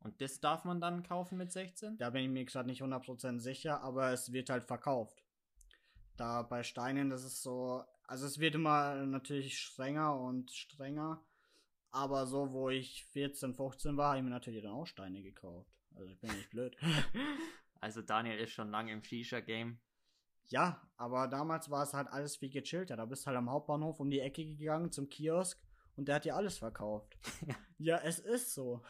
Und 0.00 0.20
das 0.20 0.40
darf 0.40 0.64
man 0.64 0.80
dann 0.80 1.04
kaufen 1.04 1.38
mit 1.38 1.52
16? 1.52 1.96
Da 1.98 2.10
bin 2.10 2.24
ich 2.24 2.30
mir 2.30 2.44
gerade 2.44 2.68
nicht 2.68 2.82
100% 2.82 3.38
sicher, 3.38 3.82
aber 3.82 4.10
es 4.10 4.32
wird 4.32 4.50
halt 4.50 4.64
verkauft. 4.64 5.22
Da 6.16 6.42
bei 6.42 6.64
Steinen, 6.64 7.08
das 7.08 7.22
ist 7.22 7.40
so, 7.40 7.84
also 8.02 8.26
es 8.26 8.40
wird 8.40 8.56
immer 8.56 8.96
natürlich 9.06 9.60
strenger 9.60 10.18
und 10.18 10.50
strenger, 10.50 11.22
aber 11.96 12.26
so, 12.26 12.52
wo 12.52 12.68
ich 12.70 13.04
14, 13.06 13.54
15 13.54 13.96
war, 13.96 14.08
habe 14.10 14.18
ich 14.18 14.24
mir 14.24 14.30
natürlich 14.30 14.62
dann 14.62 14.72
auch 14.72 14.86
Steine 14.86 15.22
gekauft. 15.22 15.70
Also 15.94 16.08
ich 16.10 16.20
bin 16.20 16.30
nicht 16.34 16.50
blöd. 16.50 16.76
Also 17.80 18.00
Daniel 18.02 18.38
ist 18.38 18.52
schon 18.52 18.70
lange 18.70 18.90
im 18.90 19.02
Shisha-Game. 19.02 19.78
ja, 20.48 20.80
aber 20.96 21.28
damals 21.28 21.70
war 21.70 21.82
es 21.82 21.92
halt 21.92 22.08
alles 22.08 22.36
viel 22.36 22.48
gechillter. 22.50 22.96
Da 22.96 23.04
bist 23.04 23.22
du 23.24 23.26
halt 23.28 23.36
am 23.36 23.50
Hauptbahnhof 23.50 24.00
um 24.00 24.10
die 24.10 24.20
Ecke 24.20 24.44
gegangen 24.44 24.90
zum 24.90 25.08
Kiosk 25.08 25.60
und 25.94 26.08
der 26.08 26.16
hat 26.16 26.24
dir 26.24 26.36
alles 26.36 26.58
verkauft. 26.58 27.16
ja, 27.78 27.98
es 27.98 28.18
ist 28.18 28.54
so. 28.54 28.82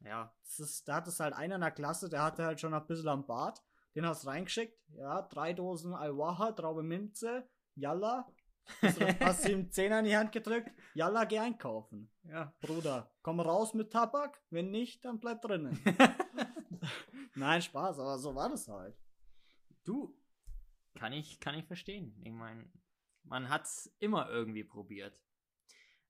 Ja, 0.00 0.34
Das 0.44 0.58
ist, 0.60 0.88
da 0.88 0.96
hat 0.96 1.06
es 1.08 1.20
halt 1.20 1.34
einer 1.34 1.56
in 1.56 1.60
der 1.60 1.70
Klasse, 1.72 2.08
der 2.08 2.22
hatte 2.22 2.44
halt 2.44 2.58
schon 2.58 2.74
ein 2.74 2.86
bisschen 2.86 3.08
am 3.08 3.26
Bart. 3.26 3.62
Den 3.94 4.06
hast 4.06 4.24
du 4.24 4.28
reingeschickt. 4.28 4.80
Ja, 4.96 5.22
drei 5.22 5.52
Dosen 5.52 5.92
Al-Waha, 5.94 6.52
Traube 6.52 6.82
Minze, 6.82 7.46
Yalla. 7.74 8.26
Hast 9.20 9.44
du- 9.44 9.48
du 9.48 9.52
ihm 9.54 9.70
Zehner 9.70 9.98
in 10.00 10.04
die 10.06 10.16
Hand 10.16 10.32
gedrückt? 10.32 10.70
Yalla, 10.94 11.24
geh 11.24 11.38
einkaufen. 11.38 12.10
ja. 12.24 12.54
Bruder, 12.60 13.12
komm 13.22 13.40
raus 13.40 13.74
mit 13.74 13.92
Tabak. 13.92 14.40
Wenn 14.50 14.70
nicht, 14.70 15.04
dann 15.04 15.18
bleib 15.20 15.42
drinnen. 15.42 15.78
Nein, 17.34 17.62
Spaß, 17.62 17.98
aber 17.98 18.18
so 18.18 18.34
war 18.34 18.48
das 18.50 18.68
halt. 18.68 18.96
du, 19.84 20.16
kann 20.94 21.12
ich, 21.12 21.40
kann 21.40 21.54
ich 21.54 21.64
verstehen. 21.64 22.14
Ich 22.24 22.32
meine, 22.32 22.70
man 23.24 23.48
hat's 23.48 23.94
immer 23.98 24.28
irgendwie 24.30 24.64
probiert. 24.64 25.22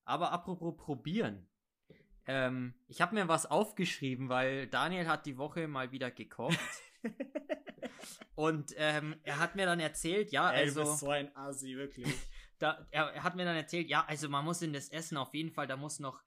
Aber 0.05 0.33
apropos 0.33 0.77
probieren. 0.77 1.49
Ähm, 2.27 2.75
ich 2.89 3.01
habe 3.01 3.15
mir 3.15 3.29
was 3.29 3.47
aufgeschrieben, 3.47 4.29
weil 4.29 4.67
Daniel 4.67 5.07
hat 5.09 5.27
die 5.27 5.39
Woche 5.39 5.69
mal 5.69 5.91
wieder 5.93 6.11
gekocht. 6.11 6.59
Und 8.35 8.73
ähm, 8.77 9.15
er 9.25 9.39
hat 9.39 9.55
mir 9.57 9.67
dann 9.67 9.81
erzählt, 9.81 10.33
ja, 10.33 10.51
Ey, 10.51 10.65
du 10.67 10.81
also. 10.81 10.91
bist 10.91 10.99
so 11.01 11.11
ein 11.11 11.35
Assi, 11.37 11.77
wirklich. 11.77 12.07
Da, 12.63 12.87
er, 12.91 13.07
er 13.13 13.23
hat 13.25 13.35
mir 13.35 13.45
dann 13.45 13.57
erzählt, 13.57 13.89
ja, 13.89 14.05
also 14.07 14.29
man 14.29 14.45
muss 14.45 14.63
in 14.63 14.73
das 14.73 14.89
Essen 14.89 15.17
auf 15.17 15.35
jeden 15.35 15.51
Fall, 15.51 15.67
da 15.67 15.77
muss 15.77 15.99
noch, 15.99 16.23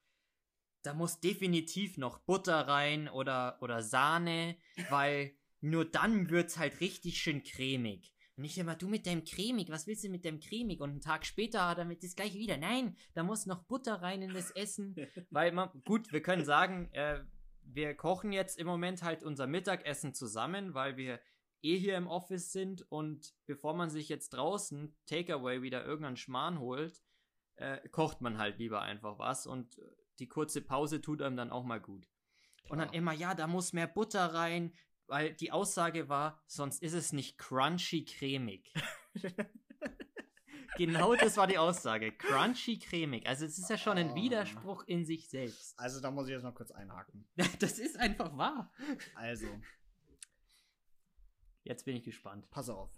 da 0.83 0.93
muss 0.93 1.19
definitiv 1.21 1.97
noch 1.97 2.19
Butter 2.19 2.67
rein 2.67 3.07
oder, 3.07 3.57
oder 3.61 3.81
Sahne, 3.81 4.57
weil 4.89 5.35
nur 5.61 5.85
dann 5.85 6.29
wird's 6.29 6.57
halt 6.57 6.81
richtig 6.81 7.19
schön 7.21 7.43
cremig. 7.43 8.11
Und 8.37 8.43
ich 8.43 8.57
immer, 8.57 8.75
du 8.75 8.89
mit 8.89 9.07
deinem 9.07 9.23
cremig, 9.23 9.69
was 9.69 9.87
willst 9.87 10.03
du 10.03 10.09
mit 10.09 10.25
deinem 10.25 10.41
cremig? 10.41 10.81
Und 10.81 10.89
einen 10.89 11.01
Tag 11.01 11.25
später 11.25 11.69
hat 11.69 11.77
er 11.77 11.85
mit 11.85 12.03
das 12.03 12.17
gleiche 12.17 12.37
wieder. 12.37 12.57
Nein, 12.57 12.97
da 13.13 13.23
muss 13.23 13.45
noch 13.45 13.63
Butter 13.63 14.01
rein 14.01 14.21
in 14.21 14.33
das 14.33 14.51
Essen. 14.51 14.93
Weil 15.29 15.53
man, 15.53 15.69
gut, 15.85 16.11
wir 16.11 16.21
können 16.21 16.43
sagen, 16.43 16.89
äh, 16.91 17.23
wir 17.61 17.95
kochen 17.95 18.33
jetzt 18.33 18.59
im 18.59 18.67
Moment 18.67 19.03
halt 19.03 19.23
unser 19.23 19.47
Mittagessen 19.47 20.13
zusammen, 20.13 20.73
weil 20.75 20.97
wir 20.97 21.19
eh 21.65 21.77
hier 21.79 21.97
im 21.97 22.07
Office 22.07 22.51
sind 22.51 22.83
und 22.91 23.33
bevor 23.45 23.73
man 23.73 23.89
sich 23.89 24.07
jetzt 24.09 24.29
draußen 24.29 24.95
Takeaway 25.07 25.61
wieder 25.61 25.83
irgendeinen 25.85 26.17
Schmarrn 26.17 26.59
holt, 26.59 27.01
äh, 27.55 27.87
kocht 27.89 28.21
man 28.21 28.37
halt 28.37 28.59
lieber 28.59 28.81
einfach 28.81 29.17
was 29.19 29.47
und 29.47 29.79
die 30.19 30.27
kurze 30.27 30.61
Pause 30.61 31.01
tut 31.01 31.21
einem 31.21 31.35
dann 31.37 31.51
auch 31.51 31.63
mal 31.65 31.79
gut. 31.81 32.07
Und 32.69 32.79
dann 32.79 32.93
immer, 32.93 33.11
ja, 33.13 33.35
da 33.35 33.47
muss 33.47 33.73
mehr 33.73 33.87
Butter 33.87 34.33
rein, 34.33 34.73
weil 35.07 35.33
die 35.33 35.51
Aussage 35.51 36.09
war, 36.09 36.41
sonst 36.47 36.81
ist 36.81 36.93
es 36.93 37.13
nicht 37.13 37.37
crunchy 37.37 38.05
cremig. 38.05 38.73
genau 40.77 41.15
das 41.15 41.37
war 41.37 41.47
die 41.47 41.57
Aussage. 41.57 42.11
Crunchy 42.11 42.79
cremig. 42.79 43.27
Also 43.27 43.45
es 43.45 43.57
ist 43.57 43.69
ja 43.69 43.77
schon 43.77 43.97
ein 43.97 44.11
Ah. 44.11 44.15
Widerspruch 44.15 44.83
in 44.87 45.05
sich 45.05 45.29
selbst. 45.29 45.77
Also, 45.77 46.01
da 46.01 46.11
muss 46.11 46.27
ich 46.27 46.33
jetzt 46.33 46.43
noch 46.43 46.55
kurz 46.55 46.71
einhaken. 46.71 47.27
Das 47.59 47.79
ist 47.79 47.97
einfach 47.99 48.35
wahr. 48.37 48.71
Also, 49.15 49.47
Jetzt 51.65 51.83
bin 51.85 51.95
ich 51.97 52.03
gespannt. 52.03 52.49
pass 52.51 52.69
auf. 52.69 52.89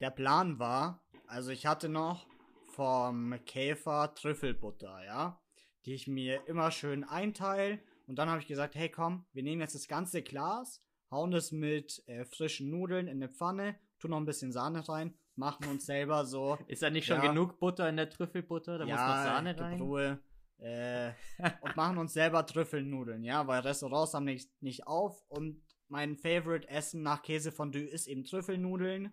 Der 0.00 0.10
Plan 0.10 0.58
war, 0.58 1.02
also 1.26 1.50
ich 1.50 1.64
hatte 1.64 1.88
noch 1.88 2.26
vom 2.74 3.38
Käfer 3.46 4.14
Trüffelbutter, 4.14 5.04
ja, 5.04 5.40
die 5.86 5.94
ich 5.94 6.06
mir 6.06 6.46
immer 6.46 6.70
schön 6.70 7.04
einteile. 7.04 7.80
Und 8.06 8.16
dann 8.16 8.28
habe 8.28 8.40
ich 8.40 8.46
gesagt, 8.46 8.74
hey 8.74 8.90
komm, 8.90 9.26
wir 9.32 9.42
nehmen 9.42 9.60
jetzt 9.60 9.74
das 9.74 9.88
ganze 9.88 10.22
Glas, 10.22 10.82
hauen 11.10 11.32
es 11.32 11.52
mit 11.52 12.02
äh, 12.06 12.24
frischen 12.24 12.70
Nudeln 12.70 13.06
in 13.06 13.22
eine 13.22 13.28
Pfanne, 13.28 13.78
tun 13.98 14.10
noch 14.10 14.18
ein 14.18 14.24
bisschen 14.26 14.52
Sahne 14.52 14.88
rein, 14.88 15.16
machen 15.36 15.66
uns 15.68 15.86
selber 15.86 16.24
so. 16.26 16.58
Ist 16.66 16.82
da 16.82 16.90
nicht 16.90 17.06
schon 17.06 17.22
Ja. 17.22 17.28
genug 17.28 17.58
Butter 17.60 17.88
in 17.88 17.96
der 17.96 18.10
Trüffelbutter? 18.10 18.78
Da 18.78 18.84
muss 18.86 18.94
noch 18.94 18.98
Sahne 18.98 19.58
rein. 19.58 19.80
Ruhe. 19.80 20.18
Äh, 20.58 21.12
und 21.60 21.76
machen 21.76 21.98
uns 21.98 22.12
selber 22.12 22.44
Trüffelnudeln, 22.44 23.22
ja, 23.22 23.46
weil 23.46 23.60
Restaurants 23.60 24.14
haben 24.14 24.24
nicht, 24.24 24.50
nicht 24.60 24.86
auf 24.88 25.22
und 25.28 25.62
mein 25.88 26.16
Favorite 26.16 26.68
Essen 26.68 27.02
nach 27.02 27.22
Käsefondue 27.22 27.86
ist 27.86 28.06
eben 28.06 28.24
Trüffelnudeln. 28.24 29.12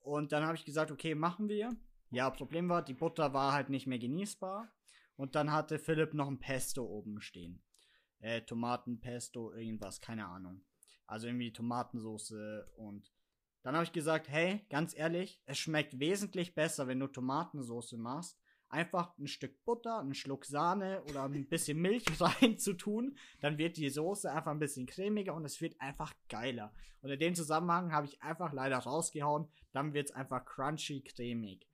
Und 0.00 0.32
dann 0.32 0.44
habe 0.44 0.56
ich 0.56 0.64
gesagt, 0.64 0.90
okay, 0.90 1.14
machen 1.14 1.48
wir. 1.48 1.76
Ja, 2.10 2.30
Problem 2.30 2.68
war, 2.68 2.82
die 2.82 2.94
Butter 2.94 3.32
war 3.32 3.52
halt 3.52 3.70
nicht 3.70 3.86
mehr 3.86 3.98
genießbar. 3.98 4.70
Und 5.16 5.34
dann 5.34 5.52
hatte 5.52 5.78
Philipp 5.78 6.14
noch 6.14 6.28
ein 6.28 6.40
Pesto 6.40 6.84
oben 6.84 7.20
stehen. 7.20 7.62
Äh, 8.18 8.42
Tomatenpesto, 8.42 9.52
irgendwas, 9.52 10.00
keine 10.00 10.26
Ahnung. 10.26 10.64
Also 11.06 11.26
irgendwie 11.26 11.52
Tomatensoße 11.52 12.72
und 12.76 13.12
dann 13.64 13.74
habe 13.74 13.84
ich 13.84 13.92
gesagt, 13.92 14.28
hey, 14.28 14.60
ganz 14.68 14.94
ehrlich, 14.96 15.40
es 15.46 15.58
schmeckt 15.58 15.98
wesentlich 15.98 16.54
besser, 16.54 16.86
wenn 16.86 17.00
du 17.00 17.06
Tomatensoße 17.06 17.96
machst. 17.96 18.38
Einfach 18.74 19.16
ein 19.18 19.28
Stück 19.28 19.64
Butter, 19.64 20.00
einen 20.00 20.14
Schluck 20.14 20.44
Sahne 20.44 21.02
oder 21.04 21.22
ein 21.24 21.46
bisschen 21.48 21.78
Milch 21.80 22.04
rein 22.20 22.58
zu 22.58 22.74
tun, 22.74 23.16
dann 23.40 23.56
wird 23.56 23.76
die 23.76 23.88
Soße 23.88 24.30
einfach 24.32 24.50
ein 24.50 24.58
bisschen 24.58 24.86
cremiger 24.86 25.32
und 25.34 25.44
es 25.44 25.60
wird 25.60 25.80
einfach 25.80 26.12
geiler. 26.28 26.72
Und 27.00 27.10
in 27.10 27.18
dem 27.20 27.34
Zusammenhang 27.36 27.92
habe 27.92 28.06
ich 28.06 28.22
einfach 28.22 28.52
leider 28.52 28.78
rausgehauen, 28.78 29.46
dann 29.72 29.94
wird 29.94 30.10
es 30.10 30.14
einfach 30.16 30.44
crunchy 30.44 31.02
cremig. 31.02 31.68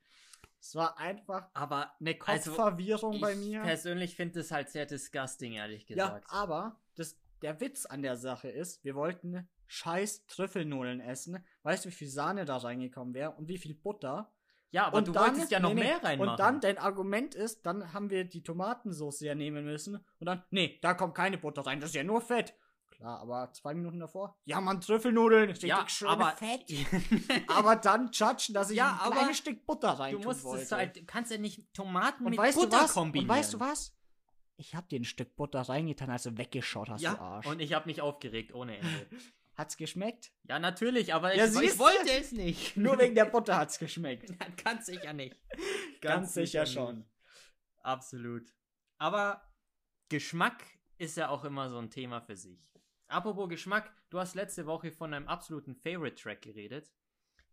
Es 0.61 0.75
war 0.75 0.99
einfach 0.99 1.49
Aber 1.55 1.95
eine 2.01 2.19
Also, 2.27 2.51
Kopfverwirrung 2.51 3.19
bei 3.19 3.33
ich 3.33 3.39
mir. 3.39 3.63
persönlich 3.63 4.15
finde 4.15 4.41
es 4.41 4.51
halt 4.51 4.69
sehr 4.69 4.85
disgusting, 4.85 5.55
ehrlich 5.55 5.89
Ja, 5.89 5.95
gesagt. 6.19 6.27
aber 6.29 6.79
das, 6.97 7.17
der 7.41 7.59
Witz 7.61 7.87
an 7.87 8.03
der 8.03 8.19
Sache 8.19 8.49
ist, 8.51 8.85
wir 8.85 8.95
wollten 8.95 9.49
scheiß 9.69 10.27
Trüffelnudeln 10.27 11.01
essen. 11.01 11.43
Weißt 11.63 11.85
du, 11.85 11.89
wie 11.89 11.95
viel 11.95 12.09
Sahne 12.09 12.45
da 12.45 12.59
reingekommen 12.59 13.15
wäre 13.15 13.31
und 13.31 13.49
wie 13.49 13.57
viel 13.57 13.75
Butter? 13.75 14.31
Ja, 14.73 14.87
aber 14.87 14.99
und 14.99 15.09
du 15.09 15.13
dann- 15.13 15.33
wolltest 15.33 15.51
ja 15.51 15.59
noch 15.61 15.71
nee, 15.75 15.81
nee, 15.83 15.89
mehr 15.89 16.03
reinmachen. 16.03 16.31
Und 16.31 16.39
dann, 16.39 16.61
dein 16.61 16.79
Argument 16.79 17.35
ist, 17.35 17.67
dann 17.67 17.93
haben 17.93 18.09
wir 18.11 18.25
die 18.25 18.43
Tomatensauce 18.43 19.21
ja 19.21 19.35
nehmen 19.35 19.65
müssen. 19.65 19.97
Und 20.19 20.27
dann, 20.27 20.43
nee, 20.51 20.79
da 20.83 20.95
kommt 20.95 21.15
keine 21.15 21.39
Butter 21.39 21.67
rein, 21.67 21.81
das 21.81 21.91
ist 21.91 21.97
ja 21.97 22.05
nur 22.05 22.21
Fett. 22.21 22.55
Klar, 22.91 23.19
aber 23.21 23.51
zwei 23.53 23.73
Minuten 23.75 23.99
davor, 23.99 24.37
ja, 24.45 24.61
man, 24.61 24.81
Trüffelnudeln, 24.81 25.49
richtig 25.51 25.71
ja, 25.71 25.89
schön 25.89 26.09
aber 26.09 26.33
fett. 26.33 26.67
aber 27.49 27.77
dann 27.77 28.11
judgen, 28.13 28.53
dass 28.53 28.71
ich 28.71 28.77
Ja, 28.77 29.01
ein 29.05 29.11
kleines 29.13 29.39
Stück 29.39 29.65
Butter 29.65 29.89
rein 29.93 30.13
du 30.13 30.19
musst 30.21 30.45
wollte. 30.45 30.63
es 30.65 30.71
halt, 30.73 30.97
du 30.97 31.05
kannst 31.05 31.31
ja 31.33 31.39
nicht 31.39 31.73
Tomaten 31.73 32.25
und 32.25 32.31
mit 32.31 32.39
weißt 32.39 32.59
Butter 32.59 32.77
du 32.79 32.85
was? 32.85 32.93
kombinieren. 32.93 33.31
Und 33.31 33.37
weißt 33.37 33.55
du 33.55 33.61
was? 33.61 33.95
Ich 34.59 34.75
hab 34.75 34.87
dir 34.91 35.01
ein 35.01 35.05
Stück 35.05 35.35
Butter 35.35 35.63
reingetan, 35.63 36.11
als 36.11 36.25
du 36.25 36.37
weggeschaut 36.37 36.91
hast, 36.91 37.01
Ja, 37.01 37.15
du 37.15 37.21
Arsch. 37.23 37.47
und 37.47 37.61
ich 37.61 37.73
habe 37.73 37.87
mich 37.89 38.03
aufgeregt 38.03 38.53
ohne 38.55 38.77
Ende. 38.77 39.07
Hat's 39.61 39.77
geschmeckt? 39.77 40.33
ja, 40.45 40.59
natürlich, 40.59 41.13
aber 41.13 41.35
Ja, 41.35 41.45
ich, 41.45 41.55
ich 41.61 41.79
wollte 41.79 42.11
es 42.13 42.33
nicht. 42.33 42.77
Nur 42.79 42.99
wegen 42.99 43.15
der 43.15 43.27
Butter 43.27 43.57
hat's 43.59 43.79
geschmeckt. 43.79 44.33
Ganz 44.65 44.87
sicher 44.87 45.13
nicht. 45.13 45.37
Ganz, 46.01 46.33
sicher 46.33 46.65
schon. 46.65 47.05
Absolut. 47.83 48.55
Aber 48.99 49.47
Geschmack 50.09 50.65
ist 50.97 51.17
ja 51.19 51.29
auch 51.29 51.45
immer 51.45 51.69
so 51.69 51.79
ein 51.79 51.91
Thema 51.91 52.21
für 52.21 52.37
sich. 52.37 52.59
Apropos 53.09 53.49
Geschmack, 53.51 53.93
du 54.09 54.19
hast 54.19 54.35
letzte 54.35 54.67
Woche 54.67 54.91
von 54.93 55.13
einem 55.13 55.29
absoluten 55.29 55.75
Favorite-Track 55.75 56.41
geredet. 56.43 56.91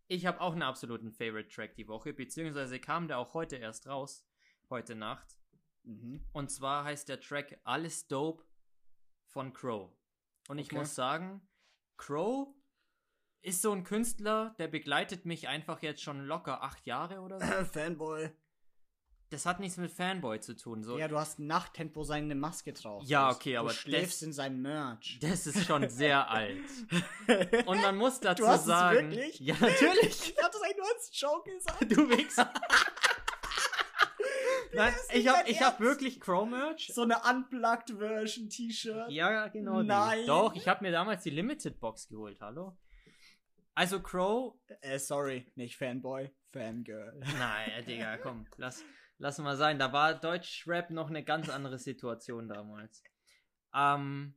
Ich 0.08 0.26
habe 0.26 0.40
auch 0.40 0.54
einen 0.54 0.62
absoluten 0.64 1.12
Favorite-Track 1.12 1.76
die 1.76 1.88
Woche, 1.90 2.14
beziehungsweise 2.14 2.80
kam 2.80 3.08
der 3.10 3.18
auch 3.20 3.34
heute 3.34 3.58
erst 3.58 3.88
raus, 3.88 4.26
heute 4.70 4.96
Nacht. 4.96 5.38
Mhm. 5.84 6.24
Und 6.32 6.52
zwar 6.52 6.86
heißt 6.86 7.10
der 7.10 7.20
Track 7.20 7.60
Alles 7.66 8.08
Dope 8.08 8.46
von 9.26 9.52
Crow. 9.52 9.92
Und 10.48 10.58
ich 10.60 10.68
Okay. 10.68 10.78
muss 10.78 10.96
sagen, 10.96 11.42
Crow 11.98 12.48
ist 13.42 13.62
so 13.62 13.72
ein 13.72 13.84
Künstler, 13.84 14.56
der 14.60 14.68
begleitet 14.68 15.26
mich 15.26 15.48
einfach 15.48 15.82
jetzt 15.82 16.02
schon 16.02 16.26
locker 16.26 16.64
acht 16.64 16.86
Jahre 16.86 17.20
oder 17.22 17.40
so. 17.40 17.46
Fanboy. 17.74 18.30
Das 19.30 19.46
hat 19.46 19.60
nichts 19.60 19.76
mit 19.76 19.92
Fanboy 19.92 20.40
zu 20.40 20.56
tun. 20.56 20.84
So. 20.84 20.98
Ja, 20.98 21.10
du 21.10 21.18
hast 21.18 21.38
ein 21.40 21.48
Nachthemd, 21.48 21.98
wo 21.98 22.04
seine 22.06 22.34
Maske 22.34 22.72
drauf 22.72 23.04
Ja, 23.06 23.30
okay, 23.30 23.58
aber 23.58 23.70
Du 23.70 23.76
schläfst 23.76 24.22
das- 24.22 24.28
in 24.28 24.32
seinem 24.34 24.62
Merch. 24.62 25.20
Das 25.22 25.46
ist 25.46 25.66
schon 25.66 25.90
sehr 25.90 26.30
alt. 26.32 26.64
Und 27.66 27.82
man 27.82 27.98
muss 27.98 28.22
dazu 28.22 28.44
Du 28.44 28.48
hast 28.48 28.62
es 28.62 28.68
sagen. 28.68 29.12
wirklich? 29.12 29.38
Ja, 29.42 29.56
natürlich. 29.60 30.34
Ich 30.34 30.42
hatte 30.44 30.56
es 30.58 30.64
eigentlich 30.64 30.78
nur 30.78 30.88
als 30.96 31.10
Joke 31.20 31.52
gesagt. 31.52 31.92
Du 31.92 32.10
Wichser. 32.10 32.54
Nein, 34.78 34.94
ich 35.10 35.16
nicht 35.16 35.30
hab, 35.30 35.48
ich 35.50 35.62
wirklich 35.80 36.20
Crow-Merch. 36.20 36.92
So 36.94 37.02
eine 37.04 37.18
Unplugged-Version 37.30 38.50
T-Shirt. 38.50 39.12
Ja, 39.12 39.48
genau. 39.48 39.82
die. 39.82 39.88
Nein. 39.88 40.26
Doch, 40.26 40.56
ich 40.56 40.68
habe 40.68 40.84
mir 40.86 40.92
damals 40.92 41.24
die 41.24 41.32
Limited 41.32 41.80
Box 41.80 42.08
geholt, 42.08 42.40
hallo? 42.40 42.78
Also 43.76 44.02
Crow, 44.02 44.56
Äh, 44.82 44.98
sorry, 45.00 45.52
nicht 45.56 45.78
Fanboy, 45.78 46.32
Fangirl. 46.52 47.20
nein, 47.38 47.86
Digga, 47.88 48.18
komm, 48.18 48.48
lass, 48.58 48.84
lass 49.20 49.38
mal 49.40 49.56
sein. 49.58 49.78
Da 49.78 49.92
war 49.94 50.16
Deutschrap 50.16 50.90
noch 50.90 51.10
eine 51.10 51.24
ganz 51.24 51.50
andere 51.50 51.78
Situation 51.78 52.48
damals. 52.48 53.04
Ähm, 53.76 54.37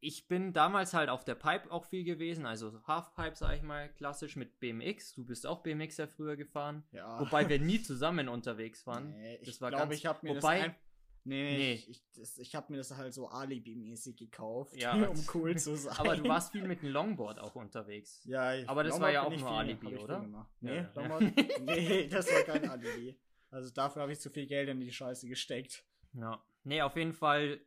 ich 0.00 0.28
bin 0.28 0.52
damals 0.52 0.94
halt 0.94 1.08
auf 1.10 1.24
der 1.24 1.34
Pipe 1.34 1.70
auch 1.70 1.84
viel 1.84 2.04
gewesen, 2.04 2.46
also 2.46 2.72
Halfpipe, 2.86 3.36
sag 3.36 3.56
ich 3.56 3.62
mal, 3.62 3.88
klassisch 3.94 4.36
mit 4.36 4.58
BMX. 4.60 5.14
Du 5.14 5.24
bist 5.24 5.46
auch 5.46 5.62
BMX 5.62 5.98
ja 5.98 6.06
früher 6.06 6.36
gefahren. 6.36 6.84
Ja. 6.92 7.20
Wobei 7.20 7.48
wir 7.48 7.58
nie 7.58 7.82
zusammen 7.82 8.28
unterwegs 8.28 8.86
waren. 8.86 9.10
Nee, 9.10 9.36
ich 9.36 9.48
das 9.48 9.60
war 9.60 9.70
glaube, 9.70 9.94
ich 9.94 10.06
habe 10.06 10.18
mir 10.22 10.36
wobei- 10.36 10.56
das 10.58 10.64
ein 10.68 10.74
Nee, 11.22 11.56
nee, 11.58 11.72
ich, 11.74 11.90
ich, 11.90 12.02
das- 12.16 12.38
ich 12.38 12.54
habe 12.54 12.72
mir 12.72 12.78
das 12.78 12.96
halt 12.96 13.12
so 13.12 13.28
Alibi-mäßig 13.28 14.16
gekauft, 14.16 14.74
Ja, 14.74 14.92
um 15.10 15.22
cool 15.34 15.54
zu 15.58 15.76
sein. 15.76 15.94
Aber 15.98 16.16
du 16.16 16.26
warst 16.26 16.52
viel 16.52 16.66
mit 16.66 16.80
dem 16.80 16.88
Longboard 16.88 17.38
auch 17.40 17.54
unterwegs. 17.56 18.22
Ja, 18.24 18.54
ich, 18.54 18.66
Aber 18.66 18.82
das 18.84 18.92
Longboard 18.92 19.02
war 19.06 19.12
ja 19.12 19.22
auch 19.26 19.32
ich 19.32 19.40
nur 19.42 19.50
Alibi, 19.50 19.94
ich 19.94 19.98
oder? 20.00 20.26
Ja, 20.32 20.48
Nee, 20.60 20.76
ja. 20.76 20.90
Longboard, 20.94 21.60
nee, 21.60 22.08
das 22.08 22.26
war 22.32 22.42
kein 22.44 22.68
Alibi. 22.70 23.18
Also 23.50 23.70
dafür 23.70 24.00
habe 24.02 24.12
ich 24.12 24.20
zu 24.20 24.30
viel 24.30 24.46
Geld 24.46 24.70
in 24.70 24.80
die 24.80 24.90
Scheiße 24.90 25.28
gesteckt. 25.28 25.84
Ja. 26.14 26.42
Nee, 26.64 26.80
auf 26.80 26.96
jeden 26.96 27.12
Fall. 27.12 27.60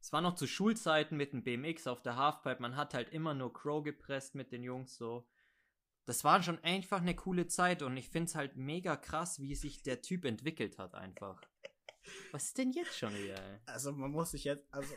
Es 0.00 0.12
war 0.12 0.20
noch 0.20 0.34
zu 0.34 0.46
Schulzeiten 0.46 1.16
mit 1.16 1.32
dem 1.32 1.44
BMX 1.44 1.86
auf 1.86 2.02
der 2.02 2.16
Halfpipe. 2.16 2.60
Man 2.60 2.76
hat 2.76 2.94
halt 2.94 3.10
immer 3.10 3.34
nur 3.34 3.52
Crow 3.52 3.84
gepresst 3.84 4.34
mit 4.34 4.50
den 4.52 4.62
Jungs 4.62 4.96
so. 4.96 5.28
Das 6.06 6.24
war 6.24 6.42
schon 6.42 6.58
einfach 6.64 7.00
eine 7.00 7.14
coole 7.14 7.46
Zeit 7.46 7.82
und 7.82 7.96
ich 7.96 8.08
finde 8.08 8.28
es 8.28 8.34
halt 8.34 8.56
mega 8.56 8.96
krass, 8.96 9.40
wie 9.40 9.54
sich 9.54 9.82
der 9.82 10.02
Typ 10.02 10.24
entwickelt 10.24 10.78
hat 10.78 10.94
einfach. 10.94 11.40
Was 12.32 12.46
ist 12.46 12.58
denn 12.58 12.72
jetzt 12.72 12.98
schon 12.98 13.14
wieder? 13.14 13.40
Ey? 13.40 13.60
Also 13.66 13.92
man 13.92 14.10
muss 14.10 14.32
sich 14.32 14.44
jetzt, 14.44 14.66
also 14.74 14.92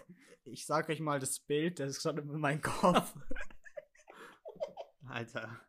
ich 0.45 0.65
sag 0.65 0.89
euch 0.89 0.99
mal 0.99 1.19
das 1.19 1.39
Bild, 1.39 1.79
das 1.79 1.91
ist 1.91 2.01
schon 2.01 2.17
in 2.17 2.39
meinem 2.39 2.61
Kopf. 2.61 3.15
Alter. 5.07 5.59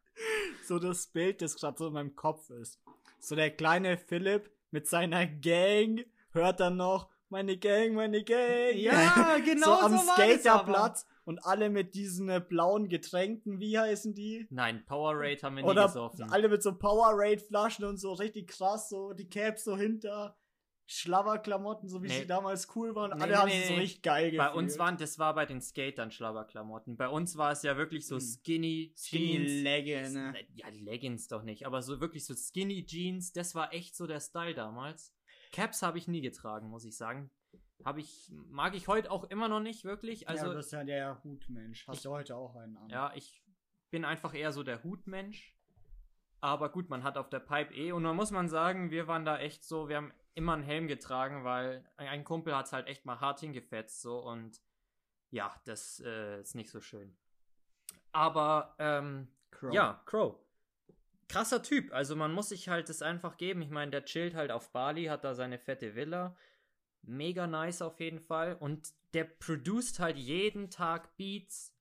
so 0.65 0.79
das 0.79 1.09
Bild, 1.09 1.43
das 1.43 1.57
gerade 1.57 1.77
so 1.77 1.89
in 1.89 1.93
meinem 1.93 2.17
Kopf 2.17 2.49
ist. 2.51 2.81
So 3.21 3.37
der 3.37 3.51
kleine 3.51 3.99
Philipp 3.99 4.51
mit 4.71 4.87
seiner 4.87 5.27
Gang 5.27 6.07
hört 6.31 6.61
dann 6.61 6.77
noch 6.77 7.11
meine 7.29 7.57
Gang, 7.59 7.95
meine 7.95 8.23
Gang. 8.25 8.75
Ja, 8.77 9.37
genau 9.45 9.67
so 9.67 9.81
am 9.81 9.93
so 9.93 9.99
war 10.07 10.17
das 10.17 10.41
Skaterplatz 10.43 11.07
und 11.25 11.45
alle 11.45 11.71
mit 11.71 11.95
diesen 11.95 12.29
äh, 12.29 12.41
blauen 12.41 12.89
Getränken, 12.89 13.59
wie 13.61 13.79
heißen 13.79 14.15
die? 14.15 14.47
Nein, 14.51 14.85
Powerade 14.87 15.41
haben 15.43 15.57
wir 15.57 15.63
nie 15.65 15.69
Oder 15.69 15.87
gesoffen. 15.87 16.31
alle 16.31 16.49
mit 16.49 16.63
so 16.63 16.77
Powerade 16.77 17.39
Flaschen 17.41 17.85
und 17.85 17.99
so 17.99 18.13
richtig 18.13 18.49
krass, 18.49 18.89
so 18.89 19.13
die 19.13 19.29
Caps 19.29 19.65
so 19.65 19.77
hinter 19.77 20.37
Schlabberklamotten, 20.89 21.89
so 21.89 22.01
wie 22.03 22.07
Nee. 22.07 22.21
sie 22.21 22.27
damals 22.29 22.69
cool 22.77 22.95
waren. 22.95 23.11
Nee, 23.17 23.23
alle 23.25 23.33
nee, 23.33 23.39
haben 23.39 23.49
nee, 23.49 23.65
so 23.67 23.73
nee. 23.73 23.81
richtig 23.81 24.03
geil 24.03 24.31
Bei 24.37 24.45
gefühlt. 24.47 24.55
uns 24.55 24.79
waren, 24.79 24.97
das 24.97 25.19
war 25.19 25.35
bei 25.35 25.45
den 25.45 25.61
Skatern 25.61 26.13
Schlabberklamotten. 26.13 26.97
Bei 26.97 27.09
uns 27.09 27.37
war 27.37 27.51
es 27.51 27.63
ja 27.65 27.77
wirklich 27.77 28.07
so 28.07 28.17
Hm. 28.17 28.21
skinny 28.21 28.93
Skinny 28.97 29.37
Jeans. 29.37 29.63
Leggings, 29.65 30.13
ne? 30.15 30.35
Ja, 30.55 30.67
Leggings 30.71 31.27
doch 31.27 31.43
nicht, 31.43 31.67
aber 31.67 31.83
so 31.83 32.01
wirklich 32.01 32.25
so 32.25 32.35
skinny 32.35 32.85
Jeans, 32.87 33.33
das 33.33 33.57
war 33.57 33.73
echt 33.75 33.97
so 33.97 34.07
der 34.07 34.21
Style 34.21 34.55
damals. 34.55 35.13
Caps 35.53 35.83
habe 35.83 35.99
ich 35.99 36.09
nie 36.09 36.21
getragen, 36.21 36.69
muss 36.69 36.85
ich 36.85 36.97
sagen. 36.97 37.31
Habe 37.85 38.01
ich, 38.01 38.31
mag 38.49 38.75
ich 38.75 38.89
heute 38.89 39.11
auch 39.11 39.25
immer 39.25 39.49
noch 39.49 39.61
nicht 39.61 39.85
wirklich. 39.85 40.29
Also, 40.29 40.45
ja, 40.47 40.51
du 40.51 40.57
bist 40.57 40.73
ja 40.73 40.83
der 40.85 41.23
Hutmensch. 41.25 41.87
Hast 41.87 41.99
Ich- 41.99 42.03
du 42.03 42.11
heute 42.11 42.35
auch 42.37 42.57
einen 42.57 42.77
an? 42.77 42.89
ja, 42.89 43.13
ich 43.15 43.43
bin 43.91 44.05
einfach 44.05 44.35
eher 44.35 44.53
so 44.53 44.63
der 44.63 44.83
Hutmensch. 44.83 45.53
Aber 46.41 46.71
gut, 46.71 46.89
man 46.91 47.03
hat 47.03 47.17
auf 47.17 47.29
der 47.29 47.41
Pipe 47.41 47.75
eh. 47.75 47.93
Und 47.93 48.05
dann 48.05 48.15
muss 48.17 48.31
man 48.31 48.49
sagen, 48.49 48.91
wir 48.91 49.07
waren 49.09 49.25
da 49.25 49.39
echt 49.39 49.65
so, 49.65 49.89
wir 49.89 49.97
haben 49.97 50.13
immer 50.35 50.53
einen 50.55 50.63
Helm 50.63 50.87
getragen, 50.87 51.45
weil 51.45 51.85
ein 51.97 52.25
Kumpel 52.25 52.55
hat 52.55 52.67
es 52.67 52.73
halt 52.73 52.87
echt 52.89 53.05
mal 53.07 53.21
hart 53.21 53.41
hingefetzt. 53.41 54.01
So 54.03 54.19
und 54.19 54.61
ja, 55.31 55.55
das 55.65 56.01
äh, 56.01 56.41
ist 56.41 56.55
nicht 56.55 56.71
so 56.71 56.81
schön. 56.81 57.17
Aber 58.13 58.75
ähm, 58.79 59.29
Crow. 59.51 59.73
ja, 59.73 60.03
Crow. 60.07 60.37
Krasser 61.29 61.63
Typ. 61.63 61.93
Also 61.93 62.15
man 62.17 62.33
muss 62.33 62.51
sich 62.51 62.69
halt 62.69 62.89
das 62.89 63.03
einfach 63.03 63.37
geben. 63.37 63.63
Ich 63.63 63.71
meine, 63.71 63.91
der 63.91 64.05
chillt 64.05 64.35
halt 64.35 64.51
auf 64.51 64.71
Bali, 64.73 65.05
hat 65.07 65.25
da 65.25 65.35
seine 65.35 65.59
fette 65.59 65.95
Villa. 65.95 66.37
Mega 67.03 67.47
nice 67.47 67.83
auf 67.83 68.01
jeden 68.01 68.21
Fall. 68.21 68.57
Und 68.57 68.93
der 69.15 69.25
produced 69.25 69.99
halt 69.99 70.17
jeden 70.17 70.71
Tag 70.71 71.17
Beats, 71.17 71.75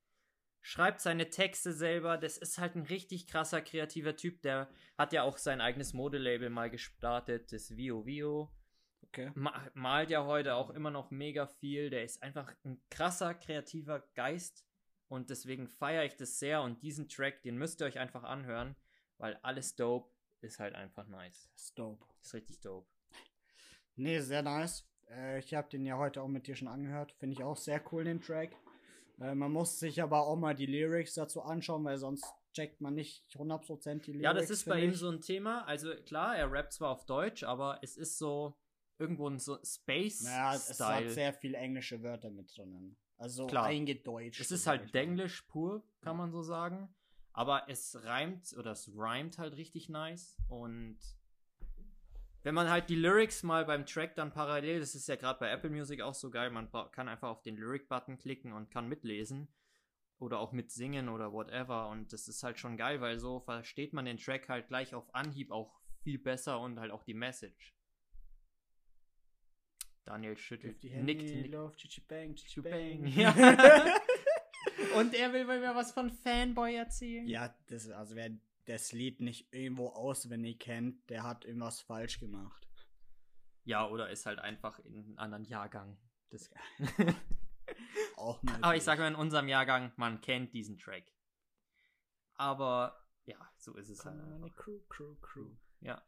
schreibt 0.62 1.02
seine 1.02 1.30
Texte 1.30 1.74
selber. 1.74 2.18
Das 2.18 2.38
ist 2.38 2.58
halt 2.58 2.76
ein 2.76 2.84
richtig 2.84 3.28
krasser 3.28 3.62
kreativer 3.62 4.16
Typ. 4.16 4.41
Der 4.41 4.70
hat 4.98 5.14
ja 5.14 5.24
auch 5.24 5.38
sein 5.38 5.62
eigenes 5.62 5.93
Modelabel 5.93 6.50
mal 6.50 6.70
gestartet, 6.70 7.52
das 7.52 7.76
Vio 7.76 8.06
Vio. 8.06 8.52
Okay. 9.04 9.32
Ma 9.36 9.54
malt 9.74 10.10
ja 10.10 10.26
heute 10.26 10.56
auch 10.56 10.72
immer 10.72 10.89
noch 10.89 11.12
mega 11.12 11.46
viel. 11.46 11.89
Der 11.89 12.04
ist 12.04 12.24
einfach 12.24 12.52
ein 12.64 12.82
krasser 12.89 13.34
kreativer 13.36 14.00
Geist. 14.16 14.66
Und 15.08 15.30
deswegen 15.30 15.68
feiere 15.68 16.06
ich 16.06 16.16
das 16.16 16.39
sehr. 16.39 16.62
Und 16.62 16.82
diesen 16.82 17.08
Track, 17.10 17.43
den 17.43 17.58
müsst 17.58 17.82
ihr 17.82 17.86
euch 17.86 18.00
einfach 18.00 18.24
anhören, 18.24 18.76
weil 19.18 19.38
alles 19.41 19.76
dope 19.76 20.09
ist 20.41 20.59
halt 20.59 20.76
einfach 20.76 21.07
nice. 21.07 21.49
Das 21.53 21.63
ist 21.63 21.80
dope. 21.80 22.05
Ist 22.22 22.34
richtig 22.34 22.61
dope. 22.61 22.88
Nee, 23.95 24.20
sehr 24.20 24.41
nice. 24.41 24.88
Äh, 25.09 25.39
ich 25.39 25.53
habe 25.53 25.70
den 25.70 25.86
ja 25.86 25.97
heute 25.97 26.22
auch 26.22 26.28
mit 26.28 26.47
dir 26.47 26.55
schon 26.55 26.68
angehört. 26.68 27.13
Finde 27.13 27.34
ich 27.34 27.43
auch 27.43 27.57
sehr 27.57 27.82
cool, 27.91 28.03
den 28.03 28.22
Track. 28.22 28.55
Äh, 29.20 29.36
man 29.36 29.51
muss 29.51 29.80
sich 29.80 30.01
aber 30.01 30.28
auch 30.28 30.36
mal 30.36 30.55
die 30.55 30.66
Lyrics 30.66 31.13
dazu 31.13 31.41
anschauen, 31.41 31.84
weil 31.86 31.97
sonst 31.97 32.26
checkt 32.53 32.82
man 32.82 32.95
nicht 32.95 33.24
100% 33.36 34.01
die 34.01 34.11
Lyrics. 34.11 34.24
Ja, 34.24 34.34
das 34.34 34.49
ist 34.49 34.66
bei 34.66 34.82
ihm 34.82 34.93
so 34.93 35.09
ein 35.09 35.22
Thema. 35.22 35.66
Also 35.66 35.93
klar, 36.05 36.36
er 36.36 36.51
rappt 36.51 36.74
zwar 36.74 36.91
auf 36.91 37.05
Deutsch, 37.05 37.43
aber 37.43 37.80
es 37.82 37.97
ist 37.97 38.18
so 38.18 38.57
irgendwo 38.97 39.28
ein 39.28 39.39
so 39.39 39.57
Naja, 39.88 40.55
es 40.55 40.80
hat 40.80 41.09
sehr 41.09 41.34
viel 41.34 41.53
englische 41.53 42.01
Wörter 42.01 42.30
mit 42.30 42.55
drinnen. 42.55 42.97
Also 43.18 43.47
Klar. 43.47 43.66
eingedeutscht. 43.66 44.41
Es 44.41 44.51
ist 44.51 44.68
halt. 44.68 44.93
Denglisch 44.93 45.43
pur, 45.43 45.84
kann 46.01 46.18
man 46.18 46.32
so 46.32 46.41
sagen. 46.41 46.93
Aber 47.38 47.66
es 47.68 48.02
reimt 48.06 48.56
oder 48.58 48.72
es 48.72 48.90
rhymt 48.96 49.38
halt 49.38 49.58
richtig 49.58 49.90
nice. 49.90 50.38
Und 50.48 50.98
wenn 52.44 52.56
man 52.56 52.70
halt 52.70 52.90
die 52.90 52.96
Lyrics 52.96 53.44
mal 53.44 53.66
beim 53.66 53.86
Track 53.86 54.16
dann 54.16 54.32
parallel, 54.32 54.80
das 54.80 54.96
ist 54.96 55.10
ja 55.10 55.18
gerade 55.18 55.40
bei 55.40 55.52
Apple 55.52 55.70
Music 55.70 56.00
auch 56.00 56.14
so 56.14 56.30
geil, 56.30 56.50
man 56.50 56.72
kann 56.94 57.10
einfach 57.10 57.28
auf 57.28 57.42
den 57.42 57.58
Lyric-Button 57.58 58.18
klicken 58.18 58.54
und 58.54 58.72
kann 58.72 58.88
mitlesen. 58.88 59.50
Oder 60.18 60.40
auch 60.40 60.54
mitsingen 60.54 61.10
oder 61.10 61.34
whatever. 61.34 61.90
Und 61.90 62.14
das 62.14 62.30
ist 62.30 62.42
halt 62.42 62.58
schon 62.58 62.78
geil, 62.78 63.02
weil 63.02 63.20
so 63.20 63.42
versteht 63.42 63.92
man 63.92 64.06
den 64.06 64.18
Track 64.18 64.48
halt 64.48 64.70
gleich 64.70 64.96
auf 64.96 65.14
Anhieb 65.14 65.52
auch 65.52 65.82
viel 66.04 66.18
besser 66.18 66.62
und 66.62 66.80
halt 66.80 66.92
auch 66.92 67.04
die 67.04 67.14
Message. 67.14 67.76
Daniel 70.06 70.38
schüttelt, 70.38 70.82
nickt, 70.82 71.24
nickt. 71.24 71.52
Luft, 71.52 71.80
tschi, 71.80 71.90
tschi, 71.90 72.02
bang, 72.08 72.36
Bang. 72.62 73.02
bang. 73.02 73.08
Ja. 73.18 73.34
Und 75.00 75.14
er 75.14 75.34
will 75.34 75.46
mir 75.46 75.76
was 75.76 75.91
von 75.91 76.10
Fanboy 76.10 76.76
erzählen? 76.76 77.28
Ja, 77.28 77.56
das, 77.68 77.89
also 77.89 78.16
wer 78.16 78.32
das 78.66 78.91
Lied 78.91 79.22
nicht 79.22 79.54
irgendwo 79.54 79.89
auswendig 79.89 80.60
kennt, 80.60 81.10
der 81.10 81.24
hat 81.24 81.46
irgendwas 81.46 81.82
falsch 81.82 82.20
gemacht. 82.20 82.68
Ja, 83.64 83.88
oder 83.88 84.10
ist 84.10 84.26
halt 84.26 84.39
einfach 84.39 84.80
in 84.80 84.96
einem 84.96 85.18
anderen 85.18 85.46
Jahrgang. 85.46 85.98
Das 86.30 86.50
Auch 88.16 88.41
mal. 88.43 88.58
Aber 88.62 88.76
ich 88.76 88.84
sage 88.84 89.02
mal, 89.02 89.08
in 89.08 89.16
unserem 89.16 89.48
Jahrgang, 89.48 89.91
man 89.96 90.22
kennt 90.22 90.54
diesen 90.54 90.78
Track. 90.78 91.12
Aber 92.36 93.06
ja, 93.26 93.38
so 93.58 93.76
ist 93.76 93.89
es 93.89 94.06
halt. 94.06 94.20
Crew, 94.56 94.80
Crew, 94.89 95.16
Crew. 95.22 95.50
Ja. 95.82 96.02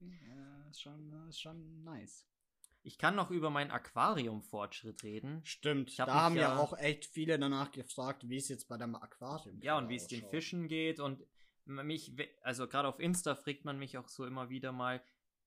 Ja, 0.00 0.68
ist 0.68 0.80
schon, 0.80 1.28
ist 1.28 1.40
schon 1.40 1.84
nice. 1.84 2.26
Ich 2.84 2.98
kann 2.98 3.14
noch 3.14 3.30
über 3.30 3.50
meinen 3.50 3.70
Aquarium-Fortschritt 3.70 5.04
reden. 5.04 5.40
Stimmt, 5.44 5.90
Ich 5.90 6.00
hab 6.00 6.08
da 6.08 6.14
haben 6.14 6.36
ja 6.36 6.56
auch 6.58 6.76
echt 6.76 7.06
viele 7.06 7.38
danach 7.38 7.70
gefragt, 7.70 8.28
wie 8.28 8.36
es 8.36 8.48
jetzt 8.48 8.68
bei 8.68 8.76
deinem 8.76 8.96
Aquarium 8.96 9.60
Ja, 9.60 9.78
und 9.78 9.88
wie 9.88 9.96
es 9.96 10.08
den. 10.08 10.28
Fischen 10.30 10.66
geht 10.66 10.98
und 10.98 11.24
mich, 11.64 12.12
also 12.42 12.66
gerade 12.66 12.88
auf 12.88 12.98
Insta 12.98 13.36
fragt 13.36 13.64
man 13.64 13.78
mich 13.78 13.98
auch 13.98 14.08
so 14.08 14.26
immer 14.26 14.48
wieder 14.50 14.72
mal, 14.72 15.00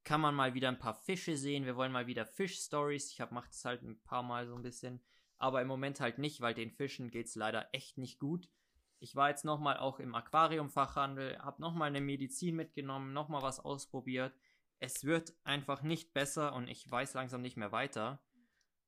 kann 0.06 0.22
man 0.22 0.36
mal 0.36 0.54
wieder 0.54 0.70
ein 0.70 0.80
paar 0.80 0.94
Fische 0.94 1.36
sehen. 1.36 1.66
Wir 1.66 1.76
wollen 1.76 1.92
mal 1.92 2.08
wieder 2.08 2.26
Fisch-Stories. 2.26 3.12
Ich 3.12 3.20
mache 3.32 3.50
das 3.50 3.66
halt 3.66 3.82
ein 3.82 4.00
paar 4.04 4.24
Mal 4.24 4.48
so 4.48 4.56
ein 4.56 4.62
bisschen. 4.62 5.02
Aber 5.38 5.62
im 5.62 5.68
Moment 5.68 6.00
halt 6.00 6.20
nicht, 6.20 6.40
weil 6.42 6.54
den 6.54 6.72
Fischen 6.72 7.10
geht 7.10 7.26
es 7.26 7.36
leider 7.36 7.68
echt 7.74 7.98
nicht 7.98 8.20
gut. 8.20 8.48
Ich 9.00 9.16
war 9.16 9.30
jetzt 9.30 9.44
nochmal 9.44 9.78
auch 9.78 10.00
im 10.00 10.16
Aquariumfachhandel, 10.16 11.40
habe 11.40 11.62
nochmal 11.62 11.90
eine 11.90 12.02
Medizin 12.02 12.56
mitgenommen, 12.56 13.14
nochmal 13.14 13.42
was 13.42 13.60
ausprobiert. 13.60 14.34
Es 14.80 15.04
wird 15.04 15.34
einfach 15.44 15.82
nicht 15.82 16.14
besser 16.14 16.54
und 16.54 16.68
ich 16.68 16.90
weiß 16.90 17.14
langsam 17.14 17.42
nicht 17.42 17.58
mehr 17.58 17.72
weiter. 17.72 18.22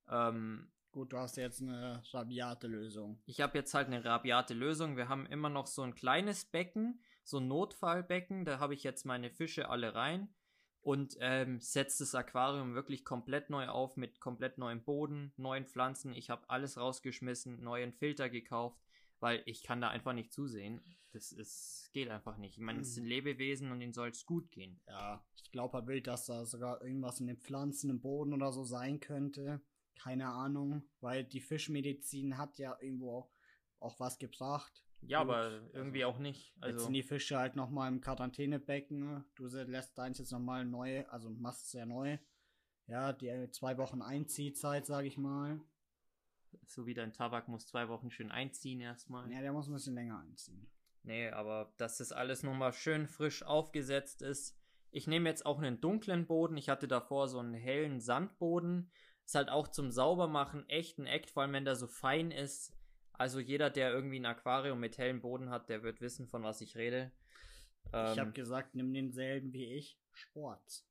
Ähm, 0.10 0.72
Gut, 0.92 1.14
du 1.14 1.18
hast 1.18 1.38
jetzt 1.38 1.62
eine 1.62 2.02
rabiate 2.12 2.68
Lösung. 2.68 3.22
ich 3.26 3.42
habe 3.42 3.58
jetzt 3.58 3.74
halt 3.74 3.88
eine 3.88 4.04
rabiate 4.04 4.54
Lösung. 4.54 4.98
Wir 4.98 5.10
haben 5.10 5.26
immer 5.28 5.50
noch 5.50 5.68
so 5.68 5.84
ein 5.84 5.94
kleines 5.96 6.46
Becken, 6.46 7.02
so 7.24 7.38
ein 7.38 7.48
Notfallbecken. 7.48 8.46
Da 8.46 8.60
habe 8.60 8.74
ich 8.74 8.84
jetzt 8.84 9.06
meine 9.06 9.30
Fische 9.30 9.70
alle 9.70 9.94
rein 9.94 10.34
und 10.82 11.18
ähm, 11.20 11.60
setze 11.60 12.04
das 12.04 12.16
Aquarium 12.16 12.74
wirklich 12.74 13.04
komplett 13.04 13.50
neu 13.50 13.68
auf 13.68 13.98
mit 13.98 14.22
komplett 14.22 14.58
neuem 14.58 14.84
Boden, 14.84 15.34
neuen 15.36 15.66
Pflanzen. 15.66 16.14
Ich 16.14 16.30
habe 16.30 16.50
alles 16.50 16.78
rausgeschmissen, 16.78 17.62
neuen 17.62 17.92
Filter 17.94 18.30
gekauft, 18.30 18.80
weil 19.20 19.42
ich 19.46 19.64
kann 19.64 19.82
da 19.82 19.90
einfach 19.90 20.14
nicht 20.14 20.32
zusehen. 20.32 20.82
Das 21.14 21.32
ist, 21.32 21.90
geht 21.94 22.10
einfach 22.10 22.38
nicht. 22.38 22.58
Ich 22.58 22.64
meine, 22.64 22.82
es 22.82 22.94
sind 22.94 23.06
Lebewesen 23.06 23.72
und 23.72 23.82
ihnen 23.82 23.94
soll 23.94 24.10
es 24.10 24.26
gut 24.26 24.52
gehen. 24.52 24.80
Ja, 24.88 25.26
ich 25.36 25.52
glaube 25.52 25.78
halt 25.78 25.88
wild, 25.88 26.08
dass 26.08 26.26
da 26.26 26.46
sogar 26.46 26.82
irgendwas 26.84 27.20
in 27.20 27.28
den 27.28 27.38
Pflanzen, 27.40 27.90
im 27.90 28.02
Boden 28.02 28.34
oder 28.34 28.52
so 28.52 28.64
sein 28.64 29.00
könnte. 29.00 29.62
Keine 29.96 30.28
Ahnung, 30.28 30.84
weil 31.00 31.24
die 31.24 31.42
Fischmedizin 31.42 32.38
hat 32.38 32.60
ja 32.60 32.78
irgendwo 32.80 33.32
auch 33.80 34.00
was 34.00 34.20
gebracht. 34.20 34.84
Ja, 35.02 35.24
Gut, 35.24 35.34
aber 35.34 35.70
irgendwie 35.74 36.06
auch 36.06 36.20
nicht. 36.20 36.54
Jetzt 36.56 36.64
Also 36.64 36.86
sind 36.86 36.94
die 36.94 37.04
Fische 37.04 37.38
halt 37.38 37.56
nochmal 37.56 37.92
im 37.92 38.02
Quarantänebecken. 38.02 39.24
Du 39.36 39.46
lässt 39.48 39.98
deins 39.98 40.18
jetzt 40.20 40.32
nochmal 40.32 40.66
neu, 40.66 41.06
also 41.08 41.30
machst 41.30 41.66
es 41.66 41.74
ja 41.74 41.86
neu. 41.86 42.18
Ja, 42.88 43.14
die 43.14 43.50
zwei 43.52 43.78
Wochen 43.78 44.02
Einziehzeit, 44.02 44.86
sag 44.86 45.06
ich 45.06 45.18
mal. 45.18 45.62
So 46.66 46.86
wie 46.86 46.94
dein 46.94 47.14
Tabak 47.14 47.48
muss 47.48 47.68
zwei 47.68 47.88
Wochen 47.90 48.10
schön 48.12 48.32
einziehen 48.32 48.80
erstmal. 48.82 49.32
Ja, 49.32 49.42
der 49.42 49.54
muss 49.54 49.68
ein 49.68 49.74
bisschen 49.74 49.96
länger 49.96 50.20
einziehen. 50.20 50.68
Nee, 51.04 51.30
aber 51.30 51.74
dass 51.78 51.98
das 51.98 52.12
alles 52.12 52.44
nochmal 52.44 52.74
schön 52.74 53.08
frisch 53.08 53.44
aufgesetzt 53.44 54.22
ist. 54.22 54.58
Ich 54.92 55.08
nehme 55.08 55.30
jetzt 55.30 55.46
auch 55.46 55.58
einen 55.60 55.80
dunklen 55.80 56.28
Boden. 56.28 56.58
Ich 56.58 56.70
hatte 56.70 56.88
davor 56.88 57.28
so 57.28 57.40
einen 57.40 57.54
hellen 57.54 58.00
Sandboden. 58.02 58.92
Ist 59.26 59.36
halt 59.36 59.50
auch 59.50 59.68
zum 59.68 59.92
Saubermachen 59.92 60.68
echt 60.70 60.98
ein 60.98 61.06
Act, 61.06 61.30
vor 61.30 61.44
allem 61.44 61.54
wenn 61.54 61.66
der 61.66 61.76
so 61.76 61.88
fein 61.88 62.32
ist. 62.32 62.74
Also 63.14 63.40
jeder, 63.40 63.70
der 63.70 63.92
irgendwie 63.92 64.20
ein 64.20 64.26
Aquarium 64.26 64.80
mit 64.80 64.98
hellem 64.98 65.22
Boden 65.22 65.50
hat, 65.50 65.70
der 65.70 65.84
wird 65.84 66.02
wissen, 66.02 66.28
von 66.28 66.44
was 66.44 66.62
ich 66.62 66.76
rede. 66.78 67.12
ich 67.86 67.92
Ähm, 67.94 68.18
habe 68.20 68.32
gesagt, 68.32 68.76
nimm 68.76 68.94
denselben 68.94 69.54
wie 69.54 69.74
ich. 69.74 70.00
Sport. 70.14 70.84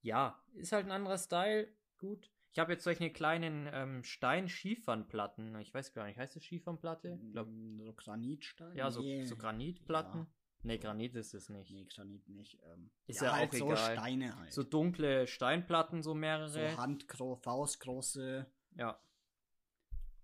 ja, 0.00 0.40
ist 0.54 0.72
halt 0.72 0.86
ein 0.86 0.92
anderer 0.92 1.18
Style. 1.18 1.68
Gut. 1.98 2.30
Ich 2.52 2.58
habe 2.58 2.72
jetzt 2.72 2.84
solche 2.84 3.10
kleinen 3.12 3.68
ähm, 3.72 4.02
Stein-Schiefernplatten. 4.04 5.58
Ich 5.60 5.72
weiß 5.72 5.92
gar 5.92 6.06
nicht, 6.06 6.16
heißt 6.18 6.36
das 6.36 6.44
Schiefernplatte? 6.44 7.18
Ich 7.22 7.32
glaub, 7.32 7.46
Mm, 7.48 7.80
so 7.84 7.92
Granitstein? 7.92 8.76
ja, 8.76 8.90
so, 8.90 9.02
so 9.24 9.36
Granitplatten. 9.36 10.20
Ja. 10.20 10.26
Nee, 10.62 10.78
Granit 10.78 11.14
ist 11.14 11.34
es 11.34 11.48
nicht. 11.50 11.70
Nee, 11.70 11.84
Granit 11.84 12.28
nicht. 12.28 12.58
Ähm, 12.64 12.90
Ist 13.06 13.20
ja 13.20 13.32
halt 13.32 13.50
auch 13.50 13.54
so 13.54 13.66
egal. 13.72 13.96
Steine 13.96 14.36
halt. 14.36 14.52
So 14.52 14.64
dunkle 14.64 15.26
Steinplatten, 15.28 16.02
so 16.02 16.10
so 16.10 16.14
mehrere. 16.14 16.76
handgroß, 16.76 17.40
faustgroße. 17.42 18.50
ja. 18.74 19.00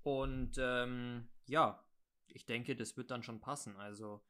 Und 0.03 0.57
ähm, 0.59 1.29
ja, 1.47 1.83
ich 2.27 2.45
denke, 2.47 2.75
das 2.77 2.97
wird 2.97 3.11
dann 3.11 3.23
schon 3.23 3.41
passen. 3.41 3.77
Also 3.77 4.23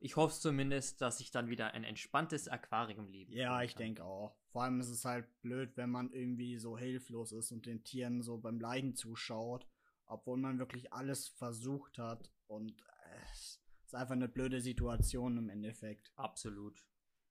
ich 0.00 0.16
hoffe 0.16 0.34
zumindest, 0.40 1.00
dass 1.00 1.20
ich 1.20 1.30
dann 1.30 1.48
wieder 1.48 1.72
ein 1.74 1.84
entspanntes 1.84 2.48
Aquarium 2.48 3.06
lebe. 3.06 3.32
Ja, 3.34 3.62
ich 3.62 3.74
denke 3.74 4.04
auch. 4.04 4.37
Vor 4.50 4.62
allem 4.62 4.80
ist 4.80 4.88
es 4.88 5.04
halt 5.04 5.26
blöd, 5.42 5.76
wenn 5.76 5.90
man 5.90 6.10
irgendwie 6.12 6.58
so 6.58 6.78
hilflos 6.78 7.32
ist 7.32 7.52
und 7.52 7.66
den 7.66 7.84
Tieren 7.84 8.22
so 8.22 8.38
beim 8.38 8.58
Leiden 8.60 8.94
zuschaut, 8.94 9.66
obwohl 10.06 10.38
man 10.38 10.58
wirklich 10.58 10.92
alles 10.92 11.28
versucht 11.28 11.98
hat 11.98 12.32
und 12.46 12.82
es 13.22 13.60
ist 13.84 13.94
einfach 13.94 14.14
eine 14.14 14.28
blöde 14.28 14.60
Situation 14.60 15.36
im 15.36 15.48
Endeffekt. 15.48 16.12
Absolut. 16.16 16.84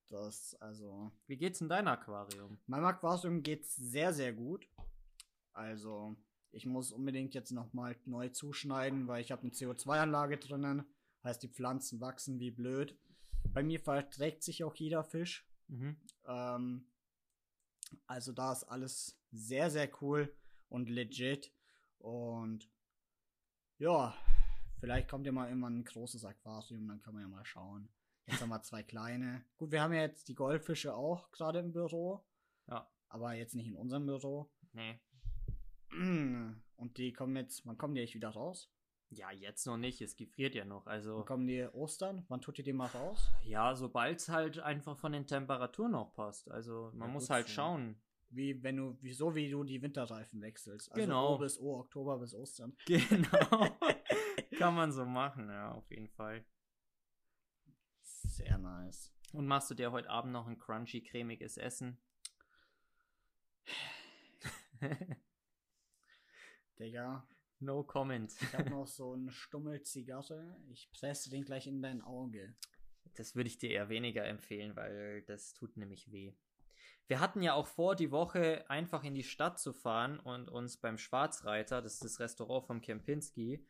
Das, 0.09 0.55
also, 0.61 1.11
Wie 1.27 1.37
geht's 1.37 1.59
in 1.59 1.69
dein 1.69 1.87
Aquarium? 1.87 2.59
meinem 2.65 2.85
Aquarium 2.85 3.43
geht's 3.43 3.75
sehr, 3.75 4.13
sehr 4.13 4.33
gut. 4.33 4.69
Also, 5.53 6.15
ich 6.51 6.65
muss 6.65 6.91
unbedingt 6.91 7.33
jetzt 7.33 7.51
nochmal 7.51 7.97
neu 8.05 8.29
zuschneiden, 8.29 9.07
weil 9.07 9.21
ich 9.21 9.31
habe 9.31 9.41
eine 9.41 9.51
CO2-Anlage 9.51 10.37
drinnen. 10.37 10.85
Heißt, 11.23 11.43
die 11.43 11.49
Pflanzen 11.49 11.99
wachsen 11.99 12.39
wie 12.39 12.51
blöd. 12.51 12.97
Bei 13.49 13.63
mir 13.63 13.79
verträgt 13.79 14.43
sich 14.43 14.63
auch 14.63 14.75
jeder 14.75 15.03
Fisch. 15.03 15.45
Mhm. 15.67 15.97
Ähm, 16.25 16.87
also 18.05 18.31
da 18.31 18.51
ist 18.53 18.63
alles 18.65 19.19
sehr, 19.31 19.69
sehr 19.69 19.89
cool 20.01 20.33
und 20.69 20.89
legit. 20.89 21.53
Und 21.99 22.69
ja, 23.79 24.15
vielleicht 24.79 25.09
kommt 25.09 25.25
ja 25.25 25.31
mal 25.31 25.47
irgendwann 25.49 25.79
ein 25.79 25.83
großes 25.85 26.25
Aquarium, 26.25 26.87
dann 26.87 27.01
kann 27.01 27.13
man 27.13 27.23
ja 27.23 27.27
mal 27.29 27.45
schauen. 27.45 27.89
Jetzt 28.25 28.41
haben 28.41 28.49
wir 28.49 28.61
zwei 28.61 28.83
kleine. 28.83 29.45
Gut, 29.55 29.71
wir 29.71 29.81
haben 29.81 29.93
ja 29.93 30.01
jetzt 30.01 30.27
die 30.27 30.35
Goldfische 30.35 30.93
auch 30.93 31.31
gerade 31.31 31.59
im 31.59 31.71
Büro, 31.71 32.25
Ja. 32.67 32.91
aber 33.07 33.33
jetzt 33.33 33.55
nicht 33.55 33.67
in 33.67 33.75
unserem 33.77 34.05
Büro. 34.05 34.51
Nee. 34.73 34.99
Und 35.89 36.97
die 36.97 37.13
kommen 37.13 37.35
jetzt, 37.37 37.65
wann 37.65 37.77
kommen 37.77 37.95
die 37.95 38.01
echt 38.01 38.15
wieder 38.15 38.29
raus? 38.29 38.69
Ja, 39.09 39.31
jetzt 39.31 39.65
noch 39.65 39.77
nicht. 39.77 40.01
Es 40.01 40.15
gefriert 40.17 40.53
ja 40.53 40.65
noch. 40.65 40.85
Also 40.85 41.17
Wann 41.19 41.25
kommen 41.25 41.47
die 41.47 41.63
Ostern? 41.63 42.25
Wann 42.27 42.41
tut 42.41 42.57
ihr 42.59 42.63
die 42.65 42.73
mal 42.73 42.87
raus? 42.87 43.31
ja, 43.43 43.73
sobald 43.75 44.19
es 44.19 44.27
halt 44.29 44.59
einfach 44.59 44.97
von 44.97 45.13
den 45.13 45.25
Temperaturen 45.25 45.95
auch 45.95 46.13
passt. 46.13 46.51
Also 46.51 46.91
man 46.93 47.07
Ja, 47.09 47.13
muss 47.13 47.29
halt 47.29 47.47
so. 47.47 47.53
schauen. 47.53 48.01
Wie 48.29 48.61
wenn 48.61 48.75
du, 48.75 48.97
wie, 49.01 49.13
so 49.13 49.33
wie 49.35 49.49
du 49.49 49.63
die 49.63 49.81
Winterreifen 49.81 50.41
wechselst. 50.41 50.91
Also 50.91 51.01
Genau. 51.01 51.35
O 51.35 51.37
bis 51.37 51.57
O, 51.59 51.79
Oktober 51.79 52.19
bis 52.19 52.33
Ostern. 52.35 52.75
Genau. 52.85 53.77
Kann 54.57 54.75
man 54.75 54.91
so 54.91 55.05
machen, 55.05 55.47
ja, 55.49 55.71
auf 55.71 55.89
jeden 55.91 56.09
Fall. 56.09 56.43
Sehr 58.01 58.57
nice. 58.57 59.13
Und 59.33 59.47
machst 59.47 59.69
du 59.69 59.75
dir 59.75 59.91
heute 59.91 60.09
Abend 60.09 60.33
noch 60.33 60.47
ein 60.47 60.57
crunchy, 60.57 61.01
cremiges 61.03 61.57
Essen? 61.57 61.97
Digga, 66.79 67.25
no 67.59 67.83
comment. 67.83 68.33
ich 68.41 68.53
hab 68.53 68.69
noch 68.69 68.87
so 68.87 69.13
einen 69.13 69.31
Stummel 69.31 69.81
Zigarre. 69.83 70.57
Ich 70.69 70.89
presse 70.91 71.29
den 71.29 71.43
gleich 71.43 71.67
in 71.67 71.81
dein 71.81 72.01
Auge. 72.01 72.55
Das 73.15 73.35
würde 73.35 73.47
ich 73.47 73.57
dir 73.57 73.71
eher 73.71 73.89
weniger 73.89 74.25
empfehlen, 74.25 74.75
weil 74.75 75.23
das 75.23 75.53
tut 75.53 75.77
nämlich 75.77 76.11
weh. 76.11 76.33
Wir 77.07 77.19
hatten 77.19 77.41
ja 77.41 77.53
auch 77.53 77.67
vor, 77.67 77.95
die 77.95 78.11
Woche 78.11 78.69
einfach 78.69 79.03
in 79.03 79.15
die 79.15 79.23
Stadt 79.23 79.59
zu 79.59 79.71
fahren 79.71 80.19
und 80.19 80.49
uns 80.49 80.77
beim 80.77 80.97
Schwarzreiter, 80.97 81.81
das 81.81 81.93
ist 81.95 82.03
das 82.03 82.19
Restaurant 82.19 82.67
vom 82.67 82.81
Kempinski, 82.81 83.65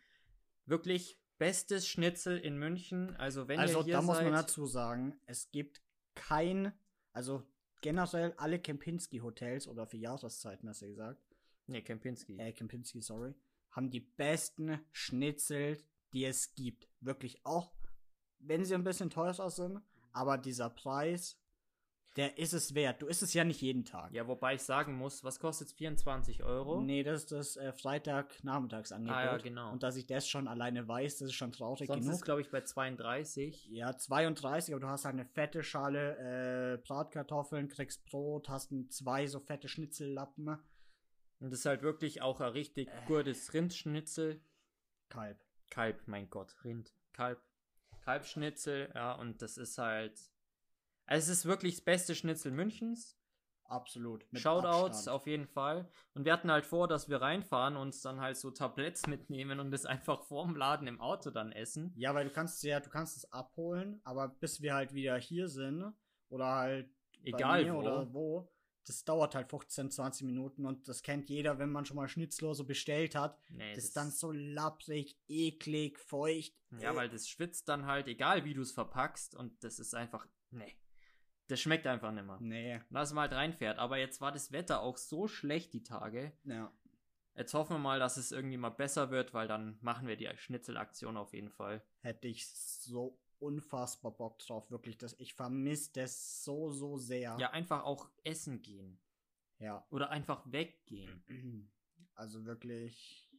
wirklich 0.66 1.22
bestes 1.38 1.88
Schnitzel 1.88 2.40
in 2.40 2.58
München. 2.58 3.16
Also 3.18 3.48
wenn 3.48 3.60
also 3.60 3.80
ihr 3.80 3.86
hier 3.86 3.94
da 3.94 4.02
muss 4.02 4.18
seid, 4.18 4.26
man 4.26 4.34
dazu 4.34 4.66
sagen, 4.66 5.20
es 5.28 5.52
gibt 5.52 5.84
kein, 6.16 6.74
also 7.14 7.48
generell 7.82 8.34
alle 8.38 8.60
Kempinski-Hotels 8.60 9.68
oder 9.68 9.86
für 9.86 9.98
Jahreszeiten, 9.98 10.68
hast 10.68 10.82
du 10.82 10.88
gesagt, 10.88 11.22
Nee, 11.68 11.82
Kempinski. 11.84 12.40
äh, 12.40 12.54
Kempinski, 12.54 13.02
sorry, 13.02 13.36
haben 13.72 13.90
die 13.90 14.00
besten 14.00 14.80
Schnitzel, 14.92 15.78
die 16.14 16.26
es 16.26 16.56
gibt. 16.56 16.88
Wirklich 17.00 17.46
auch, 17.46 17.72
wenn 18.40 18.66
sie 18.66 18.76
ein 18.76 18.84
bisschen 18.84 19.10
teurer 19.10 19.50
sind, 19.50 19.82
aber 20.14 20.38
dieser 20.38 20.70
Preis, 20.70 21.40
der 22.18 22.40
ist 22.40 22.54
es 22.54 22.74
wert. 22.74 23.02
Du 23.02 23.06
isst 23.06 23.22
es 23.22 23.36
ja 23.36 23.44
nicht 23.44 23.62
jeden 23.62 23.86
Tag. 23.86 24.12
Ja, 24.12 24.28
wobei 24.28 24.56
ich 24.56 24.64
sagen 24.64 24.98
muss, 24.98 25.24
was 25.24 25.40
kostet 25.40 25.72
24 25.72 26.44
Euro? 26.44 26.82
Nee, 26.82 27.04
das 27.04 27.22
ist 27.24 27.32
das 27.32 27.58
äh, 27.58 27.72
Freitag-Nachmittagsangebot. 27.72 29.16
Ah, 29.16 29.26
ja, 29.26 29.38
genau. 29.38 29.72
Und 29.72 29.84
dass 29.84 29.96
ich 29.96 30.08
das 30.08 30.28
schon 30.28 30.48
alleine 30.48 30.88
weiß, 30.88 31.20
das 31.20 31.28
ist 31.28 31.36
schon 31.36 31.52
traurig 31.52 31.86
Sonst 31.88 32.02
genug. 32.02 32.16
ist 32.16 32.26
glaube 32.26 32.42
ich 32.42 32.50
bei 32.50 32.62
32. 32.62 33.68
Ja, 33.68 33.96
32, 33.96 34.74
aber 34.74 34.82
du 34.82 34.88
hast 34.88 35.06
halt 35.06 35.14
eine 35.14 35.26
fette 35.26 35.62
Schale 35.62 36.74
äh, 36.74 36.78
Bratkartoffeln, 36.78 37.68
kriegst 37.68 38.04
Brot, 38.06 38.50
hast 38.50 38.72
ein, 38.72 38.90
zwei 38.90 39.28
so 39.28 39.40
fette 39.40 39.68
Schnitzellappen. 39.68 40.58
Und 41.40 41.52
das 41.52 41.60
ist 41.60 41.66
halt 41.66 41.82
wirklich 41.84 42.22
auch 42.22 42.42
ein 42.42 42.52
richtig 42.52 42.88
Äh. 42.90 43.06
gutes 43.08 43.54
Rindschnitzel. 43.54 44.42
Kalb. 45.10 45.40
Kalb, 45.70 46.08
mein 46.08 46.30
Gott, 46.30 46.56
Rind, 46.64 46.94
Kalb. 47.14 47.40
Kalbschnitzel, 48.02 48.90
ja, 48.96 49.14
und 49.14 49.42
das 49.42 49.58
ist 49.58 49.78
halt. 49.78 50.18
Also 51.06 51.32
es 51.32 51.40
ist 51.40 51.46
wirklich 51.46 51.76
das 51.76 51.84
beste 51.86 52.16
Schnitzel 52.16 52.52
Münchens. 52.52 53.18
Absolut. 53.66 54.26
Shoutouts 54.34 55.00
Abstand. 55.00 55.10
auf 55.16 55.28
jeden 55.28 55.46
Fall. 55.48 55.92
Und 56.14 56.24
wir 56.24 56.32
hatten 56.32 56.50
halt 56.50 56.66
vor, 56.66 56.88
dass 56.88 57.10
wir 57.10 57.22
reinfahren 57.22 57.76
und 57.76 57.82
uns 57.88 58.02
dann 58.02 58.22
halt 58.22 58.38
so 58.38 58.50
Tabletts 58.50 59.08
mitnehmen 59.08 59.60
und 59.60 59.72
das 59.72 59.86
einfach 59.86 60.24
vorm 60.24 60.56
Laden 60.56 60.88
im 60.88 61.02
Auto 61.02 61.32
dann 61.32 61.52
essen. 61.52 61.92
Ja, 61.98 62.16
weil 62.16 62.26
du 62.26 62.32
kannst 62.32 62.64
ja, 62.64 62.80
du 62.80 62.90
kannst 62.90 63.18
es 63.18 63.32
abholen, 63.34 64.00
aber 64.06 64.30
bis 64.30 64.62
wir 64.62 64.74
halt 64.74 64.94
wieder 64.94 65.18
hier 65.18 65.50
sind 65.50 65.94
oder 66.30 66.46
halt 66.56 66.90
Egal 67.24 67.70
wo. 67.74 67.78
oder 67.80 68.14
wo, 68.14 68.50
das 68.88 69.04
dauert 69.04 69.36
halt 69.36 69.50
15, 69.50 69.92
20 69.92 70.26
Minuten 70.26 70.66
und 70.66 70.88
das 70.88 71.04
kennt 71.04 71.30
jeder, 71.30 71.60
wenn 71.60 71.72
man 71.72 71.86
schon 71.86 71.98
mal 71.98 72.08
Schnitzel 72.08 72.54
so 72.54 72.64
bestellt 72.64 73.16
hat. 73.16 73.38
Nee, 73.50 73.76
das 73.76 73.86
ist 73.86 73.98
dann 73.98 74.12
so 74.12 74.32
lapprig, 74.32 75.18
eklig, 75.28 76.00
feucht. 76.00 76.54
Ja, 76.80 76.94
Äh, 76.94 76.96
weil 76.96 77.10
das 77.10 77.28
schwitzt 77.28 77.68
dann 77.68 77.86
halt, 77.86 78.08
egal 78.08 78.46
wie 78.46 78.54
du 78.54 78.62
es 78.62 78.72
verpackst. 78.72 79.36
Und 79.36 79.64
das 79.64 79.80
ist 79.80 79.94
einfach. 79.94 80.26
Nee. 80.52 80.76
Das 81.48 81.60
schmeckt 81.60 81.88
einfach 81.88 82.12
nicht 82.12 82.26
mehr. 82.26 82.38
Nee. 82.40 82.82
Lass 82.90 83.14
mal 83.14 83.22
halt 83.22 83.34
reinfährt. 83.34 83.78
Aber 83.80 83.98
jetzt 83.98 84.22
war 84.22 84.32
das 84.32 84.52
Wetter 84.52 84.82
auch 84.82 84.98
so 84.98 85.28
schlecht 85.28 85.74
die 85.74 85.84
Tage. 85.84 86.34
Ja. 86.44 86.72
Jetzt 87.36 87.54
hoffen 87.54 87.76
wir 87.76 87.80
mal, 87.80 88.00
dass 88.00 88.18
es 88.18 88.32
irgendwie 88.32 88.58
mal 88.58 88.70
besser 88.70 89.12
wird, 89.12 89.34
weil 89.34 89.48
dann 89.48 89.78
machen 89.82 90.08
wir 90.08 90.18
die 90.18 90.30
Schnitzelaktion 90.36 91.18
auf 91.18 91.34
jeden 91.34 91.52
Fall. 91.52 91.84
Hätte 92.02 92.28
ich 92.28 92.48
so 92.50 93.20
unfassbar 93.40 94.12
Bock 94.12 94.40
drauf, 94.40 94.70
wirklich. 94.72 94.98
Das, 94.98 95.16
ich 95.20 95.34
vermisse 95.34 95.92
das 95.94 96.44
so, 96.44 96.72
so 96.72 96.98
sehr. 96.98 97.36
Ja, 97.40 97.52
einfach 97.52 97.84
auch 97.84 98.10
essen 98.24 98.62
gehen. 98.62 99.00
Ja. 99.60 99.86
Oder 99.90 100.10
einfach 100.10 100.44
weggehen. 100.52 101.24
Also 102.20 102.46
wirklich, 102.46 103.30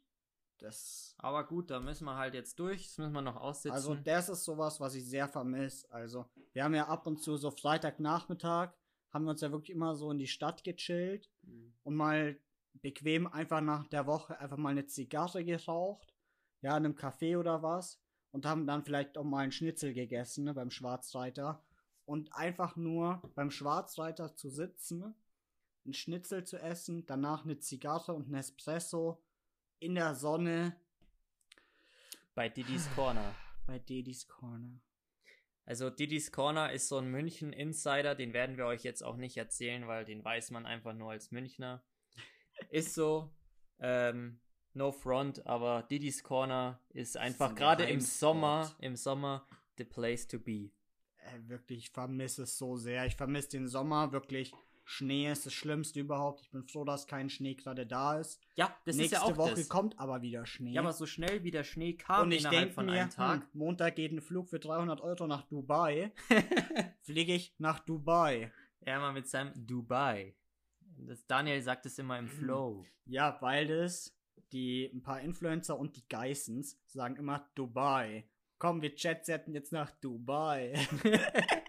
das. 0.59 1.17
Aber 1.19 1.45
gut, 1.49 1.69
da 1.71 1.81
müssen 1.81 2.05
wir 2.05 2.15
halt 2.15 2.35
jetzt 2.35 2.61
durch. 2.61 2.85
Das 2.87 2.99
müssen 2.99 3.13
wir 3.13 3.23
noch 3.23 3.35
aussitzen. 3.35 3.73
Also 3.73 3.97
das 3.97 4.29
ist 4.29 4.45
sowas, 4.45 4.79
was 4.79 4.95
ich 4.95 5.05
sehr 5.05 5.27
vermisse. 5.27 5.91
Also 5.91 6.27
wir 6.53 6.63
haben 6.63 6.77
ja 6.77 6.87
ab 6.87 7.05
und 7.09 7.21
zu 7.21 7.37
so 7.37 7.51
Freitagnachmittag, 7.51 8.71
haben 9.11 9.25
wir 9.25 9.33
uns 9.33 9.41
ja 9.41 9.51
wirklich 9.51 9.71
immer 9.71 9.97
so 9.97 10.13
in 10.13 10.21
die 10.21 10.29
Stadt 10.29 10.63
gechillt 10.63 11.29
Mhm. 11.43 11.73
und 11.83 11.97
mal 11.97 12.39
bequem 12.75 13.27
einfach 13.27 13.61
nach 13.61 13.89
der 13.89 14.07
Woche 14.07 14.39
einfach 14.39 14.59
mal 14.59 14.69
eine 14.71 14.87
Zigarre 14.87 15.45
geraucht, 15.45 16.15
ja, 16.61 16.77
in 16.77 16.85
einem 16.87 16.95
Café 16.95 17.37
oder 17.37 17.63
was 17.65 18.01
und 18.33 18.47
haben 18.47 18.67
dann 18.67 18.85
vielleicht 18.85 19.17
auch 19.19 19.25
mal 19.25 19.41
einen 19.41 19.53
Schnitzel 19.53 19.95
gegessen 19.95 20.45
ne, 20.45 20.55
beim 20.55 20.71
Schwarzreiter 20.71 21.63
und 22.05 22.33
einfach 22.33 22.77
nur 22.77 23.23
beim 23.35 23.51
Schwarzreiter 23.51 24.35
zu 24.35 24.49
sitzen, 24.49 25.15
einen 25.85 25.95
Schnitzel 25.95 26.45
zu 26.45 26.59
essen, 26.59 27.07
danach 27.07 27.45
eine 27.45 27.59
Zigarre 27.59 28.15
und 28.15 28.29
ein 28.31 28.35
Espresso 28.35 29.23
in 29.79 29.95
der 29.95 30.15
Sonne 30.15 30.77
Bei 32.35 32.49
Didis 32.49 32.89
Corner. 32.95 33.35
bei 33.67 33.79
Dedis 33.79 34.27
Corner. 34.27 34.81
Also 35.65 35.91
Didis 35.91 36.33
Corner 36.33 36.73
ist 36.73 36.89
so 36.89 36.97
ein 36.97 37.11
München-Insider, 37.11 38.15
den 38.15 38.33
werden 38.33 38.57
wir 38.57 38.65
euch 38.65 38.85
jetzt 38.85 39.05
auch 39.05 39.17
nicht 39.17 39.37
erzählen, 39.37 39.87
weil 39.87 40.07
den 40.07 40.25
weiß 40.25 40.51
man 40.51 40.65
einfach 40.65 40.95
nur 40.95 41.11
als 41.11 41.31
Münchner. 41.31 41.85
Ist 42.71 42.95
so, 42.95 43.31
ähm, 43.79 44.41
no 44.79 44.93
front, 44.93 45.47
aber 45.47 45.83
Didis 45.83 46.23
Corner 46.23 46.81
ist 46.91 47.17
einfach 47.17 47.51
ein 47.51 47.57
gerade 47.57 47.85
im. 47.85 48.01
Sommer, 48.01 48.75
im 48.79 48.97
Sommer 48.97 49.47
the 49.77 49.85
place 49.85 50.27
to 50.27 50.39
be. 50.39 50.71
Äh, 51.19 51.49
wirklich, 51.49 51.79
ich 51.79 51.91
vermisse 51.91 52.45
es 52.45 52.57
so 52.57 52.77
sehr. 52.77 53.05
Ich 53.07 53.17
vermisse 53.17 53.51
den 53.51 53.69
Sommer, 53.69 54.13
wirklich. 54.13 54.53
Schnee 54.91 55.31
ist 55.31 55.45
das 55.45 55.53
Schlimmste 55.53 56.01
überhaupt. 56.01 56.41
Ich 56.41 56.51
bin 56.51 56.63
froh, 56.65 56.83
dass 56.83 57.07
kein 57.07 57.29
Schnee 57.29 57.55
gerade 57.55 57.87
da 57.87 58.19
ist. 58.19 58.41
Ja, 58.55 58.75
das 58.87 58.97
Nächste 58.97 59.17
ist 59.17 59.23
ja 59.23 59.29
auch 59.29 59.37
Woche 59.37 59.57
das. 59.57 59.69
kommt 59.69 59.99
aber 59.99 60.23
wieder 60.23 60.47
Schnee. 60.47 60.73
Ja, 60.73 60.81
aber 60.81 60.95
so 60.95 61.05
schnell 61.05 61.45
wie 61.45 61.51
der 61.51 61.63
Schnee 61.65 61.93
kam 61.93 62.23
und 62.23 62.33
ich 62.33 62.41
innerhalb 62.41 62.59
denke 62.59 62.75
von 62.75 62.87
mir, 62.87 63.03
einem 63.03 63.11
Tag. 63.11 63.43
hm, 63.43 63.49
Montag 63.53 63.97
geht 63.97 64.13
ein 64.13 64.23
Flug 64.23 64.49
für 64.49 64.59
300 64.59 65.03
Euro 65.03 65.27
nach 65.27 65.43
Dubai. 65.43 66.11
Fliege 67.03 67.35
ich 67.35 67.55
nach 67.59 67.81
Dubai. 67.81 68.51
Er 68.81 68.99
mal 68.99 69.13
mit 69.13 69.29
seinem 69.29 69.53
Dubai. 69.55 70.35
Das 70.97 71.27
Daniel 71.27 71.61
sagt 71.61 71.85
es 71.85 71.99
immer 71.99 72.19
im 72.19 72.27
Flow. 72.27 72.87
Ja, 73.05 73.37
weil 73.43 73.67
das 73.67 74.18
die 74.53 74.91
ein 74.93 75.03
paar 75.03 75.21
Influencer 75.21 75.79
und 75.79 75.97
die 75.97 76.09
Geissens 76.09 76.81
sagen 76.87 77.17
immer 77.17 77.49
Dubai. 77.55 78.29
Komm, 78.59 78.83
wir 78.83 78.95
chatsetten 78.95 79.55
jetzt 79.55 79.73
nach 79.73 79.91
Dubai. 80.01 80.75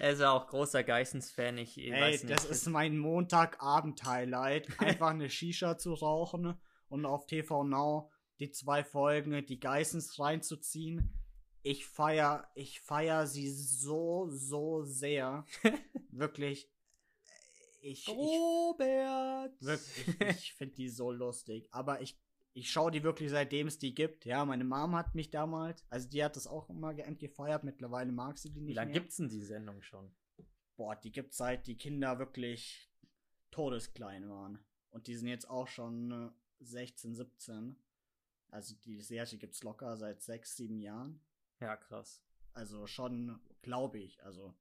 Er 0.00 0.12
ist 0.12 0.20
ja 0.20 0.32
auch 0.32 0.46
großer 0.46 0.82
Geissens-Fan. 0.82 1.58
Ich 1.58 1.76
Ey, 1.76 1.92
weiß 1.92 2.24
nicht. 2.24 2.34
das 2.34 2.46
ist 2.46 2.66
mein 2.68 2.96
Montagabend-Highlight. 2.96 4.68
Einfach 4.80 5.10
eine 5.10 5.28
Shisha 5.28 5.76
zu 5.76 5.92
rauchen 5.92 6.58
und 6.88 7.04
auf 7.04 7.26
TV 7.26 7.64
Now 7.64 8.10
die 8.38 8.50
zwei 8.50 8.82
Folgen, 8.82 9.44
die 9.44 9.60
Geissens 9.60 10.18
reinzuziehen. 10.18 11.12
Ich 11.62 11.86
feier, 11.86 12.48
ich 12.54 12.80
feier 12.80 13.26
sie 13.26 13.50
so, 13.50 14.30
so 14.30 14.84
sehr. 14.84 15.44
Wirklich. 16.10 16.70
Ich, 17.80 18.06
ich, 18.06 18.14
Robert! 18.14 19.60
wirklich, 19.60 20.20
ich 20.38 20.52
finde 20.54 20.74
die 20.74 20.88
so 20.88 21.10
lustig. 21.10 21.68
Aber 21.72 22.00
ich, 22.00 22.18
ich 22.52 22.70
schaue 22.70 22.90
die 22.90 23.02
wirklich 23.02 23.30
seitdem 23.30 23.66
es 23.68 23.78
die 23.78 23.94
gibt. 23.94 24.24
Ja, 24.24 24.44
meine 24.44 24.64
Mom 24.64 24.94
hat 24.94 25.14
mich 25.14 25.30
damals, 25.30 25.84
also 25.88 26.08
die 26.08 26.22
hat 26.22 26.36
das 26.36 26.46
auch 26.46 26.68
immer 26.68 26.94
gefeiert. 26.94 27.64
Mittlerweile 27.64 28.12
mag 28.12 28.38
sie 28.38 28.50
die 28.50 28.60
nicht 28.60 28.70
Wie 28.70 28.74
lange 28.74 28.92
mehr. 28.92 29.00
gibt's 29.00 29.16
denn 29.16 29.28
die 29.28 29.40
Sendung 29.40 29.82
schon? 29.82 30.14
Boah, 30.76 30.96
die 30.96 31.12
gibt's 31.12 31.36
seit 31.36 31.66
die 31.66 31.76
Kinder 31.76 32.18
wirklich 32.18 32.90
todesklein 33.50 34.28
waren. 34.28 34.58
Und 34.90 35.06
die 35.06 35.14
sind 35.16 35.28
jetzt 35.28 35.48
auch 35.48 35.68
schon 35.68 36.10
äh, 36.10 36.30
16, 36.64 37.14
17. 37.14 37.76
Also 38.48 38.74
die 38.84 39.00
Serie 39.00 39.38
gibt's 39.38 39.62
locker 39.62 39.96
seit 39.96 40.22
6, 40.22 40.56
7 40.56 40.80
Jahren. 40.80 41.20
Ja, 41.60 41.76
krass. 41.76 42.22
Also 42.52 42.86
schon, 42.86 43.40
glaube 43.62 43.98
ich. 43.98 44.22
Also 44.24 44.54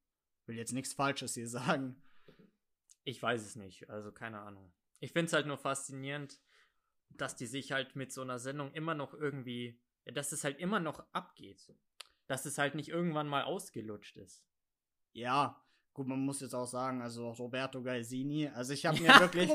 will 0.45 0.57
jetzt 0.57 0.73
nichts 0.73 0.93
Falsches 0.93 1.33
hier 1.33 1.47
sagen. 1.49 2.01
Ich 3.09 3.23
weiß 3.23 3.41
es 3.43 3.55
nicht, 3.55 3.89
also 3.89 4.11
keine 4.11 4.39
Ahnung. 4.39 4.71
Ich 4.99 5.13
find's 5.13 5.33
halt 5.33 5.47
nur 5.47 5.57
faszinierend, 5.57 6.39
dass 7.09 7.35
die 7.35 7.47
sich 7.47 7.71
halt 7.71 7.95
mit 7.95 8.11
so 8.11 8.21
einer 8.21 8.37
Sendung 8.37 8.71
immer 8.73 8.93
noch 8.93 9.15
irgendwie, 9.15 9.79
ja, 10.05 10.11
dass 10.11 10.31
es 10.31 10.43
halt 10.43 10.59
immer 10.59 10.79
noch 10.79 11.03
abgeht. 11.11 11.73
Dass 12.27 12.45
es 12.45 12.59
halt 12.59 12.75
nicht 12.75 12.89
irgendwann 12.89 13.27
mal 13.27 13.43
ausgelutscht 13.45 14.17
ist. 14.17 14.45
Ja, 15.13 15.59
gut, 15.93 16.05
man 16.05 16.19
muss 16.19 16.39
jetzt 16.41 16.53
auch 16.53 16.67
sagen, 16.67 17.01
also 17.01 17.31
Roberto 17.31 17.81
Gaisini, 17.81 18.47
also 18.49 18.73
ich 18.73 18.85
habe 18.85 18.99
mir 19.01 19.07
wirklich 19.19 19.49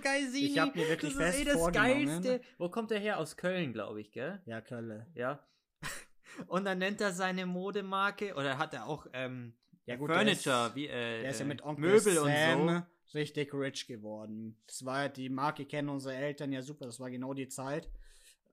Geisini. 0.00 0.46
ich 0.46 0.58
hab 0.58 0.74
mir 0.74 0.88
wirklich 0.88 1.12
das 1.12 1.22
fest 1.22 1.38
ist 1.40 1.46
eh 1.46 1.52
das. 1.52 1.72
Geilste. 1.72 2.40
Wo 2.56 2.70
kommt 2.70 2.90
der 2.90 3.00
her? 3.00 3.18
Aus 3.18 3.36
Köln, 3.36 3.74
glaube 3.74 4.00
ich, 4.00 4.12
gell? 4.12 4.40
ja, 4.46 4.62
Kölle. 4.62 5.06
Ja. 5.14 5.46
Und 6.46 6.64
dann 6.64 6.78
nennt 6.78 7.02
er 7.02 7.12
seine 7.12 7.44
Modemarke, 7.44 8.34
oder 8.34 8.56
hat 8.56 8.72
er 8.72 8.86
auch 8.86 9.06
ähm, 9.12 9.54
Ja, 9.84 9.98
Furniture, 9.98 10.68
der 10.68 10.74
wie 10.74 10.86
äh, 10.86 11.20
Der 11.20 11.30
ist 11.30 11.40
ja 11.40 11.44
äh, 11.44 11.48
mit 11.48 11.62
Onkel 11.62 11.90
Möbel 11.90 12.14
Sam 12.14 12.68
und 12.68 12.86
richtig 13.14 13.52
rich 13.54 13.86
geworden. 13.86 14.56
Das 14.66 14.84
war 14.84 15.04
ja 15.04 15.08
die 15.08 15.28
Marke, 15.28 15.66
kennen 15.66 15.88
unsere 15.88 16.14
Eltern 16.14 16.52
ja 16.52 16.62
super. 16.62 16.86
Das 16.86 17.00
war 17.00 17.10
genau 17.10 17.34
die 17.34 17.48
Zeit, 17.48 17.90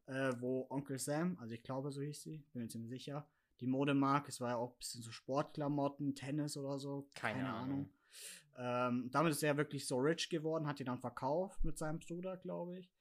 äh, 0.07 0.33
wo 0.39 0.67
Onkel 0.69 0.99
Sam, 0.99 1.37
also 1.39 1.53
ich 1.53 1.63
glaube, 1.63 1.91
so 1.91 2.01
hieß 2.01 2.21
sie, 2.21 2.43
bin 2.53 2.63
mir 2.63 2.67
ziemlich 2.67 2.91
sicher, 2.91 3.27
die 3.59 3.67
Modemarke, 3.67 4.29
es 4.29 4.41
war 4.41 4.49
ja 4.49 4.57
auch 4.57 4.73
ein 4.73 4.79
bisschen 4.79 5.03
so 5.03 5.11
Sportklamotten, 5.11 6.15
Tennis 6.15 6.57
oder 6.57 6.79
so. 6.79 7.07
Keine 7.13 7.47
Ahnung. 7.53 7.89
Ähm, 8.57 9.09
damit 9.11 9.31
ist 9.31 9.43
er 9.43 9.57
wirklich 9.57 9.87
so 9.87 9.97
rich 9.97 10.29
geworden, 10.29 10.67
hat 10.67 10.79
die 10.79 10.83
dann 10.83 10.99
verkauft 10.99 11.63
mit 11.63 11.77
seinem 11.77 11.99
Bruder, 11.99 12.37
glaube 12.37 12.79
ich. 12.79 12.91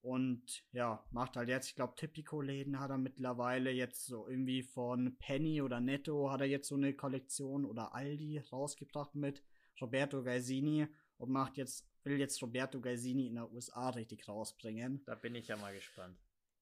Und 0.00 0.64
ja, 0.70 1.04
macht 1.10 1.36
halt 1.36 1.48
jetzt, 1.48 1.68
ich 1.68 1.74
glaube, 1.74 1.96
Tipico-Läden 1.96 2.78
hat 2.78 2.90
er 2.90 2.98
mittlerweile 2.98 3.72
jetzt 3.72 4.06
so 4.06 4.28
irgendwie 4.28 4.62
von 4.62 5.16
Penny 5.18 5.60
oder 5.60 5.80
Netto 5.80 6.30
hat 6.30 6.40
er 6.40 6.46
jetzt 6.46 6.68
so 6.68 6.76
eine 6.76 6.94
Kollektion 6.94 7.64
oder 7.64 7.92
Aldi 7.92 8.38
rausgebracht 8.38 9.16
mit 9.16 9.42
Roberto 9.80 10.22
Gaisini 10.22 10.86
und 11.18 11.30
macht 11.30 11.56
jetzt, 11.56 11.86
will 12.04 12.18
jetzt 12.18 12.40
Roberto 12.42 12.80
Gaisini 12.80 13.26
in 13.26 13.34
der 13.34 13.50
USA 13.52 13.90
richtig 13.90 14.28
rausbringen. 14.28 15.02
Da 15.06 15.14
bin 15.14 15.34
ich 15.34 15.48
ja 15.48 15.56
mal 15.56 15.74
gespannt. 15.74 16.18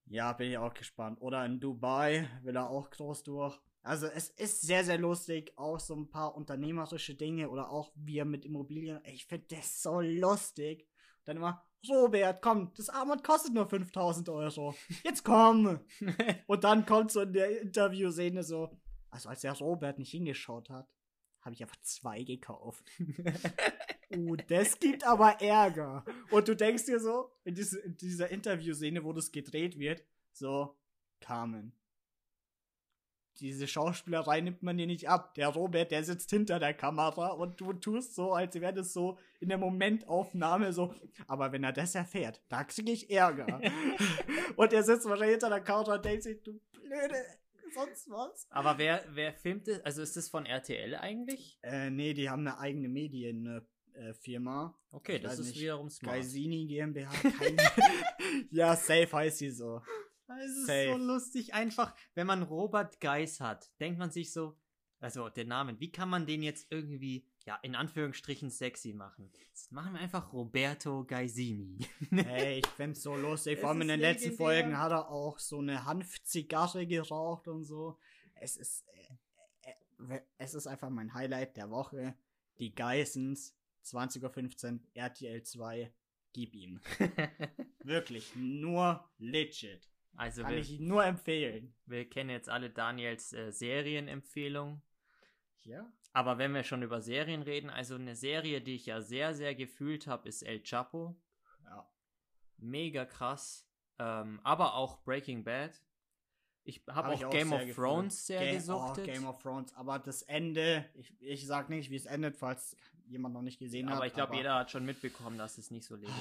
Ja, 0.07 0.33
bin 0.33 0.51
ich 0.51 0.59
auch 0.59 0.75
gespannt. 0.75 1.21
Oder 1.21 1.45
in 1.47 1.61
Dubai 1.61 2.29
will 2.43 2.57
er 2.57 2.69
auch 2.69 2.91
groß 2.91 3.23
durch. 3.23 3.59
Also 3.83 4.07
es 4.07 4.31
ist 4.31 4.62
sehr, 4.62 4.85
sehr 4.85 4.99
lustig. 4.99 5.53
Auch 5.57 5.79
so 5.81 5.95
ein 5.95 6.09
paar 6.09 6.35
unternehmerische 6.35 7.15
Dinge 7.15 7.51
oder 7.51 7.71
auch 7.71 7.93
wie 7.95 8.19
er 8.19 8.25
mit 8.25 8.45
Immobilien. 8.45 9.01
Ich 9.05 9.27
finde 9.27 9.57
das 9.57 9.83
so 9.83 10.01
lustig. 10.01 10.87
Dann 11.25 11.39
immer, 11.39 11.62
Robert, 11.89 12.43
komm, 12.43 12.73
das 12.77 12.89
Armband 12.89 13.25
kostet 13.25 13.55
nur 13.55 13.67
5000 13.67 14.29
Euro. 14.29 14.75
Jetzt 15.05 15.25
komm. 15.25 15.81
Und 16.47 16.65
dann 16.65 16.87
kommt 16.87 17.12
so 17.12 17.21
in 17.23 17.33
der 17.33 17.61
Interviewszene 17.61 18.43
so, 18.43 18.79
also 19.11 19.29
als 19.29 19.41
der 19.41 19.53
Robert 19.53 19.99
nicht 19.99 20.11
hingeschaut 20.11 20.71
hat, 20.71 20.89
habe 21.45 21.55
ich 21.55 21.62
einfach 21.62 21.80
zwei 21.82 22.22
gekauft. 22.22 22.84
uh, 24.16 24.36
das 24.49 24.78
gibt 24.78 25.05
aber 25.05 25.40
Ärger. 25.42 26.05
Und 26.30 26.49
du 26.49 26.57
denkst 26.57 26.86
dir 26.86 26.99
so, 26.99 27.30
in, 27.45 27.55
diese, 27.55 27.80
in 27.80 27.97
dieser 27.97 28.30
Interviewszene, 28.30 29.05
wo 29.05 29.12
das 29.12 29.30
gedreht 29.30 29.78
wird, 29.78 30.03
so, 30.32 30.76
Carmen. 31.20 31.72
Diese 33.40 33.66
Schauspielerei 33.66 34.40
nimmt 34.40 34.62
man 34.62 34.78
dir 34.78 34.86
nicht 34.86 35.09
ab. 35.09 35.34
Der 35.34 35.49
Robert, 35.49 35.90
der 35.90 36.05
sitzt 36.05 36.30
hinter 36.30 36.61
der 36.61 36.72
Kamera 36.72 37.28
und 37.28 37.61
du 37.61 37.72
tust 37.72 38.14
so, 38.14 38.32
als 38.32 38.55
wäre 38.55 38.72
das 38.72 38.92
so 38.92 39.18
in 39.40 39.49
der 39.49 39.59
Momentaufnahme 39.59 40.72
so. 40.72 40.95
Aber 41.26 41.51
wenn 41.51 41.64
er 41.64 41.72
das 41.72 41.97
erfährt, 41.97 42.40
da 42.49 42.62
kriege 42.62 42.92
ich 42.92 43.11
Ärger. 43.11 43.61
und 44.57 44.72
er 44.72 44.84
sitzt 44.84 45.09
wahrscheinlich 45.09 45.32
hinter 45.32 45.49
der 45.49 45.62
Kamera 45.62 45.97
und 45.97 46.05
denkt 46.05 46.22
sich, 46.22 46.40
du 46.42 46.61
blöde, 46.72 47.16
sonst 47.75 48.09
was. 48.11 48.47
Aber 48.51 48.79
wer, 48.79 49.05
wer 49.11 49.33
filmt 49.33 49.68
das? 49.68 49.81
Also 49.81 50.03
ist 50.03 50.16
das 50.16 50.29
von 50.29 50.47
RTL 50.47 50.95
eigentlich? 50.97 51.59
Äh, 51.62 51.91
nee, 51.91 52.14
die 52.14 52.31
haben 52.31 52.47
eine 52.47 52.59
eigene 52.59 52.89
Medienfirma. 52.89 54.79
Okay, 54.91 55.16
Ich 55.16 55.22
das 55.22 55.39
ist 55.39 55.49
nicht. 55.49 55.61
wiederum 55.61 55.89
smart. 55.91 56.16
Geisini 56.16 56.66
GmbH. 56.66 57.11
Keine 57.39 57.57
ja, 58.51 58.77
safe 58.77 59.12
heißt 59.12 59.39
sie 59.39 59.51
so. 59.51 59.81
Es 60.27 60.51
ist 60.51 60.66
Safe. 60.66 60.93
so 60.93 60.97
lustig, 60.97 61.53
einfach, 61.55 61.95
wenn 62.14 62.27
man 62.27 62.43
Robert 62.43 62.99
Geis 63.01 63.41
hat, 63.41 63.70
denkt 63.79 63.99
man 63.99 64.11
sich 64.11 64.33
so, 64.33 64.57
also 64.99 65.29
der 65.29 65.45
Name, 65.45 65.79
wie 65.81 65.93
kann 65.93 66.09
man 66.09 66.27
den 66.27 66.43
jetzt 66.43 66.66
irgendwie, 66.70 67.27
ja, 67.47 67.57
in 67.62 67.74
Anführungsstrichen 67.74 68.51
sexy 68.51 68.92
machen? 68.92 69.30
Jetzt 69.38 69.70
machen 69.72 69.92
wir 69.95 70.01
einfach 70.01 70.32
Roberto 70.32 71.05
Gaisini. 71.05 71.86
Hey, 72.11 72.61
ich 72.61 72.66
find's 72.66 73.03
so 73.03 73.14
lustig. 73.16 73.59
Vor 73.61 73.70
allem 73.70 73.82
in 73.82 73.88
den 73.88 74.01
letzten. 74.01 74.32
Folgen 74.32 74.78
hat 74.78 74.92
er 74.92 75.11
auch 75.11 75.38
so 75.38 75.59
eine 75.59 75.84
Hanfzigarre 75.84 76.86
geraucht 76.86 77.49
und 77.49 77.64
so. 77.64 77.99
Es 78.34 78.57
ist. 78.57 78.84
Äh, 79.62 80.14
äh, 80.14 80.20
es 80.38 80.55
ist 80.55 80.66
einfach 80.66 80.90
mein 80.90 81.14
Highlight 81.14 81.57
der 81.57 81.70
Woche. 81.70 82.14
Die 82.59 82.74
Geissens, 82.74 83.55
20.15 83.84 84.72
Uhr, 84.72 84.80
RTL 84.95 85.42
2, 85.42 85.92
gib 86.32 86.55
ihm. 86.55 86.80
Wirklich, 87.82 88.34
nur 88.36 89.05
legit. 89.18 89.88
Also 90.16 90.42
Kann 90.42 90.53
wir, 90.53 90.59
ich 90.59 90.70
ihn 90.72 90.86
nur 90.86 91.05
empfehlen. 91.05 91.74
wir 91.86 92.09
kennen 92.09 92.30
jetzt 92.30 92.49
alle 92.49 92.70
Daniels 92.70 93.32
äh, 93.32 93.51
Serienempfehlung. 93.51 94.80
Ja? 95.62 95.90
Aber 96.17 96.39
wenn 96.39 96.55
wir 96.55 96.62
schon 96.62 96.83
über 96.83 97.03
Serien 97.03 97.43
reden, 97.43 97.69
also 97.71 97.97
eine 97.97 98.15
Serie, 98.17 98.61
die 98.61 98.77
ich 98.77 98.87
ja 98.87 99.01
sehr, 99.03 99.35
sehr 99.35 99.55
gefühlt 99.55 100.07
habe, 100.07 100.29
ist 100.29 100.43
El 100.43 100.62
Chapo. 100.62 101.21
Ja. 101.65 101.91
Mega 102.57 103.05
krass. 103.05 103.69
Ähm, 103.99 104.41
aber 104.45 104.75
auch 104.75 105.03
Breaking 105.03 105.43
Bad. 105.45 105.73
Ich 106.62 106.83
habe 106.89 106.95
Hab 106.95 107.07
auch 107.07 107.19
ich 107.19 107.25
auch 107.27 107.31
Game 107.31 107.53
of 107.53 107.59
gefühlt. 107.59 107.77
Thrones 107.77 108.27
sehr 108.27 108.45
Ga- 108.47 108.53
gesuchtet. 108.53 109.05
Oh, 109.09 109.12
Game 109.12 109.27
of 109.27 109.39
Thrones, 109.43 109.75
aber 109.75 109.99
das 109.99 110.23
Ende, 110.23 110.89
ich, 110.95 111.21
ich 111.21 111.47
sag 111.47 111.69
nicht, 111.69 111.91
wie 111.91 111.97
es 111.97 112.07
endet, 112.07 112.37
falls 112.37 112.77
jemand 113.07 113.35
noch 113.35 113.43
nicht 113.43 113.59
gesehen 113.59 113.91
hat. 113.91 113.97
aber 113.97 114.07
ich 114.07 114.15
glaube, 114.15 114.35
jeder 114.37 114.55
hat 114.55 114.71
schon 114.71 114.85
mitbekommen, 114.87 115.37
dass 115.37 115.59
es 115.59 115.71
nicht 115.71 115.85
so 115.85 115.95
legendär 115.95 116.15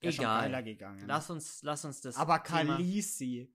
ist. 0.00 0.18
Egal. 0.18 0.62
gegangen. 0.62 1.04
Lass 1.06 1.30
uns, 1.30 1.62
lass 1.62 1.84
uns 1.84 2.00
das. 2.02 2.16
aber 2.16 2.42
Thema- 2.42 2.76
Khaleesi, 2.76 3.52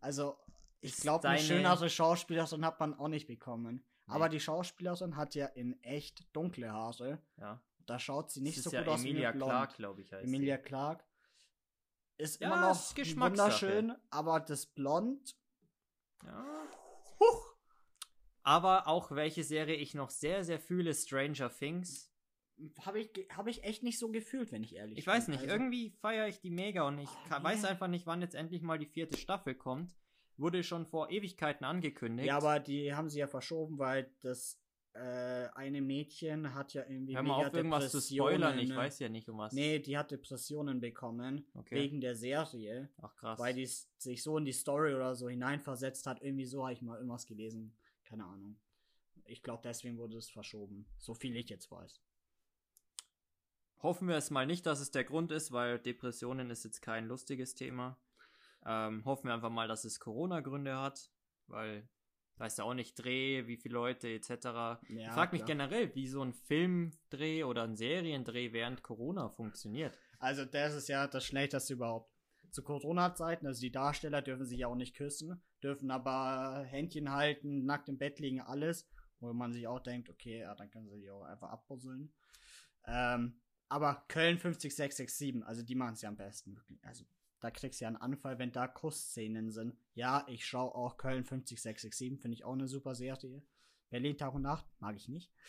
also 0.00 0.38
ich 0.80 0.96
glaube, 0.96 1.28
eine 1.28 1.38
schönere 1.40 1.90
Schauspielerin 1.90 2.64
hat 2.64 2.80
man 2.80 2.94
auch 2.98 3.08
nicht 3.08 3.26
bekommen. 3.26 3.76
Nee. 4.06 4.14
Aber 4.14 4.28
die 4.28 4.40
Schauspielerin 4.40 5.16
hat 5.16 5.34
ja 5.34 5.46
in 5.46 5.80
echt 5.82 6.24
dunkle 6.34 6.72
Haare. 6.72 7.20
Ja. 7.38 7.62
Da 7.86 7.98
schaut 7.98 8.30
sie 8.30 8.40
nicht 8.40 8.56
das 8.58 8.64
so 8.64 8.70
ist 8.70 8.74
ja 8.74 8.80
gut 8.82 8.88
aus 8.94 9.00
Emilia 9.00 9.30
wie 9.32 9.36
blond. 9.38 9.50
Clark, 9.50 9.76
glaube 9.76 10.00
ich, 10.00 10.12
heißt 10.12 10.24
Emilia 10.24 10.56
sie. 10.56 10.62
Clark 10.62 11.04
ist 12.18 12.40
Ja, 12.40 12.46
immer 12.48 12.60
noch 12.68 12.96
wunderschön, 13.16 13.94
aber 14.10 14.40
das 14.40 14.66
Blond, 14.66 15.36
Ja. 16.24 16.44
huch, 17.18 17.54
Aber 18.42 18.86
auch 18.86 19.10
welche 19.12 19.44
Serie 19.44 19.76
ich 19.76 19.94
noch 19.94 20.10
sehr, 20.10 20.44
sehr 20.44 20.58
fühle, 20.60 20.94
Stranger 20.94 21.50
Things. 21.50 22.10
habe 22.82 23.00
ich, 23.00 23.10
hab 23.34 23.46
ich 23.46 23.64
echt 23.64 23.82
nicht 23.82 23.98
so 23.98 24.10
gefühlt, 24.10 24.52
wenn 24.52 24.62
ich 24.62 24.74
ehrlich 24.76 24.98
Ich 24.98 25.06
weiß 25.06 25.26
bin. 25.26 25.32
nicht, 25.34 25.42
Also, 25.44 25.54
irgendwie 25.54 25.90
feiere 26.00 26.28
ich 26.28 26.40
die 26.40 26.50
mega 26.50 26.86
und 26.86 26.98
ich 26.98 27.08
Oh, 27.30 27.42
weiß 27.42 27.64
einfach 27.64 27.88
nicht, 27.88 28.06
wann 28.06 28.20
jetzt 28.20 28.34
endlich 28.34 28.60
mal 28.62 28.78
die 28.78 28.86
vierte 28.86 29.16
Staffel 29.16 29.54
kommt. 29.54 29.94
Wurde 30.40 30.62
schon 30.62 30.86
vor 30.86 31.10
Ewigkeiten 31.10 31.64
angekündigt. 31.64 32.26
Ja, 32.26 32.38
aber 32.38 32.60
die 32.60 32.94
haben 32.94 33.10
sie 33.10 33.18
ja 33.18 33.26
verschoben, 33.26 33.78
weil 33.78 34.10
das 34.22 34.58
äh, 34.94 35.48
eine 35.54 35.82
Mädchen 35.82 36.54
hat 36.54 36.72
ja 36.72 36.82
irgendwie 36.88 37.14
Hör 37.14 37.22
mal 37.22 37.36
mega 37.36 37.48
auf, 37.48 37.54
irgendwas 37.54 37.90
zu 37.90 38.00
spoilern. 38.00 38.58
Ich 38.58 38.70
ne? 38.70 38.76
weiß 38.76 38.98
ja 39.00 39.08
nicht, 39.08 39.28
um 39.28 39.38
was. 39.38 39.52
Nee, 39.52 39.78
die 39.78 39.96
hat 39.96 40.10
Depressionen 40.10 40.80
bekommen 40.80 41.46
Okay. 41.54 41.74
wegen 41.76 42.00
der 42.00 42.16
Serie, 42.16 42.90
Ach 43.02 43.14
krass. 43.16 43.38
weil 43.38 43.54
die 43.54 43.66
sich 43.66 44.22
so 44.22 44.38
in 44.38 44.44
die 44.44 44.52
Story 44.52 44.94
oder 44.94 45.14
so 45.14 45.28
hineinversetzt 45.28 46.06
hat. 46.06 46.22
Irgendwie 46.22 46.46
so 46.46 46.64
habe 46.64 46.72
ich 46.72 46.82
mal 46.82 46.96
irgendwas 46.96 47.26
gelesen. 47.26 47.76
Keine 48.04 48.24
Ahnung. 48.24 48.58
Ich 49.26 49.42
glaube, 49.42 49.60
deswegen 49.62 49.96
wurde 49.98 50.16
es 50.16 50.30
verschoben. 50.30 50.86
So 50.98 51.14
viel 51.14 51.36
ich 51.36 51.48
jetzt 51.50 51.70
weiß. 51.70 52.00
Hoffen 53.82 54.08
wir 54.08 54.16
es 54.16 54.30
mal 54.30 54.46
nicht, 54.46 54.66
dass 54.66 54.80
es 54.80 54.90
der 54.90 55.04
Grund 55.04 55.32
ist, 55.32 55.52
weil 55.52 55.78
Depressionen 55.78 56.50
ist 56.50 56.64
jetzt 56.64 56.80
kein 56.82 57.06
lustiges 57.06 57.54
Thema. 57.54 57.96
Ähm, 58.66 59.04
hoffen 59.04 59.28
wir 59.28 59.34
einfach 59.34 59.50
mal, 59.50 59.68
dass 59.68 59.84
es 59.84 60.00
Corona-Gründe 60.00 60.78
hat, 60.78 61.10
weil 61.46 61.88
weiß 62.40 62.56
ja 62.56 62.64
auch 62.64 62.74
nicht 62.74 62.94
Dreh, 62.94 63.46
wie 63.46 63.58
viele 63.58 63.74
Leute 63.74 64.08
etc. 64.08 64.30
Ja, 64.30 64.78
ich 64.88 65.08
frage 65.08 65.32
mich 65.32 65.44
klar. 65.44 65.58
generell, 65.58 65.94
wie 65.94 66.08
so 66.08 66.22
ein 66.22 66.32
Filmdreh 66.32 67.44
oder 67.44 67.64
ein 67.64 67.76
Seriendreh 67.76 68.52
während 68.52 68.82
Corona 68.82 69.28
funktioniert. 69.28 69.96
Also, 70.18 70.44
das 70.46 70.74
ist 70.74 70.88
ja 70.88 71.06
das 71.06 71.24
Schlechteste 71.24 71.74
überhaupt. 71.74 72.10
Zu 72.50 72.64
Corona-Zeiten, 72.64 73.46
also 73.46 73.60
die 73.60 73.70
Darsteller 73.70 74.22
dürfen 74.22 74.44
sich 74.44 74.58
ja 74.58 74.66
auch 74.66 74.74
nicht 74.74 74.96
küssen, 74.96 75.40
dürfen 75.62 75.92
aber 75.92 76.64
Händchen 76.64 77.12
halten, 77.12 77.64
nackt 77.64 77.88
im 77.88 77.96
Bett 77.96 78.18
liegen, 78.18 78.40
alles. 78.40 78.88
Wo 79.20 79.32
man 79.34 79.52
sich 79.52 79.68
auch 79.68 79.80
denkt, 79.80 80.08
okay, 80.08 80.40
ja, 80.40 80.54
dann 80.54 80.70
können 80.70 80.88
sie 80.88 80.96
sich 80.96 81.10
auch 81.10 81.22
einfach 81.22 81.50
abbusseln. 81.50 82.10
Ähm, 82.86 83.38
aber 83.68 84.04
Köln 84.08 84.38
50667, 84.38 85.44
also 85.44 85.62
die 85.62 85.74
machen 85.74 85.92
es 85.92 86.00
ja 86.00 86.08
am 86.08 86.16
besten. 86.16 86.56
Wirklich. 86.56 86.82
Also, 86.82 87.04
da 87.40 87.50
kriegst 87.50 87.80
du 87.80 87.84
ja 87.84 87.88
einen 87.88 87.96
Anfall, 87.96 88.38
wenn 88.38 88.52
da 88.52 88.68
Kussszenen 88.68 89.50
sind. 89.50 89.76
Ja, 89.94 90.24
ich 90.28 90.44
schaue 90.46 90.74
auch 90.74 90.96
Köln 90.96 91.24
50667, 91.24 92.20
finde 92.20 92.34
ich 92.34 92.44
auch 92.44 92.52
eine 92.52 92.68
super 92.68 92.94
Serie. 92.94 93.42
Berlin 93.88 94.16
Tag 94.16 94.34
und 94.34 94.42
Nacht, 94.42 94.66
mag 94.78 94.96
ich 94.96 95.08
nicht. 95.08 95.32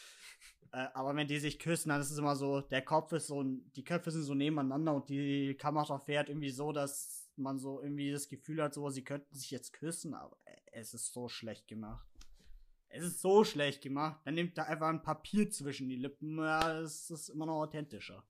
Äh, 0.73 0.87
aber 0.93 1.13
wenn 1.17 1.27
die 1.27 1.37
sich 1.37 1.59
küssen, 1.59 1.89
dann 1.89 1.99
ist 1.99 2.11
es 2.11 2.17
immer 2.17 2.37
so, 2.37 2.61
der 2.61 2.81
Kopf 2.81 3.11
ist 3.11 3.27
so, 3.27 3.43
die 3.43 3.83
Köpfe 3.83 4.09
sind 4.09 4.23
so 4.23 4.33
nebeneinander 4.33 4.93
und 4.93 5.09
die 5.09 5.53
Kamera 5.55 5.99
fährt 5.99 6.29
irgendwie 6.29 6.49
so, 6.49 6.71
dass 6.71 7.29
man 7.35 7.59
so 7.59 7.81
irgendwie 7.81 8.09
das 8.09 8.29
Gefühl 8.29 8.63
hat, 8.63 8.73
so, 8.73 8.89
sie 8.89 9.03
könnten 9.03 9.35
sich 9.35 9.51
jetzt 9.51 9.73
küssen, 9.73 10.13
aber 10.13 10.37
es 10.71 10.93
ist 10.93 11.11
so 11.11 11.27
schlecht 11.27 11.67
gemacht. 11.67 12.07
Es 12.87 13.03
ist 13.03 13.19
so 13.21 13.43
schlecht 13.43 13.81
gemacht. 13.81 14.21
Dann 14.23 14.35
nimmt 14.35 14.57
da 14.57 14.63
einfach 14.63 14.87
ein 14.87 15.01
Papier 15.01 15.49
zwischen 15.49 15.89
die 15.89 15.95
Lippen. 15.95 16.37
Ja, 16.37 16.79
es 16.79 17.09
ist 17.09 17.29
immer 17.29 17.45
noch 17.45 17.61
authentischer. 17.61 18.23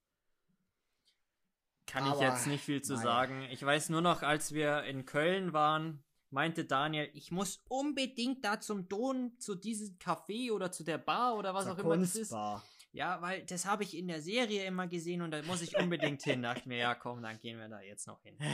Kann 1.92 2.06
ich 2.06 2.12
Aber, 2.12 2.24
jetzt 2.24 2.48
nicht 2.48 2.64
viel 2.64 2.82
zu 2.82 2.94
naja. 2.94 3.04
sagen. 3.04 3.48
Ich 3.52 3.66
weiß 3.66 3.89
nur 3.89 4.02
noch, 4.02 4.22
als 4.22 4.54
wir 4.54 4.84
in 4.84 5.06
Köln 5.06 5.52
waren, 5.52 6.04
meinte 6.30 6.64
Daniel, 6.64 7.10
ich 7.14 7.32
muss 7.32 7.60
unbedingt 7.68 8.46
da 8.46 8.62
zum 8.62 8.88
Don, 8.88 9.38
zu 9.39 9.56
diesem 9.56 9.98
Café 9.98 10.54
oder 10.54 10.72
zu 10.72 10.86
der 10.86 10.98
Bar 10.98 11.36
oder 11.36 11.54
was 11.54 11.66
Zur 11.66 11.74
auch 11.74 11.80
immer 11.80 11.98
das 11.98 12.16
ist. 12.16 12.30
Kunstbar. 12.30 12.64
Ja, 12.94 13.22
weil 13.22 13.44
das 13.46 13.66
habe 13.66 13.84
ich 13.84 13.98
in 13.98 14.08
der 14.08 14.22
Serie 14.22 14.66
immer 14.66 14.88
gesehen 14.88 15.22
und 15.22 15.32
da 15.32 15.42
muss 15.44 15.62
ich 15.62 15.78
unbedingt 15.78 16.22
hin. 16.24 16.42
Dachte 16.42 16.68
mir, 16.68 16.78
ja 16.78 16.96
komm, 16.96 17.22
dann 17.22 17.39
gehen 17.39 17.58
wir 17.58 17.68
da 17.68 17.82
jetzt 17.82 18.08
noch 18.08 18.22
hin. 18.24 18.38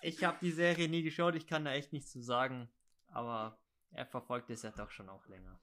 Ich 0.00 0.22
habe 0.22 0.38
die 0.40 0.52
Serie 0.52 0.88
nie 0.88 1.02
geschaut, 1.02 1.34
ich 1.34 1.46
kann 1.46 1.64
da 1.64 1.72
echt 1.72 1.92
nichts 1.92 2.12
zu 2.12 2.22
sagen. 2.22 2.68
Aber 3.08 3.58
er 3.90 4.06
verfolgt 4.06 4.50
es 4.50 4.62
ja 4.62 4.70
doch 4.70 4.90
schon 4.90 5.08
auch 5.08 5.26
länger. 5.26 5.60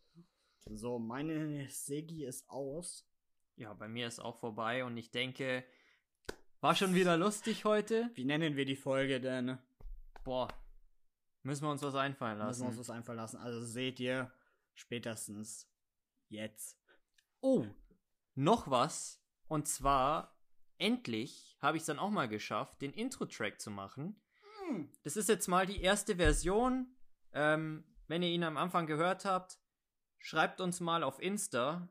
so, 0.73 0.99
meine 0.99 1.69
Segi 1.69 2.25
ist 2.25 2.49
aus. 2.49 3.07
Ja, 3.55 3.73
bei 3.73 3.87
mir 3.87 4.07
ist 4.07 4.19
auch 4.19 4.37
vorbei 4.37 4.83
und 4.83 4.97
ich 4.97 5.11
denke, 5.11 5.63
war 6.65 6.73
schon 6.73 6.95
wieder 6.95 7.15
lustig 7.15 7.63
heute. 7.63 8.09
Wie 8.15 8.25
nennen 8.25 8.55
wir 8.55 8.65
die 8.65 8.75
Folge 8.75 9.21
denn? 9.21 9.59
Boah, 10.23 10.47
müssen 11.43 11.63
wir 11.63 11.69
uns 11.69 11.83
was 11.83 11.93
einfallen 11.93 12.39
Müssen 12.39 12.61
wir 12.61 12.69
uns 12.69 12.77
lassen. 12.77 12.79
was 12.79 12.89
einfallen 12.89 13.17
lassen. 13.17 13.37
Also 13.37 13.63
seht 13.63 13.99
ihr 13.99 14.31
spätestens 14.73 15.69
jetzt. 16.27 16.81
Oh, 17.39 17.67
noch 18.33 18.67
was. 18.67 19.23
Und 19.47 19.67
zwar, 19.67 20.39
endlich 20.79 21.55
habe 21.61 21.77
ich 21.77 21.81
es 21.81 21.85
dann 21.85 21.99
auch 21.99 22.09
mal 22.09 22.27
geschafft, 22.27 22.81
den 22.81 22.93
Intro-Track 22.93 23.61
zu 23.61 23.69
machen. 23.69 24.19
Hm. 24.67 24.91
Das 25.03 25.17
ist 25.17 25.29
jetzt 25.29 25.47
mal 25.47 25.67
die 25.67 25.83
erste 25.83 26.15
Version. 26.15 26.95
Ähm, 27.31 27.83
wenn 28.07 28.23
ihr 28.23 28.29
ihn 28.29 28.43
am 28.43 28.57
Anfang 28.57 28.87
gehört 28.87 29.23
habt, 29.23 29.59
schreibt 30.17 30.59
uns 30.61 30.79
mal 30.79 31.03
auf 31.03 31.21
Insta, 31.21 31.89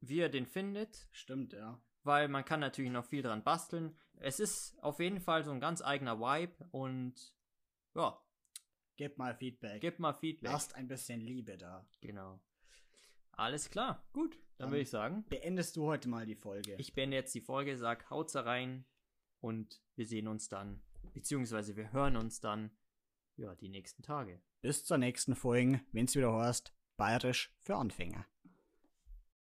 wie 0.00 0.16
ihr 0.16 0.30
den 0.30 0.46
findet, 0.46 1.06
Stimmt, 1.12 1.52
ja. 1.52 1.78
weil 2.02 2.28
man 2.28 2.46
kann 2.46 2.60
natürlich 2.60 2.90
noch 2.90 3.04
viel 3.04 3.20
dran 3.20 3.44
basteln. 3.44 3.94
Es 4.20 4.40
ist 4.40 4.78
auf 4.82 4.98
jeden 5.00 5.20
Fall 5.20 5.44
so 5.44 5.50
ein 5.52 5.60
ganz 5.60 5.82
eigener 5.82 6.18
Vibe 6.18 6.54
und 6.70 7.14
ja, 7.94 8.20
Gebt 8.96 9.18
mal 9.18 9.34
Feedback. 9.34 9.80
gebt 9.82 9.98
mal 9.98 10.14
Feedback. 10.14 10.50
Lasst 10.50 10.74
ein 10.74 10.88
bisschen 10.88 11.20
Liebe 11.20 11.58
da. 11.58 11.86
Genau. 12.00 12.40
Alles 13.32 13.68
klar. 13.68 14.06
Gut, 14.14 14.34
dann 14.34 14.40
Dann- 14.58 14.70
würde 14.70 14.80
ich 14.82 14.90
sagen, 14.90 15.24
Beendest 15.28 15.76
du 15.76 15.84
heute 15.84 16.08
mal 16.08 16.24
die 16.24 16.34
Folge. 16.36 16.74
ich 16.78 16.94
beende 16.94 17.16
jetzt 17.16 17.34
die 17.34 17.42
Folge, 17.42 17.76
sag 17.76 18.08
haut's 18.08 18.34
rein 18.36 18.86
und 19.40 19.82
wir 19.96 20.06
sehen 20.06 20.28
uns 20.28 20.48
dann, 20.48 20.82
beziehungsweise 21.12 21.76
wir 21.76 21.92
hören 21.92 22.16
uns 22.16 22.40
dann, 22.40 22.70
ja, 23.36 23.54
die 23.54 23.68
nächsten 23.68 24.02
Tage. 24.02 24.40
Bis 24.62 24.86
zur 24.86 24.96
nächsten 24.96 25.36
Folge, 25.36 25.82
wenn's 25.92 26.16
wieder 26.16 26.32
heißt, 26.32 26.72
Bayerisch 26.96 27.54
für 27.60 27.76
Anfänger. 27.76 28.24